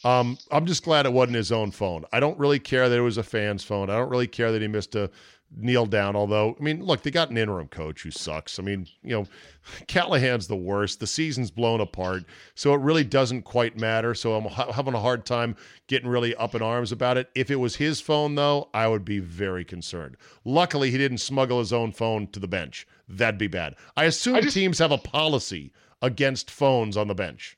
Um, 0.04 0.38
I'm 0.50 0.66
just 0.66 0.82
glad 0.82 1.06
it 1.06 1.12
wasn't 1.12 1.36
his 1.36 1.52
own 1.52 1.70
phone. 1.70 2.04
I 2.12 2.20
don't 2.20 2.38
really 2.38 2.58
care 2.58 2.88
that 2.88 2.96
it 2.98 3.02
was 3.02 3.18
a 3.18 3.22
fan's 3.22 3.62
phone. 3.62 3.90
I 3.90 3.96
don't 3.96 4.08
really 4.08 4.26
care 4.26 4.50
that 4.52 4.62
he 4.62 4.68
missed 4.68 4.94
a 4.94 5.10
kneel 5.56 5.84
down. 5.86 6.16
Although, 6.16 6.56
I 6.58 6.62
mean, 6.62 6.82
look, 6.84 7.02
they 7.02 7.10
got 7.10 7.30
an 7.30 7.36
interim 7.36 7.68
coach 7.68 8.02
who 8.02 8.10
sucks. 8.10 8.58
I 8.58 8.62
mean, 8.62 8.86
you 9.02 9.10
know, 9.10 9.26
Callahan's 9.86 10.46
the 10.48 10.56
worst. 10.56 11.00
The 11.00 11.06
season's 11.06 11.50
blown 11.50 11.80
apart, 11.80 12.24
so 12.54 12.72
it 12.74 12.80
really 12.80 13.04
doesn't 13.04 13.42
quite 13.42 13.76
matter. 13.76 14.14
So 14.14 14.34
I'm 14.34 14.44
ha- 14.46 14.72
having 14.72 14.94
a 14.94 15.00
hard 15.00 15.24
time 15.26 15.54
getting 15.86 16.08
really 16.08 16.34
up 16.36 16.54
in 16.54 16.62
arms 16.62 16.92
about 16.92 17.16
it. 17.18 17.28
If 17.34 17.50
it 17.50 17.56
was 17.56 17.76
his 17.76 18.00
phone, 18.00 18.34
though, 18.34 18.70
I 18.74 18.88
would 18.88 19.04
be 19.04 19.18
very 19.18 19.64
concerned. 19.64 20.16
Luckily, 20.44 20.90
he 20.90 20.98
didn't 20.98 21.18
smuggle 21.18 21.58
his 21.60 21.72
own 21.72 21.92
phone 21.92 22.26
to 22.28 22.40
the 22.40 22.48
bench. 22.48 22.86
That'd 23.08 23.38
be 23.38 23.48
bad. 23.48 23.74
I 23.96 24.04
assume 24.04 24.36
I 24.36 24.40
just- 24.40 24.54
teams 24.54 24.78
have 24.78 24.92
a 24.92 24.98
policy 24.98 25.72
against 26.02 26.50
phones 26.50 26.96
on 26.96 27.08
the 27.08 27.14
bench. 27.14 27.56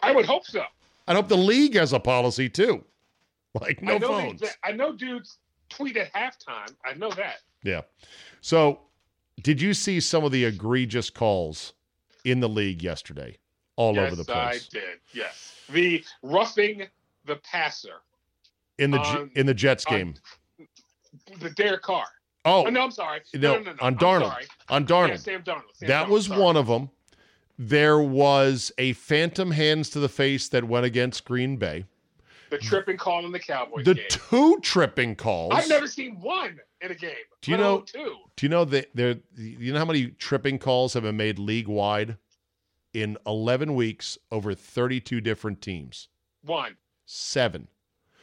I 0.00 0.12
would 0.12 0.26
hope 0.26 0.46
so. 0.46 0.62
I 1.08 1.14
hope 1.14 1.28
the 1.28 1.36
league 1.36 1.74
has 1.74 1.92
a 1.92 2.00
policy 2.00 2.48
too. 2.48 2.84
Like 3.60 3.82
no 3.82 3.96
I 3.96 3.98
phones. 3.98 4.40
they- 4.40 4.48
I 4.62 4.72
know 4.72 4.92
dudes 4.94 5.38
tweet 5.68 5.96
at 5.96 6.12
halftime. 6.12 6.72
I 6.84 6.94
know 6.94 7.10
that. 7.10 7.38
Yeah. 7.64 7.80
So, 8.40 8.80
did 9.42 9.60
you 9.60 9.74
see 9.74 9.98
some 10.00 10.24
of 10.24 10.32
the 10.32 10.44
egregious 10.44 11.10
calls 11.10 11.72
in 12.24 12.40
the 12.40 12.48
league 12.48 12.82
yesterday, 12.82 13.36
all 13.76 13.94
yes, 13.94 14.06
over 14.06 14.16
the 14.16 14.24
place? 14.24 14.68
I 14.72 14.78
did. 14.78 14.98
Yes, 15.12 15.54
the 15.68 16.04
roughing 16.22 16.86
the 17.24 17.36
passer, 17.36 18.02
In 18.78 18.90
the 18.92 18.98
on- 18.98 19.30
in 19.34 19.46
the 19.46 19.54
Jets 19.54 19.84
game. 19.84 20.14
the 21.40 21.50
Derek 21.50 21.82
Carr. 21.82 22.06
Oh, 22.44 22.66
uh, 22.66 22.70
no, 22.70 22.82
I'm 22.82 22.90
sorry. 22.90 23.20
no, 23.34 23.54
No, 23.56 23.62
no, 23.62 23.72
no, 23.72 23.78
on 23.82 23.96
Darnold. 23.96 24.46
On 24.70 24.86
Darnold. 24.86 25.08
Yeah, 25.08 25.16
Sam 25.16 25.42
Darnold. 25.42 25.62
Sam 25.74 25.88
that 25.88 26.06
Darnold, 26.06 26.10
was 26.10 26.26
sorry. 26.26 26.40
one 26.40 26.56
of 26.56 26.66
them. 26.68 26.88
There 27.62 27.98
was 28.00 28.72
a 28.78 28.94
phantom 28.94 29.50
hands 29.50 29.90
to 29.90 30.00
the 30.00 30.08
face 30.08 30.48
that 30.48 30.64
went 30.64 30.86
against 30.86 31.26
Green 31.26 31.58
Bay. 31.58 31.84
The 32.48 32.56
tripping 32.56 32.96
call 32.96 33.26
in 33.26 33.32
the 33.32 33.38
Cowboys 33.38 33.84
The 33.84 33.96
game. 33.96 34.04
two 34.08 34.58
tripping 34.62 35.14
calls. 35.14 35.52
I've 35.54 35.68
never 35.68 35.86
seen 35.86 36.18
one 36.22 36.58
in 36.80 36.90
a 36.90 36.94
game. 36.94 37.12
Do 37.42 37.50
you 37.50 37.58
know? 37.58 37.80
two? 37.82 38.16
Do 38.36 38.46
you 38.46 38.48
know 38.48 38.64
that 38.64 38.88
there? 38.94 39.16
You 39.36 39.74
know 39.74 39.78
how 39.78 39.84
many 39.84 40.06
tripping 40.06 40.58
calls 40.58 40.94
have 40.94 41.02
been 41.02 41.18
made 41.18 41.38
league 41.38 41.68
wide 41.68 42.16
in 42.94 43.18
11 43.26 43.74
weeks 43.74 44.16
over 44.32 44.54
32 44.54 45.20
different 45.20 45.60
teams? 45.60 46.08
One. 46.42 46.78
Seven. 47.04 47.68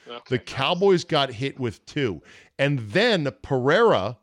Okay. 0.08 0.20
The 0.30 0.40
Cowboys 0.40 1.04
got 1.04 1.34
hit 1.34 1.60
with 1.60 1.86
two, 1.86 2.24
and 2.58 2.80
then 2.80 3.30
Pereira 3.44 4.18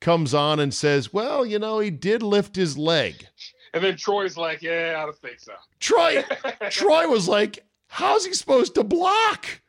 comes 0.00 0.32
on 0.32 0.58
and 0.58 0.72
says, 0.72 1.12
"Well, 1.12 1.44
you 1.44 1.58
know, 1.58 1.80
he 1.80 1.90
did 1.90 2.22
lift 2.22 2.56
his 2.56 2.78
leg." 2.78 3.26
And 3.74 3.82
then 3.84 3.96
Troy's 3.96 4.36
like, 4.36 4.62
"Yeah, 4.62 4.94
I 4.98 5.04
don't 5.04 5.18
think 5.18 5.40
so." 5.40 5.52
Troy, 5.80 6.24
Troy 6.70 7.08
was 7.08 7.28
like, 7.28 7.66
"How's 7.88 8.24
he 8.24 8.32
supposed 8.32 8.76
to 8.76 8.84
block?" 8.84 9.60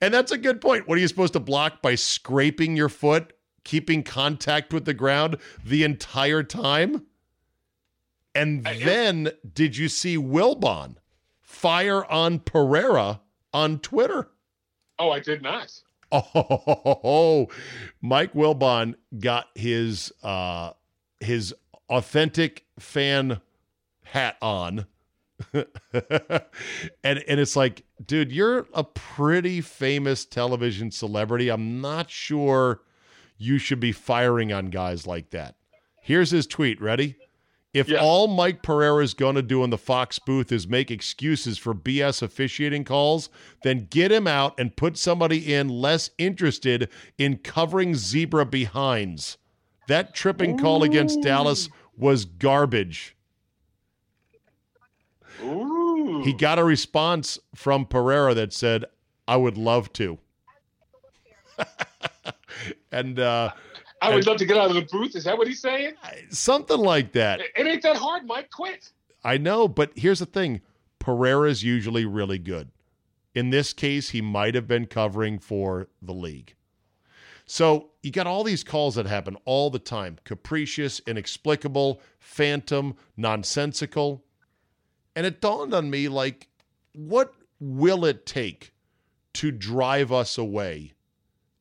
And 0.00 0.12
that's 0.12 0.30
a 0.30 0.38
good 0.38 0.60
point. 0.60 0.86
What 0.86 0.98
are 0.98 1.00
you 1.00 1.08
supposed 1.08 1.32
to 1.32 1.40
block 1.40 1.80
by 1.80 1.94
scraping 1.94 2.76
your 2.76 2.90
foot, 2.90 3.32
keeping 3.64 4.02
contact 4.02 4.72
with 4.72 4.84
the 4.84 4.94
ground 4.94 5.38
the 5.64 5.84
entire 5.84 6.42
time? 6.42 7.06
And 8.34 8.64
then 8.64 9.30
did 9.54 9.78
you 9.78 9.88
see 9.88 10.18
Wilbon 10.18 10.96
fire 11.40 12.04
on 12.04 12.40
Pereira 12.40 13.22
on 13.54 13.78
Twitter? 13.78 14.28
Oh, 14.98 15.10
I 15.10 15.20
did 15.20 15.42
not. 15.42 15.72
Oh, 16.12 17.48
Mike 18.00 18.32
Wilbon 18.32 18.94
got 19.18 19.48
his 19.56 20.12
uh 20.22 20.70
his 21.18 21.52
authentic 21.88 22.64
fan 22.78 23.40
hat 24.06 24.36
on. 24.40 24.86
and 25.52 25.64
and 27.04 27.40
it's 27.40 27.56
like, 27.56 27.84
dude, 28.04 28.32
you're 28.32 28.66
a 28.72 28.84
pretty 28.84 29.60
famous 29.60 30.24
television 30.24 30.90
celebrity. 30.90 31.50
I'm 31.50 31.80
not 31.80 32.10
sure 32.10 32.80
you 33.36 33.58
should 33.58 33.80
be 33.80 33.92
firing 33.92 34.52
on 34.52 34.66
guys 34.66 35.06
like 35.06 35.30
that. 35.30 35.56
Here's 36.00 36.30
his 36.30 36.46
tweet, 36.46 36.80
ready? 36.80 37.16
If 37.74 37.88
Yeah. 37.88 37.98
all 37.98 38.28
Mike 38.28 38.62
Pereira 38.62 39.02
is 39.04 39.12
going 39.12 39.34
to 39.34 39.42
do 39.42 39.62
in 39.62 39.68
the 39.68 39.76
Fox 39.76 40.18
booth 40.18 40.50
is 40.50 40.66
make 40.66 40.90
excuses 40.90 41.58
for 41.58 41.74
BS 41.74 42.22
officiating 42.22 42.84
calls, 42.84 43.28
then 43.62 43.88
get 43.90 44.10
him 44.10 44.26
out 44.26 44.58
and 44.58 44.74
put 44.74 44.96
somebody 44.96 45.52
in 45.52 45.68
less 45.68 46.08
interested 46.16 46.88
in 47.18 47.36
covering 47.36 47.94
zebra 47.94 48.46
behinds. 48.46 49.36
That 49.88 50.14
tripping 50.14 50.56
call 50.56 50.82
against 50.82 51.20
Dallas 51.20 51.68
was 51.98 52.24
garbage. 52.24 53.15
Ooh. 55.42 56.22
He 56.24 56.32
got 56.32 56.58
a 56.58 56.64
response 56.64 57.38
from 57.54 57.86
Pereira 57.86 58.34
that 58.34 58.52
said, 58.52 58.84
I 59.28 59.36
would 59.36 59.58
love 59.58 59.92
to. 59.94 60.18
and 62.92 63.18
uh, 63.18 63.50
I 64.00 64.08
would 64.08 64.18
and- 64.18 64.26
love 64.26 64.36
to 64.38 64.46
get 64.46 64.56
out 64.56 64.70
of 64.70 64.74
the 64.74 64.82
booth. 64.82 65.16
Is 65.16 65.24
that 65.24 65.36
what 65.36 65.48
he's 65.48 65.60
saying? 65.60 65.94
something 66.30 66.78
like 66.78 67.12
that. 67.12 67.40
It, 67.40 67.46
it 67.56 67.66
ain't 67.66 67.82
that 67.82 67.96
hard, 67.96 68.26
Mike. 68.26 68.50
Quit. 68.50 68.90
I 69.24 69.38
know, 69.38 69.66
but 69.66 69.92
here's 69.96 70.20
the 70.20 70.26
thing 70.26 70.60
Pereira's 70.98 71.62
usually 71.62 72.04
really 72.04 72.38
good. 72.38 72.70
In 73.34 73.50
this 73.50 73.72
case, 73.72 74.10
he 74.10 74.22
might 74.22 74.54
have 74.54 74.66
been 74.66 74.86
covering 74.86 75.38
for 75.38 75.88
the 76.00 76.14
league. 76.14 76.54
So 77.44 77.90
you 78.02 78.10
got 78.10 78.26
all 78.26 78.42
these 78.42 78.64
calls 78.64 78.96
that 78.96 79.06
happen 79.06 79.36
all 79.44 79.70
the 79.70 79.78
time 79.78 80.18
capricious, 80.24 81.00
inexplicable, 81.06 82.00
phantom, 82.18 82.96
nonsensical. 83.16 84.24
And 85.16 85.26
it 85.26 85.40
dawned 85.40 85.72
on 85.74 85.90
me 85.90 86.08
like, 86.08 86.46
what 86.92 87.32
will 87.58 88.04
it 88.04 88.26
take 88.26 88.72
to 89.34 89.50
drive 89.50 90.12
us 90.12 90.38
away 90.38 90.92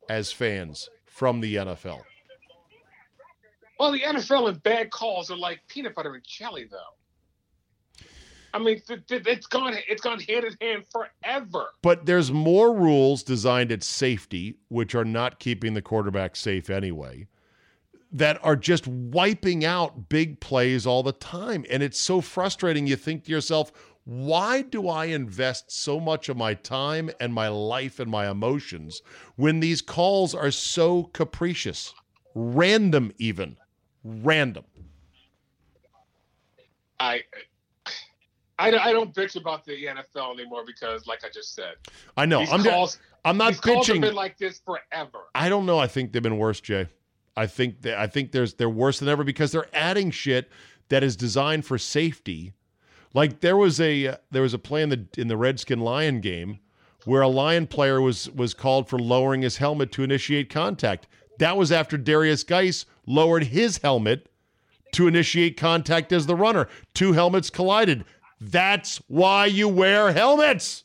as 0.10 0.32
fans 0.32 0.90
from 1.06 1.40
the 1.40 1.56
NFL? 1.56 2.02
Well, 3.80 3.92
the 3.92 4.02
NFL 4.02 4.50
and 4.50 4.62
bad 4.62 4.92
calls 4.92 5.32
are 5.32 5.38
like 5.38 5.62
peanut 5.68 5.96
butter 5.96 6.14
and 6.14 6.24
jelly, 6.24 6.66
though. 6.70 6.78
I 8.54 8.60
mean, 8.60 8.82
th- 8.88 9.06
th- 9.08 9.28
it's 9.28 9.48
gone. 9.48 9.76
It's 9.90 10.02
gone 10.02 10.20
hand 10.22 10.46
in 10.46 10.56
hand 10.62 10.84
forever. 10.90 11.68
But 11.82 12.06
there's 12.06 12.32
more 12.32 12.74
rules 12.74 13.22
designed 13.22 13.70
at 13.74 13.84
safety, 13.84 14.56
which 14.70 14.96
are 14.96 15.04
not 15.04 15.40
keeping 15.40 15.74
the 15.74 15.82
quarterback 15.82 16.38
safe 16.38 16.70
anyway, 16.70 17.28
that 18.12 18.44
are 18.44 18.56
just 18.56 18.88
wiping 18.88 19.66
out 19.66 20.10
big 20.10 20.40
plays 20.40 20.86
all 20.86 21.04
the 21.04 21.12
time. 21.12 21.66
And 21.70 21.84
it's 21.84 22.00
so 22.00 22.22
frustrating. 22.22 22.88
You 22.88 22.96
think 22.96 23.26
to 23.26 23.32
yourself, 23.32 23.72
why 24.06 24.62
do 24.62 24.88
I 24.88 25.06
invest 25.06 25.72
so 25.72 26.00
much 26.00 26.30
of 26.30 26.38
my 26.38 26.54
time 26.54 27.10
and 27.20 27.34
my 27.34 27.48
life 27.48 28.00
and 28.00 28.10
my 28.10 28.30
emotions 28.30 29.02
when 29.36 29.60
these 29.60 29.82
calls 29.82 30.36
are 30.36 30.52
so 30.52 31.04
capricious, 31.06 31.94
random, 32.36 33.12
even 33.18 33.58
random? 34.04 34.64
I, 37.00 37.24
I, 38.60 38.72
I 38.78 38.94
don't 38.94 39.14
bitch 39.14 39.36
about 39.36 39.66
the 39.66 39.86
NFL 39.86 40.40
anymore 40.40 40.64
because, 40.66 41.08
like 41.08 41.26
I 41.26 41.30
just 41.30 41.56
said, 41.56 41.74
I 42.16 42.26
know. 42.26 42.40
these 42.40 42.52
I'm, 42.52 42.64
calls, 42.64 43.00
I'm 43.26 43.38
not 43.38 43.54
these 43.54 43.60
calls 43.60 43.88
have 43.88 44.00
been 44.00 44.16
like 44.16 44.38
this 44.38 44.60
forever. 44.60 45.26
I 45.34 45.50
don't 45.50 45.66
know. 45.66 45.80
I 45.80 45.88
think 45.88 46.14
they've 46.14 46.24
been 46.24 46.38
worse, 46.38 46.62
Jay. 46.62 46.88
I 47.38 47.48
think 47.48 47.82
that 47.82 47.98
I 47.98 48.08
think 48.08 48.32
there's 48.32 48.56
they're 48.56 48.70
worse 48.70 49.00
than 49.00 49.10
ever 49.10 49.24
because 49.24 49.52
they're 49.52 49.68
adding 49.74 50.12
shit 50.12 50.50
that 50.90 51.04
is 51.04 51.16
designed 51.16 51.66
for 51.66 51.78
safety. 51.78 52.54
Like 53.14 53.42
there 53.42 53.58
was 53.58 53.80
a 53.80 54.18
there 54.32 54.42
was 54.42 54.54
a 54.54 54.60
play 54.60 54.82
in 54.82 54.90
the 54.90 55.06
in 55.18 55.28
the 55.28 55.38
Redskin 55.38 55.80
Lion 55.80 56.22
game 56.22 56.60
where 57.06 57.22
a 57.22 57.28
Lion 57.28 57.68
player 57.68 58.02
was 58.02 58.30
was 58.32 58.54
called 58.54 58.90
for 58.90 59.00
lowering 59.00 59.42
his 59.42 59.58
helmet 59.58 59.92
to 59.94 60.04
initiate 60.04 60.50
contact. 60.50 61.08
That 61.40 61.58
was 61.58 61.72
after 61.72 61.98
Derrius 61.98 62.46
Guice 62.46 62.86
lowered 63.06 63.46
his 63.46 63.78
helmet 63.80 64.30
to 64.94 65.08
initiate 65.08 65.58
contact 65.58 66.14
as 66.14 66.26
the 66.26 66.36
runner. 66.36 66.68
Two 66.94 67.14
helmets 67.14 67.50
collided. 67.50 68.06
That's 68.40 68.98
why 69.08 69.46
you 69.48 69.68
wear 69.68 70.12
helmets. 70.12 70.84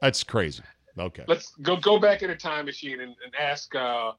That's 0.00 0.22
crazy. 0.22 0.62
Okay. 0.98 1.24
Let's 1.26 1.54
go 1.62 1.76
go 1.76 1.98
back 1.98 2.22
in 2.22 2.30
a 2.30 2.36
time 2.36 2.66
machine 2.66 3.00
and, 3.00 3.14
and 3.24 3.34
ask 3.38 3.74
uh, 3.74 4.12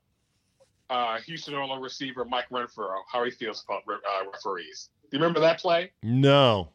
uh, 0.89 1.19
Houston 1.21 1.53
Oilers 1.55 1.81
receiver 1.81 2.25
Mike 2.25 2.49
Renfro 2.51 2.89
how 3.11 3.23
he 3.23 3.31
feels 3.31 3.63
about 3.67 3.83
re- 3.85 3.95
uh, 3.95 4.29
referees. 4.31 4.89
Do 5.09 5.17
you 5.17 5.21
remember 5.21 5.39
that 5.39 5.59
play? 5.59 5.91
No. 6.03 6.69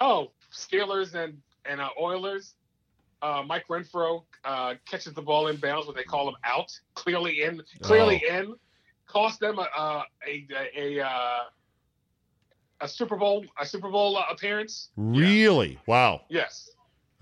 Oh, 0.00 0.30
Steelers 0.52 1.14
and 1.14 1.38
and 1.64 1.80
uh, 1.80 1.88
Oilers. 2.00 2.54
Uh, 3.22 3.42
Mike 3.46 3.64
Renfro 3.68 4.24
uh, 4.44 4.74
catches 4.86 5.14
the 5.14 5.22
ball 5.22 5.46
in 5.48 5.56
bounds, 5.56 5.86
when 5.86 5.96
they 5.96 6.02
call 6.02 6.28
him 6.28 6.34
out, 6.44 6.70
clearly 6.94 7.42
in, 7.42 7.62
clearly 7.80 8.22
in, 8.28 8.54
cost 9.06 9.40
them 9.40 9.58
a 9.58 9.62
a 9.62 10.04
a, 10.28 10.46
a, 10.76 11.00
uh, 11.06 11.38
a 12.82 12.88
Super 12.88 13.16
Bowl 13.16 13.44
a 13.58 13.64
Super 13.64 13.88
Bowl 13.90 14.18
uh, 14.18 14.24
appearance. 14.30 14.90
Really? 14.96 15.78
Wow. 15.86 16.22
Yes, 16.28 16.70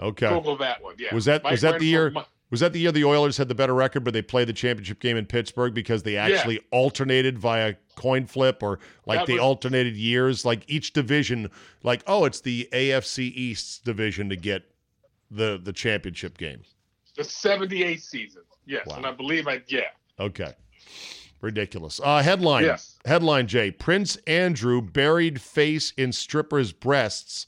Okay. 0.01 0.29
Google 0.29 0.57
that 0.57 0.83
one. 0.83 0.97
Yeah, 0.99 1.15
Was 1.15 1.27
that 1.27 1.45
Mike 1.45 1.53
was 1.53 1.61
that 1.61 1.79
the 1.79 1.93
Renfro- 1.93 2.15
year? 2.15 2.25
Was 2.53 2.61
that 2.61 2.73
the 2.75 2.79
year 2.81 2.93
the 2.93 3.05
Oilers 3.05 3.39
had 3.39 3.49
the 3.49 3.55
better 3.55 3.75
record, 3.75 4.05
but 4.05 4.13
they 4.13 4.23
played 4.23 4.47
the 4.47 4.53
championship 4.53 5.01
game 5.01 5.17
in 5.17 5.27
Pittsburgh 5.27 5.73
because 5.75 6.03
they 6.05 6.17
actually 6.19 6.61
alternated 6.71 7.39
via 7.39 7.75
coin 7.97 8.27
flip 8.27 8.63
or 8.63 8.79
like 9.07 9.21
That 9.21 9.27
they 9.27 9.33
was- 9.35 9.43
alternated 9.43 9.97
years? 9.97 10.45
Like 10.45 10.63
each 10.69 10.93
division, 10.93 11.51
like 11.83 12.03
oh, 12.07 12.27
it's 12.27 12.41
the 12.43 12.69
AFC 12.73 13.33
East 13.35 13.85
division 13.85 14.29
to 14.29 14.37
get 14.37 14.63
the 15.31 15.59
the 15.61 15.73
championship 15.73 16.37
game. 16.39 16.63
the 17.17 17.25
'78 17.25 18.03
season. 18.03 18.43
Yes, 18.67 18.87
Wow. 18.87 18.97
and 18.99 19.07
I 19.07 19.13
believe 19.13 19.49
I 19.49 19.63
yeah. 19.67 19.89
Okay. 20.21 20.53
Ridiculous. 21.41 22.01
Uh, 22.05 22.23
headline. 22.23 22.65
Yes. 22.65 22.99
Headline, 23.05 23.47
Jay. 23.49 23.71
Prince 23.71 24.17
Andrew 24.29 24.81
buried 24.81 25.41
face 25.41 25.93
in 25.97 26.13
stripper's 26.13 26.73
breasts 26.73 27.47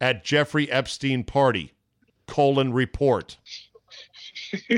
at 0.00 0.24
Jeffrey 0.24 0.70
Epstein 0.70 1.24
party. 1.24 1.72
Colon 2.26 2.72
report. 2.72 3.36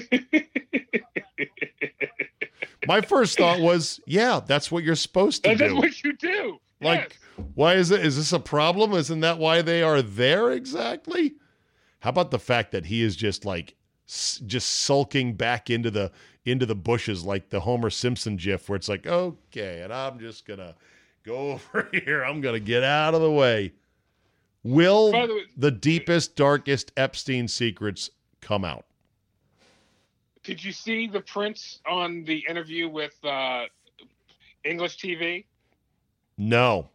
My 2.87 3.01
first 3.01 3.37
thought 3.37 3.61
was, 3.61 4.01
yeah, 4.07 4.41
that's 4.47 4.71
what 4.71 4.85
you're 4.85 4.95
supposed 4.95 5.43
to 5.45 5.51
That's 5.51 5.61
do. 5.61 5.69
That's 5.69 5.81
what 5.81 6.05
you 6.05 6.13
do. 6.17 6.59
Like, 6.81 7.19
why 7.55 7.75
is 7.75 7.91
it? 7.91 8.05
Is 8.05 8.17
this 8.17 8.33
a 8.33 8.39
problem? 8.39 8.93
Isn't 8.93 9.21
that 9.21 9.39
why 9.39 9.63
they 9.63 9.83
are 9.83 10.03
there 10.03 10.53
exactly? 10.53 11.35
How 12.01 12.11
about 12.11 12.31
the 12.31 12.39
fact 12.39 12.73
that 12.73 12.87
he 12.87 13.03
is 13.03 13.17
just 13.17 13.45
like, 13.45 13.75
s- 14.07 14.41
just 14.47 14.69
sulking 14.85 15.35
back 15.35 15.71
into 15.71 15.91
the 15.91 16.13
into 16.45 16.65
the 16.67 16.75
bushes 16.77 17.25
like 17.25 17.49
the 17.49 17.61
Homer 17.61 17.91
Simpson 17.91 18.37
gif, 18.37 18.69
where 18.69 18.77
it's 18.77 18.89
like, 18.89 19.07
okay, 19.07 19.81
and 19.83 19.93
I'm 19.93 20.21
just 20.21 20.47
gonna 20.47 20.75
go 21.25 21.53
over 21.53 21.89
here. 21.93 22.23
I'm 22.23 22.41
gonna 22.41 22.61
get 22.61 22.85
out 22.85 23.15
of 23.15 23.21
the 23.21 23.33
way. 23.33 23.73
Will 24.63 25.11
the 25.13 25.19
way- 25.35 25.45
the 25.57 25.71
deepest, 25.73 26.37
darkest 26.37 26.93
Epstein 26.97 27.49
secrets 27.49 28.11
come 28.41 28.65
out? 28.65 28.85
Did 30.47 30.63
you 30.63 30.71
see 30.71 31.09
the 31.09 31.21
Prince 31.23 31.81
on 31.89 32.23
the 32.23 32.45
interview 32.49 32.89
with 32.89 33.13
uh, 33.25 33.65
English 34.63 34.97
TV? 34.99 35.45
No. 36.39 36.89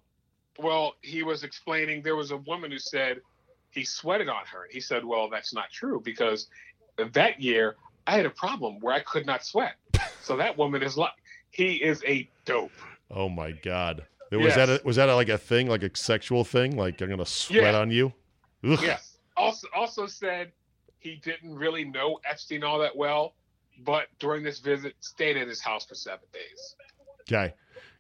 Well, 0.58 0.94
he 1.02 1.22
was 1.24 1.44
explaining 1.44 2.02
there 2.02 2.16
was 2.16 2.32
a 2.32 2.38
woman 2.38 2.72
who 2.72 2.80
said 2.80 3.20
he 3.72 3.84
sweated 3.84 4.30
on 4.30 4.46
her. 4.46 4.70
He 4.72 4.80
said, 4.80 5.04
"Well, 5.04 5.30
that's 5.30 5.54
not 5.54 5.70
true 5.70 6.02
because 6.04 6.48
that 7.14 7.42
year 7.42 7.76
I 8.08 8.12
had 8.16 8.26
a 8.26 8.30
problem 8.30 8.80
where 8.80 8.94
I 8.94 9.02
could 9.02 9.26
not 9.26 9.44
sweat." 9.46 9.74
So 10.22 10.38
that 10.38 10.58
woman 10.58 10.82
is 10.82 10.96
like 10.96 11.12
he 11.50 11.74
is 11.74 12.02
a 12.08 12.30
dope. 12.46 12.72
Oh 13.10 13.28
my 13.28 13.52
God. 13.52 14.06
Was 14.32 14.40
Yes. 14.42 14.56
that 14.56 14.70
a, 14.70 14.82
was 14.86 14.96
that 14.96 15.10
a, 15.10 15.16
like 15.16 15.28
a 15.28 15.38
thing, 15.38 15.68
like 15.68 15.84
a 15.84 15.94
sexual 15.94 16.46
thing? 16.46 16.78
Like 16.78 17.02
I'm 17.02 17.10
gonna 17.10 17.26
sweat 17.26 17.74
Yeah. 17.74 17.80
on 17.80 17.92
you? 17.92 18.14
Ugh. 18.64 18.80
Yes. 18.82 19.18
Also, 19.36 19.68
also 19.76 20.08
said 20.08 20.54
he 21.00 21.16
didn't 21.18 21.54
really 21.54 21.84
know 21.84 22.20
Epstein 22.24 22.64
all 22.64 22.80
that 22.80 22.96
well, 22.96 23.34
but 23.84 24.08
during 24.20 24.44
this 24.44 24.60
visit, 24.60 24.96
stayed 25.00 25.38
at 25.38 25.48
his 25.48 25.62
house 25.62 25.86
for 25.86 25.96
seven 25.96 26.26
days. 26.34 26.76
Okay. 27.22 27.54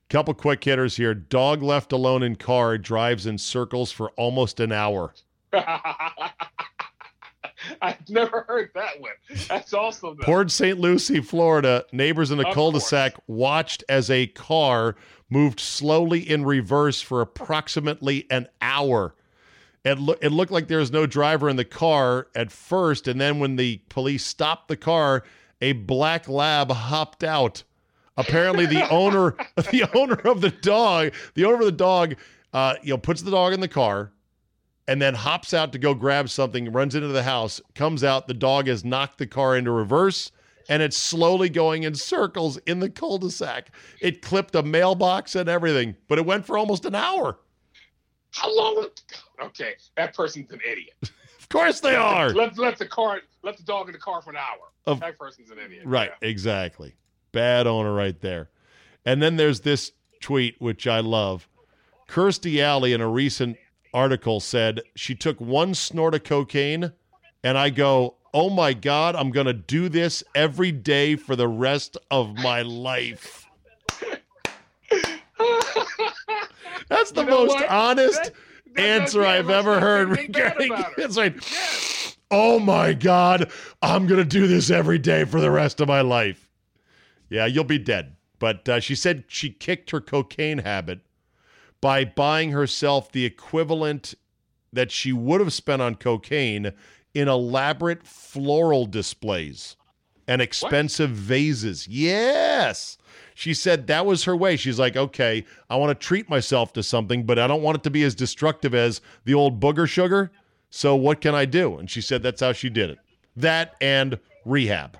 Couple 0.09 0.33
quick 0.33 0.63
hitters 0.63 0.97
here. 0.97 1.13
Dog 1.13 1.63
left 1.63 1.93
alone 1.93 2.21
in 2.21 2.35
car 2.35 2.77
drives 2.77 3.25
in 3.25 3.37
circles 3.37 3.93
for 3.93 4.09
almost 4.11 4.59
an 4.59 4.73
hour. 4.73 5.13
I've 7.81 8.09
never 8.09 8.41
heard 8.41 8.71
that 8.75 8.99
one. 8.99 9.11
That's 9.47 9.73
awesome. 9.73 10.17
Though. 10.17 10.25
Port 10.25 10.51
St. 10.51 10.77
Lucie, 10.79 11.21
Florida, 11.21 11.85
neighbors 11.93 12.31
in 12.31 12.39
a 12.39 12.47
Of 12.47 12.53
cul-de-sac 12.53 13.13
watched 13.27 13.83
as 13.87 14.09
a 14.09 14.27
car 14.27 14.95
moved 15.29 15.59
slowly 15.59 16.29
in 16.29 16.43
reverse 16.43 17.01
for 17.01 17.21
approximately 17.21 18.27
an 18.29 18.47
hour. 18.61 19.15
It, 19.85 19.97
loo- 19.97 20.17
it 20.21 20.31
looked 20.31 20.51
like 20.51 20.67
there 20.67 20.79
was 20.79 20.91
no 20.91 21.05
driver 21.05 21.49
in 21.49 21.55
the 21.55 21.65
car 21.65 22.27
at 22.35 22.51
first, 22.51 23.07
and 23.07 23.19
then 23.19 23.39
when 23.39 23.55
the 23.55 23.81
police 23.89 24.25
stopped 24.25 24.67
the 24.67 24.77
car, 24.77 25.23
a 25.61 25.73
black 25.73 26.27
lab 26.27 26.71
hopped 26.71 27.23
out. 27.23 27.63
Apparently, 28.17 28.65
the 28.65 28.87
owner, 28.89 29.35
the 29.71 29.89
owner 29.93 30.15
of 30.15 30.41
the 30.41 30.49
dog, 30.49 31.13
the 31.33 31.45
owner 31.45 31.59
of 31.59 31.65
the 31.65 31.71
dog, 31.71 32.15
uh, 32.53 32.75
you 32.83 32.91
know, 32.91 32.97
puts 32.97 33.21
the 33.21 33.31
dog 33.31 33.53
in 33.53 33.59
the 33.59 33.67
car, 33.67 34.11
and 34.87 35.01
then 35.01 35.13
hops 35.13 35.53
out 35.53 35.71
to 35.71 35.79
go 35.79 35.93
grab 35.93 36.29
something, 36.29 36.71
runs 36.71 36.95
into 36.95 37.07
the 37.07 37.23
house, 37.23 37.61
comes 37.75 38.03
out. 38.03 38.27
The 38.27 38.33
dog 38.33 38.67
has 38.67 38.83
knocked 38.83 39.17
the 39.17 39.27
car 39.27 39.55
into 39.55 39.71
reverse, 39.71 40.31
and 40.67 40.81
it's 40.81 40.97
slowly 40.97 41.49
going 41.49 41.83
in 41.83 41.95
circles 41.95 42.57
in 42.65 42.79
the 42.79 42.89
cul 42.89 43.17
de 43.17 43.29
sac. 43.29 43.73
It 44.01 44.21
clipped 44.21 44.55
a 44.55 44.63
mailbox 44.63 45.35
and 45.35 45.47
everything, 45.47 45.95
but 46.07 46.17
it 46.17 46.25
went 46.25 46.45
for 46.45 46.57
almost 46.57 46.85
an 46.85 46.95
hour. 46.95 47.39
How 48.31 48.55
long? 48.55 48.87
Okay, 49.41 49.73
that 49.95 50.13
person's 50.15 50.51
an 50.51 50.59
idiot. 50.69 51.11
Of 51.51 51.59
course 51.59 51.81
they 51.81 51.95
are. 51.97 52.29
Let 52.29 52.57
let 52.57 52.77
the 52.77 52.85
car 52.87 53.19
let 53.43 53.57
the 53.57 53.63
dog 53.63 53.87
in 53.89 53.93
the 53.93 53.99
car 53.99 54.21
for 54.21 54.29
an 54.29 54.37
hour. 54.37 54.69
Of- 54.85 55.01
that 55.01 55.19
person's 55.19 55.51
an 55.51 55.57
idiot. 55.59 55.83
Right, 55.85 56.11
exactly. 56.21 56.95
Bad 57.33 57.67
owner 57.67 57.93
right 57.93 58.17
there. 58.21 58.49
And 59.05 59.21
then 59.21 59.35
there's 59.35 59.59
this 59.59 59.91
tweet, 60.21 60.55
which 60.59 60.87
I 60.87 61.01
love. 61.01 61.49
Kirstie 62.07 62.61
Alley, 62.61 62.93
in 62.93 63.01
a 63.01 63.07
recent 63.07 63.57
article, 63.93 64.39
said 64.39 64.81
she 64.95 65.13
took 65.13 65.41
one 65.41 65.73
snort 65.73 66.15
of 66.15 66.23
cocaine, 66.23 66.93
and 67.43 67.57
I 67.57 67.69
go, 67.69 68.15
oh 68.33 68.49
my 68.49 68.71
God, 68.73 69.15
I'm 69.17 69.31
going 69.31 69.47
to 69.47 69.53
do 69.53 69.89
this 69.89 70.23
every 70.33 70.71
day 70.71 71.17
for 71.17 71.35
the 71.35 71.47
rest 71.49 71.97
of 72.09 72.33
my 72.35 72.61
life. 72.61 73.45
That's 76.89 77.11
the 77.11 77.21
You 77.21 77.27
know 77.27 77.45
most 77.45 77.55
what? 77.55 77.69
honest 77.69 78.23
that 78.23 78.33
answer 78.77 79.23
I've 79.23 79.49
ever 79.49 79.79
heard 79.79 80.09
regarding 80.17 80.73
her. 80.73 80.91
it's 80.97 81.17
like 81.17 81.41
oh 82.29 82.59
my 82.59 82.93
god 82.93 83.51
i'm 83.81 84.07
gonna 84.07 84.23
do 84.23 84.47
this 84.47 84.69
every 84.69 84.97
day 84.97 85.25
for 85.25 85.41
the 85.41 85.51
rest 85.51 85.81
of 85.81 85.87
my 85.87 86.01
life. 86.01 86.49
Yeah 87.29 87.45
you'll 87.45 87.63
be 87.63 87.79
dead. 87.79 88.15
But 88.39 88.67
uh, 88.67 88.79
she 88.79 88.95
said 88.95 89.25
she 89.27 89.51
kicked 89.51 89.91
her 89.91 90.01
cocaine 90.01 90.59
habit 90.59 91.01
by 91.79 92.05
buying 92.05 92.51
herself 92.51 93.11
the 93.11 93.25
equivalent 93.25 94.15
that 94.73 94.91
she 94.91 95.13
would 95.13 95.41
have 95.41 95.53
spent 95.53 95.81
on 95.81 95.95
cocaine 95.95 96.71
in 97.13 97.27
elaborate 97.27 98.05
floral 98.07 98.85
displays 98.85 99.75
and 100.31 100.41
expensive 100.41 101.09
vases. 101.09 101.89
Yes. 101.89 102.97
She 103.35 103.53
said 103.53 103.87
that 103.87 104.05
was 104.05 104.23
her 104.23 104.35
way. 104.35 104.55
She's 104.55 104.79
like, 104.79 104.95
okay, 104.95 105.43
I 105.69 105.75
want 105.75 105.89
to 105.89 106.07
treat 106.07 106.29
myself 106.29 106.71
to 106.73 106.83
something, 106.83 107.25
but 107.25 107.37
I 107.37 107.47
don't 107.47 107.61
want 107.61 107.75
it 107.75 107.83
to 107.83 107.89
be 107.89 108.03
as 108.03 108.15
destructive 108.15 108.73
as 108.73 109.01
the 109.25 109.33
old 109.33 109.59
booger 109.59 109.89
sugar. 109.89 110.31
So 110.69 110.95
what 110.95 111.19
can 111.19 111.35
I 111.35 111.43
do? 111.43 111.77
And 111.77 111.89
she 111.89 111.99
said 111.99 112.23
that's 112.23 112.39
how 112.39 112.53
she 112.53 112.69
did 112.69 112.91
it. 112.91 112.97
That 113.35 113.75
and 113.81 114.19
rehab. 114.45 114.97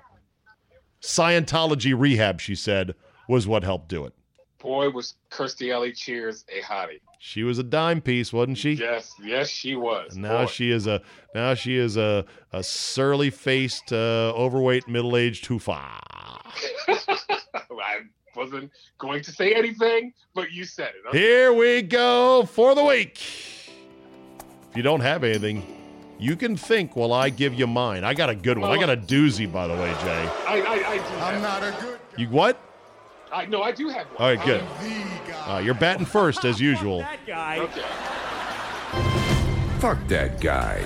Scientology 1.00 1.98
rehab, 1.98 2.38
she 2.38 2.54
said, 2.54 2.94
was 3.26 3.46
what 3.46 3.64
helped 3.64 3.88
do 3.88 4.04
it. 4.04 4.12
Boy, 4.62 4.90
was 4.90 5.14
Kirstie 5.30 5.74
Alley 5.74 5.92
Cheers 5.92 6.44
a 6.48 6.62
hottie. 6.62 7.00
She 7.18 7.42
was 7.42 7.58
a 7.58 7.64
dime 7.64 8.00
piece, 8.00 8.32
wasn't 8.32 8.58
she? 8.58 8.74
Yes, 8.74 9.12
yes, 9.20 9.48
she 9.48 9.74
was. 9.74 10.14
And 10.14 10.22
now 10.22 10.44
Boy. 10.44 10.46
she 10.46 10.70
is 10.70 10.86
a 10.86 11.02
now 11.34 11.54
she 11.54 11.76
is 11.76 11.96
a 11.96 12.24
a 12.52 12.62
surly 12.62 13.30
faced, 13.30 13.92
uh, 13.92 14.32
overweight, 14.36 14.86
middle 14.88 15.16
aged 15.16 15.46
hoofa. 15.46 15.72
I 16.88 18.02
wasn't 18.36 18.70
going 18.98 19.22
to 19.24 19.32
say 19.32 19.52
anything, 19.52 20.12
but 20.32 20.52
you 20.52 20.64
said 20.64 20.90
it. 20.90 21.08
Okay. 21.08 21.18
Here 21.18 21.52
we 21.52 21.82
go 21.82 22.44
for 22.44 22.76
the 22.76 22.84
week. 22.84 23.18
If 24.70 24.76
you 24.76 24.82
don't 24.82 25.00
have 25.00 25.24
anything, 25.24 25.66
you 26.18 26.36
can 26.36 26.56
think 26.56 26.94
while 26.94 27.12
I 27.12 27.30
give 27.30 27.52
you 27.54 27.66
mine. 27.66 28.04
I 28.04 28.14
got 28.14 28.30
a 28.30 28.34
good 28.34 28.58
one. 28.58 28.70
I 28.70 28.78
got 28.78 28.90
a 28.90 28.96
doozy, 28.96 29.50
by 29.50 29.66
the 29.66 29.74
way, 29.74 29.92
Jay. 30.02 30.30
I, 30.46 30.60
I, 30.60 30.88
I 30.92 30.96
do. 30.98 31.14
I'm 31.16 31.42
not 31.42 31.62
a 31.62 31.76
good 31.80 31.98
You 32.16 32.28
what? 32.28 32.60
I 33.32 33.46
no, 33.46 33.62
I 33.62 33.72
do 33.72 33.88
have 33.88 34.06
one. 34.08 34.16
All 34.18 34.26
right, 34.26 34.44
good. 34.44 34.60
the 34.60 35.32
guy. 35.32 35.56
Uh, 35.56 35.58
you're 35.60 35.74
batting 35.74 36.06
first 36.06 36.44
as 36.44 36.60
usual. 36.70 36.98
that 36.98 37.26
guy. 37.26 37.58
Okay. 37.58 37.82
Fuck 39.80 40.06
that 40.08 40.40
guy. 40.40 40.84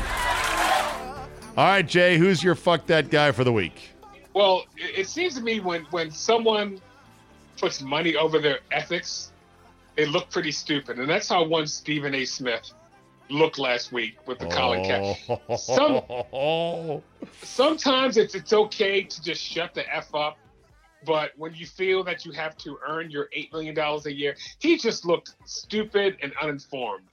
All 1.57 1.65
right, 1.65 1.87
Jay, 1.87 2.19
who's 2.19 2.43
your 2.43 2.55
fuck 2.55 2.87
that 2.87 3.11
guy 3.11 3.33
for 3.33 3.43
the 3.45 3.53
week? 3.53 3.91
Well, 4.35 4.65
it, 4.77 5.01
it 5.01 5.09
seems 5.09 5.35
to 5.35 5.41
me 5.41 5.61
when 5.61 5.83
when 5.91 6.11
someone 6.11 6.81
puts 7.59 7.83
money 7.83 8.17
over 8.17 8.39
their 8.39 8.61
ethics, 8.71 9.33
they 9.97 10.07
look 10.07 10.31
pretty 10.31 10.53
stupid, 10.53 10.99
and 10.99 11.09
that's 11.09 11.29
how 11.29 11.45
one 11.45 11.67
Stephen 11.67 12.15
A. 12.15 12.25
Smith 12.25 12.71
looked 13.29 13.59
last 13.59 13.91
week 13.91 14.19
with 14.27 14.39
the 14.39 14.47
Colin 14.47 14.85
Kaepernick. 14.85 15.59
Some, 15.59 17.03
Sometimes 17.43 18.17
it's 18.19 18.35
it's 18.35 18.53
okay 18.53 19.03
to 19.03 19.23
just 19.23 19.43
shut 19.43 19.75
the 19.75 19.93
f 19.95 20.15
up, 20.15 20.39
but 21.05 21.33
when 21.37 21.55
you 21.55 21.67
feel 21.67 22.03
that 22.05 22.25
you 22.25 22.33
have 22.33 22.57
to 22.59 22.79
earn 22.87 23.11
your 23.11 23.29
eight 23.33 23.53
million 23.53 23.75
dollars 23.75 24.07
a 24.07 24.13
year, 24.15 24.35
he 24.59 24.77
just 24.77 25.05
looked 25.05 25.35
stupid 25.45 26.17
and 26.23 26.33
uninformed 26.41 27.05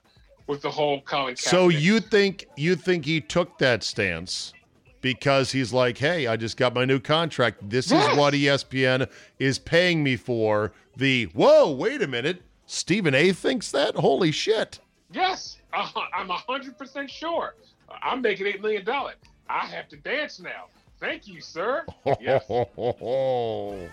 with 0.46 0.62
the 0.62 0.70
whole 0.70 1.00
Colin 1.02 1.34
Kaepernick. 1.34 1.38
so 1.48 1.68
you 1.68 2.00
think 2.00 2.46
you 2.56 2.76
think 2.76 3.04
he 3.04 3.20
took 3.20 3.58
that 3.58 3.82
stance 3.82 4.52
because 5.00 5.52
he's 5.52 5.72
like, 5.72 5.98
hey, 5.98 6.26
I 6.26 6.36
just 6.36 6.56
got 6.56 6.74
my 6.74 6.84
new 6.84 6.98
contract. 6.98 7.68
This 7.68 7.90
Yes. 7.90 8.10
is 8.12 8.18
what 8.18 8.32
ESPN 8.34 9.08
is 9.38 9.58
paying 9.58 10.02
me 10.02 10.16
for. 10.16 10.72
The 10.96 11.24
whoa, 11.34 11.70
wait 11.70 12.00
a 12.02 12.06
minute. 12.06 12.42
Stephen 12.66 13.14
A. 13.14 13.32
thinks 13.32 13.70
that. 13.72 13.94
Holy 13.96 14.32
shit. 14.32 14.78
Yes, 15.12 15.58
uh, 15.72 15.88
I'm 16.14 16.28
hundred 16.28 16.78
percent 16.78 17.10
sure. 17.10 17.54
I'm 18.02 18.22
making 18.22 18.46
eight 18.46 18.60
million 18.62 18.84
dollars. 18.84 19.16
I 19.48 19.66
have 19.66 19.88
to 19.90 19.96
dance 19.96 20.40
now. 20.40 20.66
Thank 21.00 21.26
you, 21.26 21.40
sir. 21.40 21.84
Yes. 22.20 22.44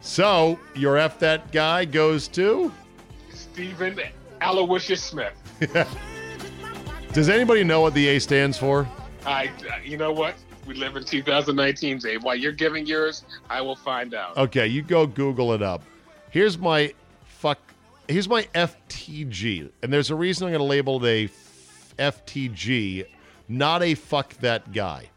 so 0.00 0.58
your 0.74 0.98
F 0.98 1.18
that 1.18 1.50
guy 1.52 1.84
goes 1.84 2.28
to. 2.28 2.72
Stephen 3.30 4.00
Aloysius 4.40 5.02
Smith. 5.02 5.34
Does 7.12 7.28
anybody 7.28 7.64
know 7.64 7.80
what 7.80 7.94
the 7.94 8.08
A 8.08 8.18
stands 8.18 8.58
for? 8.58 8.88
I, 9.24 9.46
uh, 9.46 9.78
you 9.84 9.96
know 9.96 10.12
what? 10.12 10.34
We 10.66 10.74
live 10.74 10.96
in 10.96 11.04
2019, 11.04 11.98
Czabe. 11.98 12.22
While 12.22 12.36
you're 12.36 12.52
giving 12.52 12.86
yours, 12.86 13.24
I 13.48 13.60
will 13.60 13.76
find 13.76 14.14
out. 14.14 14.36
Okay, 14.36 14.66
you 14.66 14.82
go 14.82 15.06
Google 15.06 15.52
it 15.52 15.62
up. 15.62 15.82
Here's 16.30 16.58
my 16.58 16.92
fuck. 17.26 17.58
Here's 18.08 18.28
my 18.28 18.42
FTG, 18.54 19.70
and 19.82 19.92
there's 19.92 20.10
a 20.10 20.14
reason 20.14 20.46
I'm 20.46 20.52
going 20.52 20.60
to 20.60 20.64
label 20.64 21.04
it 21.04 21.30
a 21.98 22.12
FTG, 22.12 23.06
not 23.48 23.82
a 23.82 23.94
fuck 23.94 24.34
that 24.40 24.72
guy. 24.72 25.08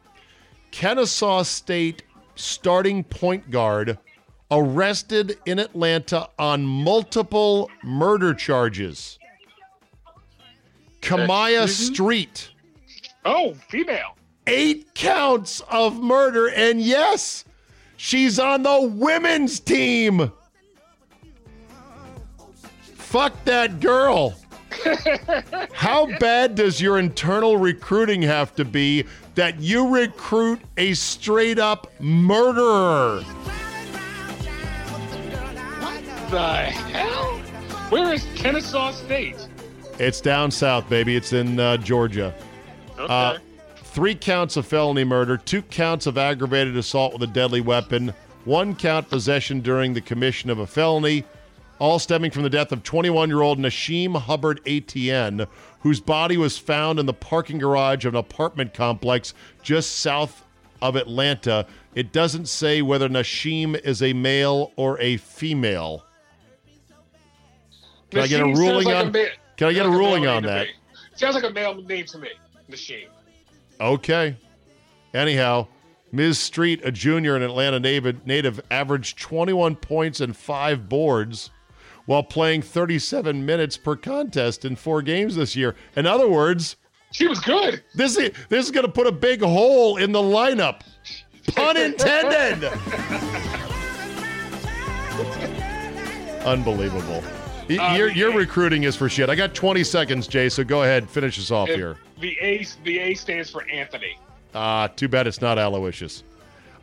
Kennesaw 0.78 1.42
State 1.42 2.04
starting 2.36 3.04
point 3.04 3.50
guard 3.50 3.98
arrested 4.52 5.40
in 5.48 5.58
Atlanta 5.58 6.30
on 6.38 6.68
multiple 6.68 7.72
murder 7.84 8.36
charges. 8.36 9.18
Kamaya 11.02 11.64
Mhm. 11.64 11.70
Street, 11.70 12.50
Oh, 13.26 13.56
female. 13.70 14.16
eight 14.46 14.94
counts 14.94 15.62
of 15.62 16.00
murder, 16.00 16.48
and 16.48 16.80
yes, 16.80 17.44
she's 17.96 18.38
on 18.38 18.62
the 18.62 18.80
women's 18.80 19.60
team. 19.60 20.32
Fuck 22.94 23.46
that 23.46 23.80
girl. 23.80 24.36
How 25.74 26.08
bad 26.20 26.56
does 26.56 26.82
your 26.82 27.00
internal 27.00 27.58
recruiting 27.58 28.22
have 28.22 28.56
to 28.56 28.66
be 28.66 29.06
that 29.36 29.60
you 29.60 29.94
recruit 29.94 30.60
a 30.78 30.94
straight 30.94 31.60
up 31.60 31.92
murderer? 32.00 33.22
What 35.80 36.32
The 36.32 36.72
hell? 36.72 37.38
Where 37.90 38.14
is 38.14 38.26
Kennesaw 38.36 38.92
State? 38.92 39.48
It's 40.00 40.22
down 40.22 40.52
south, 40.52 40.90
baby. 40.90 41.16
It's 41.16 41.34
in 41.34 41.60
uh, 41.60 41.78
Georgia. 41.78 42.34
Okay. 43.00 43.14
Uh, 43.14 43.38
three 43.78 44.16
counts 44.16 44.58
of 44.58 44.68
felony 44.68 45.04
murder, 45.04 45.38
two 45.38 45.62
counts 45.64 46.06
of 46.06 46.18
aggravated 46.18 46.78
assault 46.78 47.14
with 47.14 47.24
a 47.24 47.28
deadly 47.28 47.62
weapon, 47.62 48.14
one 48.46 48.76
count 48.76 49.10
possession 49.10 49.62
during 49.62 49.94
the 49.94 50.02
commission 50.02 50.50
of 50.50 50.60
a 50.60 50.68
felony, 50.68 51.24
all 51.80 52.00
stemming 52.00 52.32
from 52.32 52.44
the 52.44 52.50
death 52.50 52.72
of 52.72 52.84
21 52.84 53.30
year 53.30 53.42
old 53.42 53.60
Nashim 53.60 54.16
Hubbard 54.18 54.64
ATN, 54.66 55.48
whose 55.82 56.00
body 56.00 56.38
was 56.38 56.58
found 56.58 57.00
in 57.00 57.06
the 57.06 57.14
parking 57.14 57.58
garage 57.58 58.06
of 58.06 58.14
an 58.14 58.20
apartment 58.20 58.74
complex 58.74 59.34
just 59.62 60.00
south 60.00 60.44
of 60.82 60.96
Atlanta. 60.96 61.66
It 61.96 62.12
doesn't 62.12 62.48
say 62.48 62.82
whether 62.82 63.10
Nashim 63.10 63.80
is 63.84 64.02
a 64.02 64.14
male 64.14 64.72
or 64.76 65.00
a 65.00 65.18
female. 65.18 66.04
Can 68.12 68.22
I 68.22 68.28
get 68.28 68.40
a 68.42 68.46
ruling 68.46 68.86
like 68.86 68.96
on? 68.96 69.12
ma- 69.12 69.26
Can 69.58 69.68
I 69.68 69.74
get 69.74 69.86
a 69.86 69.90
like 69.90 69.98
ruling 69.98 70.24
male 70.24 70.34
on 70.36 70.44
that? 70.44 70.68
Sounds 71.16 71.36
like 71.36 71.44
a 71.44 71.50
male 71.50 71.76
name 71.76 72.06
to 72.06 72.20
me. 72.20 72.30
Nashim. 72.70 73.08
Okay. 73.80 74.36
Anyhow, 75.14 75.68
Ms. 76.12 76.40
Street, 76.40 76.82
a 76.84 76.92
junior 76.92 77.36
and 77.36 77.44
Atlanta 77.44 77.80
native, 77.80 78.26
native, 78.26 78.62
averaged 78.72 79.18
21 79.20 79.76
points 79.76 80.22
and 80.22 80.36
five 80.36 80.88
boards 80.88 81.50
while 82.08 82.24
playing 82.24 82.64
37 82.64 83.46
minutes 83.46 83.78
per 83.78 83.96
contest 83.96 84.66
in 84.66 84.76
four 84.76 85.04
games 85.04 85.36
this 85.36 85.56
year. 85.56 85.76
In 85.96 86.08
other 86.08 86.28
words, 86.28 86.78
she 87.12 87.28
was 87.28 87.40
good. 87.42 87.84
This 87.94 88.18
is 88.18 88.32
this 88.50 88.66
is 88.66 88.72
going 88.72 88.86
to 88.86 88.92
put 88.92 89.06
a 89.06 89.12
big 89.12 89.42
hole 89.42 89.98
in 89.98 90.12
the 90.12 90.20
lineup. 90.20 90.82
Pun 91.56 91.78
intended. 91.78 92.64
Unbelievable. 96.46 97.24
Uh, 97.70 97.96
your, 97.98 98.10
your 98.10 98.32
recruiting 98.32 98.84
is 98.84 98.96
for 98.96 99.10
shit. 99.10 99.30
I 99.30 99.36
got 99.36 99.54
20 99.54 99.84
seconds, 99.84 100.26
Jay, 100.28 100.48
so 100.48 100.64
go 100.64 100.84
ahead, 100.84 101.10
finish 101.10 101.38
us 101.38 101.52
off 101.52 101.68
here. 101.68 101.98
The 102.22 102.38
A, 102.40 102.66
the 102.86 103.00
A 103.00 103.14
stands 103.14 103.50
for 103.50 103.68
Anthony. 103.70 104.18
Ah, 104.56 104.88
too 104.88 105.10
bad 105.10 105.28
it's 105.28 105.42
not 105.42 105.58
Aloysius. 105.58 106.24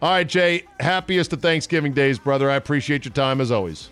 All 0.03 0.11
right, 0.11 0.29
Jay, 0.29 0.65
happiest 0.81 1.33
of 1.33 1.41
Thanksgiving 1.41 1.95
days, 1.95 2.19
brother. 2.19 2.51
I 2.51 2.57
appreciate 2.57 3.07
your 3.07 3.15
time 3.15 3.41
as 3.41 3.51
always. 3.51 3.89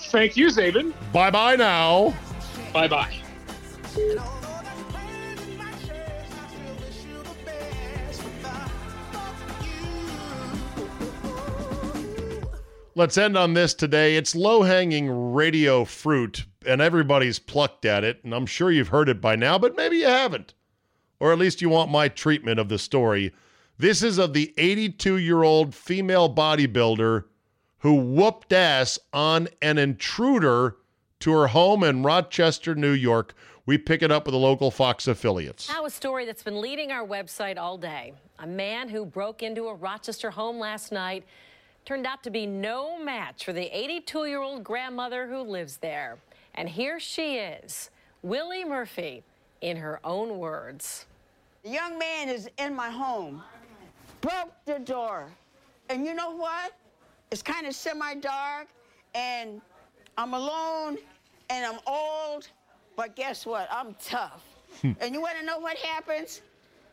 Thank 0.00 0.36
you, 0.36 0.46
Zabin. 0.46 0.92
Bye 1.12 1.30
bye 1.30 1.56
now. 1.56 2.14
Bye 2.72 2.88
bye. 2.88 3.14
Let's 12.94 13.16
end 13.16 13.36
on 13.36 13.54
this 13.54 13.74
today. 13.74 14.16
It's 14.16 14.34
low 14.34 14.62
hanging 14.62 15.32
radio 15.32 15.84
fruit, 15.84 16.46
and 16.66 16.80
everybody's 16.80 17.38
plucked 17.38 17.84
at 17.84 18.02
it, 18.02 18.24
and 18.24 18.34
I'm 18.34 18.44
sure 18.46 18.72
you've 18.72 18.88
heard 18.88 19.08
it 19.08 19.20
by 19.20 19.36
now, 19.36 19.56
but 19.56 19.76
maybe 19.76 19.98
you 19.98 20.06
haven't. 20.06 20.54
Or 21.20 21.32
at 21.32 21.38
least 21.38 21.62
you 21.62 21.68
want 21.68 21.92
my 21.92 22.08
treatment 22.08 22.58
of 22.58 22.68
the 22.68 22.78
story. 22.78 23.32
This 23.78 24.02
is 24.02 24.18
of 24.18 24.32
the 24.32 24.52
82 24.58 25.16
year 25.18 25.44
old 25.44 25.76
female 25.76 26.32
bodybuilder 26.32 27.24
who 27.80 27.94
whooped 27.94 28.52
ass 28.52 28.98
on 29.12 29.48
an 29.62 29.78
intruder 29.78 30.76
to 31.20 31.32
her 31.32 31.48
home 31.48 31.84
in 31.84 32.02
Rochester, 32.02 32.74
New 32.74 32.92
York. 32.92 33.34
We 33.66 33.76
pick 33.78 34.02
it 34.02 34.10
up 34.10 34.26
with 34.26 34.32
the 34.32 34.38
local 34.38 34.70
Fox 34.70 35.06
affiliates. 35.06 35.68
Now, 35.68 35.84
a 35.84 35.90
story 35.90 36.24
that's 36.24 36.42
been 36.42 36.60
leading 36.60 36.90
our 36.90 37.06
website 37.06 37.58
all 37.58 37.76
day. 37.76 38.14
A 38.38 38.46
man 38.46 38.88
who 38.88 39.04
broke 39.04 39.42
into 39.42 39.66
a 39.66 39.74
Rochester 39.74 40.30
home 40.30 40.58
last 40.58 40.90
night 40.90 41.24
turned 41.84 42.06
out 42.06 42.22
to 42.22 42.30
be 42.30 42.46
no 42.46 43.02
match 43.02 43.44
for 43.44 43.52
the 43.52 43.66
82 43.76 44.26
year 44.26 44.40
old 44.40 44.64
grandmother 44.64 45.26
who 45.26 45.40
lives 45.42 45.78
there. 45.78 46.18
And 46.54 46.68
here 46.68 46.98
she 46.98 47.36
is, 47.36 47.90
Willie 48.22 48.64
Murphy, 48.64 49.22
in 49.60 49.76
her 49.76 50.00
own 50.02 50.38
words. 50.38 51.06
The 51.62 51.70
young 51.70 51.98
man 51.98 52.28
is 52.28 52.48
in 52.58 52.74
my 52.74 52.90
home, 52.90 53.42
broke 54.20 54.52
the 54.64 54.78
door. 54.78 55.30
And 55.90 56.04
you 56.04 56.14
know 56.14 56.34
what? 56.34 56.72
It's 57.30 57.42
kind 57.42 57.66
of 57.66 57.74
semi 57.74 58.14
dark, 58.16 58.68
and 59.14 59.60
I'm 60.16 60.34
alone, 60.34 60.98
and 61.50 61.64
I'm 61.64 61.78
old, 61.86 62.48
but 62.96 63.14
guess 63.16 63.44
what? 63.44 63.68
I'm 63.70 63.94
tough. 64.02 64.44
and 64.82 65.14
you 65.14 65.20
want 65.20 65.38
to 65.38 65.44
know 65.44 65.58
what 65.58 65.76
happens? 65.78 66.40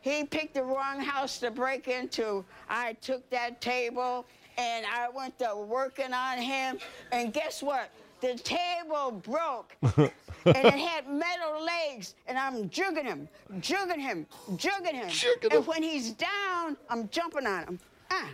He 0.00 0.24
picked 0.24 0.54
the 0.54 0.62
wrong 0.62 1.00
house 1.00 1.38
to 1.40 1.50
break 1.50 1.88
into. 1.88 2.44
I 2.68 2.92
took 2.94 3.28
that 3.30 3.60
table 3.60 4.24
and 4.56 4.86
I 4.86 5.08
went 5.08 5.38
to 5.40 5.54
working 5.56 6.12
on 6.14 6.38
him, 6.38 6.78
and 7.12 7.32
guess 7.32 7.62
what? 7.62 7.90
The 8.20 8.34
table 8.36 9.10
broke 9.10 9.76
and 9.82 10.10
it 10.46 10.72
had 10.74 11.08
metal 11.08 11.62
legs, 11.62 12.14
and 12.26 12.38
I'm 12.38 12.70
jugging 12.70 13.04
him, 13.04 13.28
jugging 13.60 14.00
him, 14.00 14.26
jugging 14.56 14.94
him. 14.94 15.10
and 15.50 15.66
when 15.66 15.82
he's 15.82 16.12
down, 16.12 16.76
I'm 16.88 17.08
jumping 17.10 17.46
on 17.46 17.64
him. 17.64 17.78
Ah, 18.10 18.28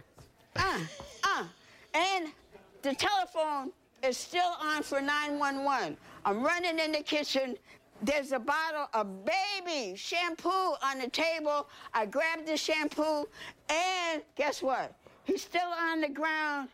ah, 0.57 0.81
ah. 1.25 1.49
And 1.95 2.29
the 2.83 2.95
telephone 2.95 3.73
is 4.03 4.17
still 4.17 4.57
on 4.61 4.83
for 4.83 5.01
911. 5.01 5.97
I'm 6.25 6.43
running 6.43 6.79
in 6.79 6.93
the 6.93 7.03
kitchen. 7.03 7.57
There's 8.03 8.33
a 8.33 8.39
bottle 8.39 8.89
of 8.95 9.25
baby 9.25 9.97
shampoo 9.97 10.49
on 10.49 10.99
the 11.01 11.09
table. 11.09 11.69
I 11.95 12.07
grabbed 12.07 12.47
the 12.47 12.57
shampoo, 12.57 13.29
and 13.69 14.23
guess 14.35 14.63
what? 14.63 14.97
He's 15.25 15.43
still 15.43 15.69
on 15.69 16.01
the 16.01 16.09
ground 16.09 16.69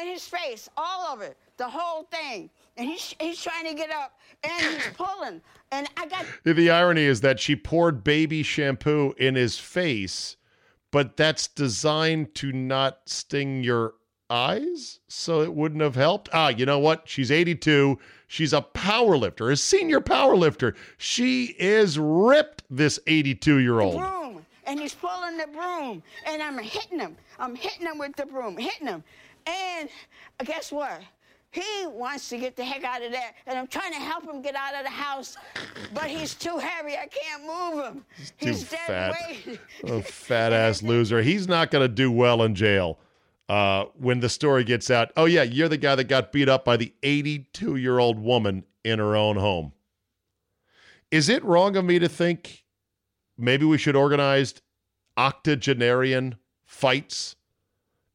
in 0.00 0.06
his 0.06 0.26
face, 0.26 0.68
all 0.76 1.06
of 1.12 1.22
it, 1.22 1.36
the 1.56 1.68
whole 1.68 2.04
thing. 2.04 2.50
And 2.76 2.88
he's, 2.88 3.14
he's 3.20 3.42
trying 3.42 3.66
to 3.66 3.74
get 3.74 3.90
up, 3.90 4.18
and 4.44 4.76
he's 4.76 4.92
pulling. 4.96 5.40
And 5.72 5.88
I 5.96 6.06
got 6.06 6.24
The 6.44 6.70
irony 6.70 7.02
is 7.02 7.20
that 7.22 7.40
she 7.40 7.56
poured 7.56 8.04
baby 8.04 8.42
shampoo 8.42 9.14
in 9.18 9.34
his 9.34 9.58
face, 9.58 10.36
but 10.92 11.16
that's 11.16 11.48
designed 11.48 12.34
to 12.36 12.52
not 12.52 13.00
sting 13.06 13.64
your 13.64 13.94
eyes, 14.30 15.00
so 15.08 15.40
it 15.42 15.52
wouldn't 15.54 15.80
have 15.82 15.94
helped. 15.94 16.28
Ah, 16.32 16.48
you 16.48 16.66
know 16.66 16.78
what? 16.78 17.08
She's 17.08 17.30
82. 17.30 17.98
She's 18.26 18.52
a 18.52 18.60
power 18.60 19.16
lifter, 19.16 19.50
a 19.50 19.56
senior 19.56 20.00
power 20.00 20.36
lifter. 20.36 20.74
She 20.98 21.56
is 21.58 21.98
ripped, 21.98 22.62
this 22.70 22.98
82 23.06 23.58
year 23.58 23.80
old. 23.80 23.98
broom, 23.98 24.44
and 24.66 24.78
he's 24.78 24.94
pulling 24.94 25.38
the 25.38 25.46
broom, 25.46 26.02
and 26.26 26.42
I'm 26.42 26.58
hitting 26.58 26.98
him. 27.00 27.16
I'm 27.38 27.54
hitting 27.54 27.86
him 27.86 27.98
with 27.98 28.16
the 28.16 28.26
broom, 28.26 28.56
hitting 28.58 28.86
him. 28.88 29.02
And 29.46 29.88
guess 30.44 30.70
what? 30.70 31.00
He 31.50 31.86
wants 31.86 32.28
to 32.28 32.36
get 32.36 32.56
the 32.56 32.64
heck 32.64 32.84
out 32.84 33.02
of 33.02 33.10
there, 33.10 33.32
and 33.46 33.58
I'm 33.58 33.66
trying 33.66 33.92
to 33.92 33.98
help 33.98 34.24
him 34.24 34.42
get 34.42 34.54
out 34.54 34.74
of 34.74 34.84
the 34.84 34.90
house, 34.90 35.38
but 35.94 36.04
he's 36.04 36.34
too 36.34 36.58
heavy. 36.58 36.92
I 36.92 37.06
can't 37.06 37.44
move 37.46 37.82
him. 37.86 38.04
Too 38.38 38.48
He's 38.48 38.68
dead 38.68 38.78
fat. 38.86 39.16
weight. 39.46 39.58
A 39.84 40.02
fat 40.02 40.52
ass 40.52 40.82
loser. 40.82 41.22
He's 41.22 41.48
not 41.48 41.70
going 41.70 41.82
to 41.82 41.88
do 41.88 42.12
well 42.12 42.42
in 42.42 42.54
jail 42.54 42.98
uh, 43.48 43.86
when 43.94 44.20
the 44.20 44.28
story 44.28 44.64
gets 44.64 44.90
out. 44.90 45.10
Oh, 45.16 45.24
yeah, 45.24 45.42
you're 45.42 45.68
the 45.68 45.76
guy 45.78 45.94
that 45.94 46.04
got 46.04 46.32
beat 46.32 46.48
up 46.48 46.64
by 46.64 46.76
the 46.76 46.92
82 47.02 47.76
year 47.76 47.98
old 47.98 48.18
woman 48.18 48.64
in 48.84 48.98
her 48.98 49.16
own 49.16 49.36
home. 49.36 49.72
Is 51.10 51.28
it 51.28 51.44
wrong 51.44 51.76
of 51.76 51.84
me 51.84 51.98
to 51.98 52.08
think 52.08 52.64
maybe 53.38 53.64
we 53.64 53.78
should 53.78 53.96
organize 53.96 54.54
octogenarian 55.16 56.36
fights, 56.64 57.36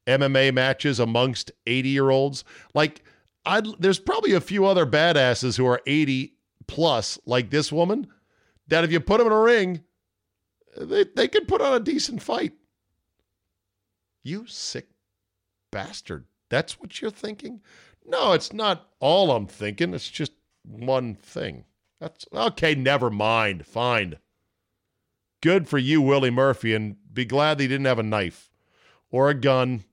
MMA 0.06 0.54
matches 0.54 1.00
amongst 1.00 1.52
80 1.66 1.90
year 1.90 2.10
olds? 2.12 2.44
Like, 2.76 3.04
I'd, 3.46 3.66
there's 3.80 4.00
probably 4.00 4.34
a 4.34 4.42
few 4.42 4.66
other 4.66 4.86
badasses 4.86 5.58
who 5.58 5.66
are 5.66 5.82
80 5.88 6.36
plus, 6.68 7.20
like 7.26 7.50
this 7.50 7.72
woman, 7.72 8.08
that 8.68 8.84
if 8.84 8.92
you 8.92 9.00
put 9.00 9.18
them 9.18 9.28
in 9.28 9.34
a 9.34 9.40
ring, 9.40 9.84
they, 10.78 11.06
they 11.16 11.28
could 11.28 11.48
put 11.48 11.62
on 11.62 11.74
a 11.74 11.80
decent 11.80 12.22
fight. 12.22 12.54
You 14.24 14.46
sick 14.48 14.93
bastard. 15.74 16.26
That's 16.50 16.80
what 16.80 17.02
you're 17.02 17.12
thinking? 17.12 17.62
No, 18.06 18.34
it's 18.34 18.54
not 18.54 18.90
all 19.00 19.32
I'm 19.32 19.48
thinking. 19.48 19.94
It's 19.94 20.10
just 20.10 20.34
one 20.62 21.16
thing. 21.16 21.66
That's 22.00 22.26
okay, 22.32 22.76
never 22.76 23.10
mind. 23.10 23.66
Fine. 23.66 24.18
Good 25.42 25.68
for 25.68 25.78
you, 25.78 26.02
Willie 26.02 26.30
Murphy, 26.30 26.74
and 26.74 26.98
be 27.12 27.26
glad 27.26 27.58
that 27.58 27.64
he 27.64 27.68
didn't 27.68 27.88
have 27.88 28.00
a 28.00 28.04
knife 28.04 28.52
or 29.10 29.30
a 29.30 29.34
gun 29.34 29.84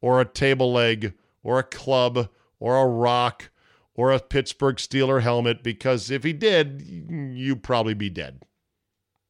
or 0.00 0.20
a 0.20 0.24
table 0.24 0.72
leg 0.72 1.14
or 1.42 1.58
a 1.58 1.64
club 1.64 2.28
or 2.58 2.76
a 2.76 2.86
rock 2.86 3.50
or 3.94 4.10
a 4.10 4.18
Pittsburgh 4.18 4.76
Steeler 4.76 5.22
helmet 5.22 5.62
because 5.62 6.10
if 6.10 6.24
he 6.24 6.32
did, 6.32 6.82
you'd 6.82 7.62
probably 7.62 7.94
be 7.94 8.10
dead. 8.10 8.42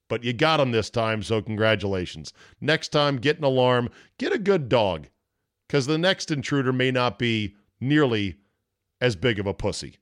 But 0.09 0.25
you 0.25 0.33
got 0.33 0.61
him 0.61 0.73
this 0.73 0.91
time, 0.91 1.23
so 1.23 1.41
congratulations. 1.41 2.33
Next 2.61 2.89
time, 2.89 3.19
get 3.19 3.39
an 3.39 3.45
alarm, 3.45 3.91
get 4.19 4.33
a 4.33 4.39
good 4.39 4.69
dog 4.69 5.07
because 5.71 5.87
the 5.87 5.97
next 5.97 6.33
intruder 6.33 6.73
may 6.73 6.91
not 6.91 7.17
be 7.17 7.55
nearly 7.81 8.35
as 9.01 9.15
big 9.15 9.39
of 9.39 9.47
a 9.47 9.55
pussy. 9.55 9.99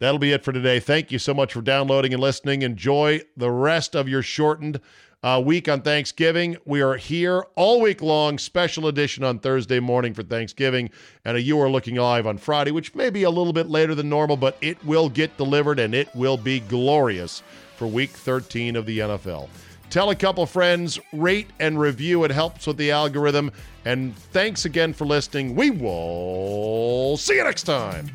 That'll 0.00 0.18
be 0.18 0.32
it 0.32 0.42
for 0.42 0.50
today. 0.50 0.80
Thank 0.80 1.12
you 1.12 1.20
so 1.20 1.32
much 1.32 1.52
for 1.52 1.62
downloading 1.62 2.12
and 2.12 2.20
listening. 2.20 2.62
Enjoy 2.62 3.20
the 3.36 3.52
rest 3.52 3.94
of 3.94 4.08
your 4.08 4.20
shortened 4.20 4.80
uh, 5.22 5.40
week 5.44 5.68
on 5.68 5.82
Thanksgiving. 5.82 6.56
We 6.64 6.80
are 6.80 6.96
here 6.96 7.44
all 7.54 7.80
week 7.80 8.02
long, 8.02 8.36
special 8.36 8.88
edition 8.88 9.22
on 9.22 9.38
Thursday 9.38 9.78
morning 9.78 10.12
for 10.12 10.24
Thanksgiving, 10.24 10.90
and 11.24 11.36
a 11.36 11.40
You 11.40 11.60
Are 11.60 11.70
Looking 11.70 11.94
Live 11.94 12.26
on 12.26 12.36
Friday, 12.36 12.72
which 12.72 12.96
may 12.96 13.10
be 13.10 13.22
a 13.22 13.30
little 13.30 13.52
bit 13.52 13.68
later 13.68 13.94
than 13.94 14.08
normal, 14.08 14.36
but 14.36 14.58
it 14.60 14.84
will 14.84 15.08
get 15.08 15.36
delivered 15.36 15.78
and 15.78 15.94
it 15.94 16.12
will 16.16 16.36
be 16.36 16.58
glorious 16.58 17.44
for 17.76 17.86
week 17.86 18.10
13 18.10 18.74
of 18.74 18.86
the 18.86 18.98
NFL. 18.98 19.48
Tell 19.92 20.08
a 20.08 20.16
couple 20.16 20.46
friends, 20.46 20.98
rate 21.12 21.50
and 21.60 21.78
review. 21.78 22.24
It 22.24 22.30
helps 22.30 22.66
with 22.66 22.78
the 22.78 22.90
algorithm. 22.90 23.52
And 23.84 24.16
thanks 24.16 24.64
again 24.64 24.94
for 24.94 25.04
listening. 25.04 25.54
We 25.54 25.68
will 25.68 27.18
see 27.18 27.34
you 27.34 27.44
next 27.44 27.64
time. 27.64 28.10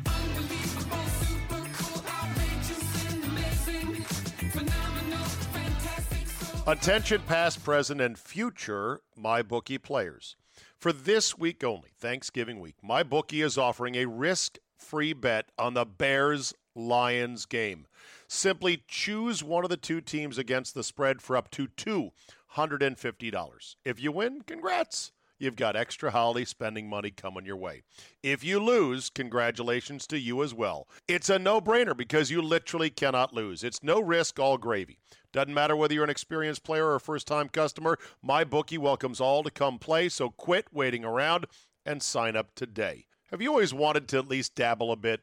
Attention 6.66 7.22
past, 7.28 7.62
present, 7.62 8.00
and 8.00 8.18
future 8.18 9.00
MyBookie 9.16 9.80
players. 9.80 10.34
For 10.80 10.92
this 10.92 11.38
week 11.38 11.62
only, 11.62 11.90
Thanksgiving 12.00 12.58
week, 12.58 12.74
MyBookie 12.84 13.44
is 13.44 13.56
offering 13.56 13.94
a 13.94 14.06
risk 14.06 14.58
free 14.76 15.12
bet 15.12 15.50
on 15.56 15.74
the 15.74 15.84
Bears 15.84 16.54
Lions 16.74 17.46
game. 17.46 17.86
Simply 18.28 18.84
choose 18.86 19.42
one 19.42 19.64
of 19.64 19.70
the 19.70 19.78
two 19.78 20.02
teams 20.02 20.36
against 20.36 20.74
the 20.74 20.84
spread 20.84 21.22
for 21.22 21.34
up 21.34 21.50
to 21.52 21.66
$250. 21.66 23.74
If 23.86 24.00
you 24.00 24.12
win, 24.12 24.42
congrats 24.42 25.12
you've 25.38 25.56
got 25.56 25.76
extra 25.76 26.10
holiday 26.10 26.44
spending 26.44 26.90
money 26.90 27.10
coming 27.10 27.46
your 27.46 27.56
way. 27.56 27.82
If 28.22 28.44
you 28.44 28.60
lose, 28.60 29.08
congratulations 29.08 30.06
to 30.08 30.18
you 30.18 30.42
as 30.42 30.52
well. 30.52 30.88
It's 31.06 31.30
a 31.30 31.38
no 31.38 31.60
brainer 31.60 31.96
because 31.96 32.30
you 32.30 32.42
literally 32.42 32.90
cannot 32.90 33.32
lose. 33.32 33.64
It's 33.64 33.82
no 33.82 34.00
risk, 34.00 34.38
all 34.38 34.58
gravy. 34.58 34.98
Doesn't 35.32 35.54
matter 35.54 35.74
whether 35.74 35.94
you're 35.94 36.04
an 36.04 36.10
experienced 36.10 36.64
player 36.64 36.86
or 36.86 36.96
a 36.96 37.00
first 37.00 37.26
time 37.26 37.48
customer, 37.48 37.98
my 38.22 38.44
bookie 38.44 38.78
welcomes 38.78 39.20
all 39.20 39.42
to 39.42 39.50
come 39.50 39.78
play, 39.78 40.08
so 40.08 40.30
quit 40.30 40.66
waiting 40.72 41.04
around 41.04 41.46
and 41.86 42.02
sign 42.02 42.36
up 42.36 42.54
today. 42.54 43.06
Have 43.30 43.40
you 43.40 43.50
always 43.50 43.72
wanted 43.72 44.08
to 44.08 44.18
at 44.18 44.28
least 44.28 44.54
dabble 44.54 44.92
a 44.92 44.96
bit? 44.96 45.22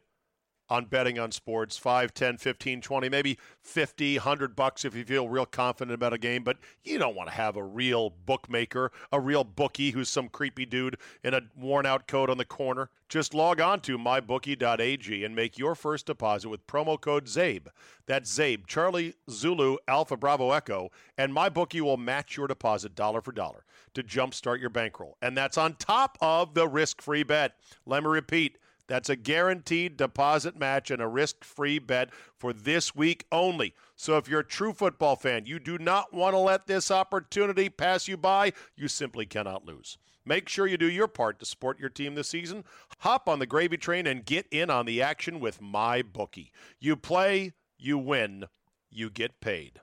On 0.69 0.85
betting 0.85 1.19
on 1.19 1.31
sports. 1.31 1.77
5 1.77 2.13
10 2.13 2.37
15 2.37 2.81
20 2.81 3.09
maybe 3.09 3.37
50 3.61 4.17
100 4.17 4.55
bucks 4.55 4.83
if 4.83 4.95
you 4.95 5.05
feel 5.05 5.29
real 5.29 5.45
confident 5.45 5.93
about 5.93 6.13
a 6.13 6.17
game. 6.17 6.43
But 6.43 6.57
you 6.83 6.97
don't 6.97 7.15
want 7.15 7.29
to 7.29 7.35
have 7.35 7.55
a 7.55 7.63
real 7.63 8.09
bookmaker 8.09 8.91
a 9.11 9.19
real 9.19 9.43
bookie 9.43 9.91
who's 9.91 10.09
some 10.09 10.29
creepy 10.29 10.65
dude 10.65 10.97
in 11.23 11.33
a 11.33 11.41
worn 11.55 11.85
out 11.85 12.07
coat 12.07 12.29
on 12.29 12.37
the 12.37 12.45
corner. 12.45 12.89
Just 13.07 13.33
log 13.33 13.61
on 13.61 13.81
to 13.81 13.99
mybookie.ag 13.99 15.23
and 15.23 15.35
make 15.35 15.59
your 15.59 15.75
first 15.75 16.07
deposit 16.07 16.49
with 16.49 16.65
promo 16.65 16.99
code 16.99 17.25
czabe. 17.25 17.67
That's 18.07 18.35
czabe 18.35 18.65
charlie 18.67 19.13
zulu 19.29 19.77
alpha 19.87 20.17
bravo 20.17 20.51
echo 20.51 20.89
and 21.17 21.35
mybookie 21.35 21.81
will 21.81 21.97
match 21.97 22.37
your 22.37 22.47
deposit 22.47 22.95
dollar 22.95 23.21
for 23.21 23.31
dollar 23.31 23.65
to 23.93 24.03
jumpstart 24.03 24.59
your 24.59 24.69
bankroll. 24.69 25.17
And 25.21 25.37
that's 25.37 25.57
on 25.57 25.75
top 25.75 26.17
of 26.21 26.53
the 26.53 26.67
risk-free 26.67 27.23
bet. 27.23 27.55
Let 27.85 28.03
me 28.03 28.09
repeat 28.09 28.57
that's 28.87 29.09
a 29.09 29.15
guaranteed 29.15 29.97
deposit 29.97 30.57
match 30.57 30.91
and 30.91 31.01
a 31.01 31.07
risk 31.07 31.43
free 31.43 31.79
bet 31.79 32.09
for 32.37 32.53
this 32.53 32.95
week 32.95 33.25
only. 33.31 33.73
So 33.95 34.17
if 34.17 34.27
you're 34.27 34.41
a 34.41 34.45
true 34.45 34.73
football 34.73 35.15
fan, 35.15 35.45
you 35.45 35.59
do 35.59 35.77
not 35.77 36.13
want 36.13 36.33
to 36.33 36.39
let 36.39 36.67
this 36.67 36.91
opportunity 36.91 37.69
pass 37.69 38.07
you 38.07 38.17
by. 38.17 38.53
You 38.75 38.87
simply 38.87 39.25
cannot 39.25 39.65
lose. 39.65 39.97
Make 40.25 40.49
sure 40.49 40.65
you 40.65 40.77
do 40.77 40.89
your 40.89 41.07
part 41.07 41.39
to 41.39 41.45
support 41.45 41.79
your 41.79 41.89
team 41.89 42.15
this 42.15 42.29
season. 42.29 42.63
Hop 42.99 43.29
on 43.29 43.39
the 43.39 43.45
gravy 43.45 43.77
train 43.77 44.07
and 44.07 44.25
get 44.25 44.47
in 44.49 44.69
on 44.69 44.85
the 44.85 45.01
action 45.01 45.39
with 45.39 45.61
my 45.61 46.01
bookie. 46.01 46.51
You 46.79 46.95
play, 46.95 47.53
you 47.77 47.97
win, 47.97 48.45
you 48.89 49.09
get 49.09 49.39
paid. 49.39 49.81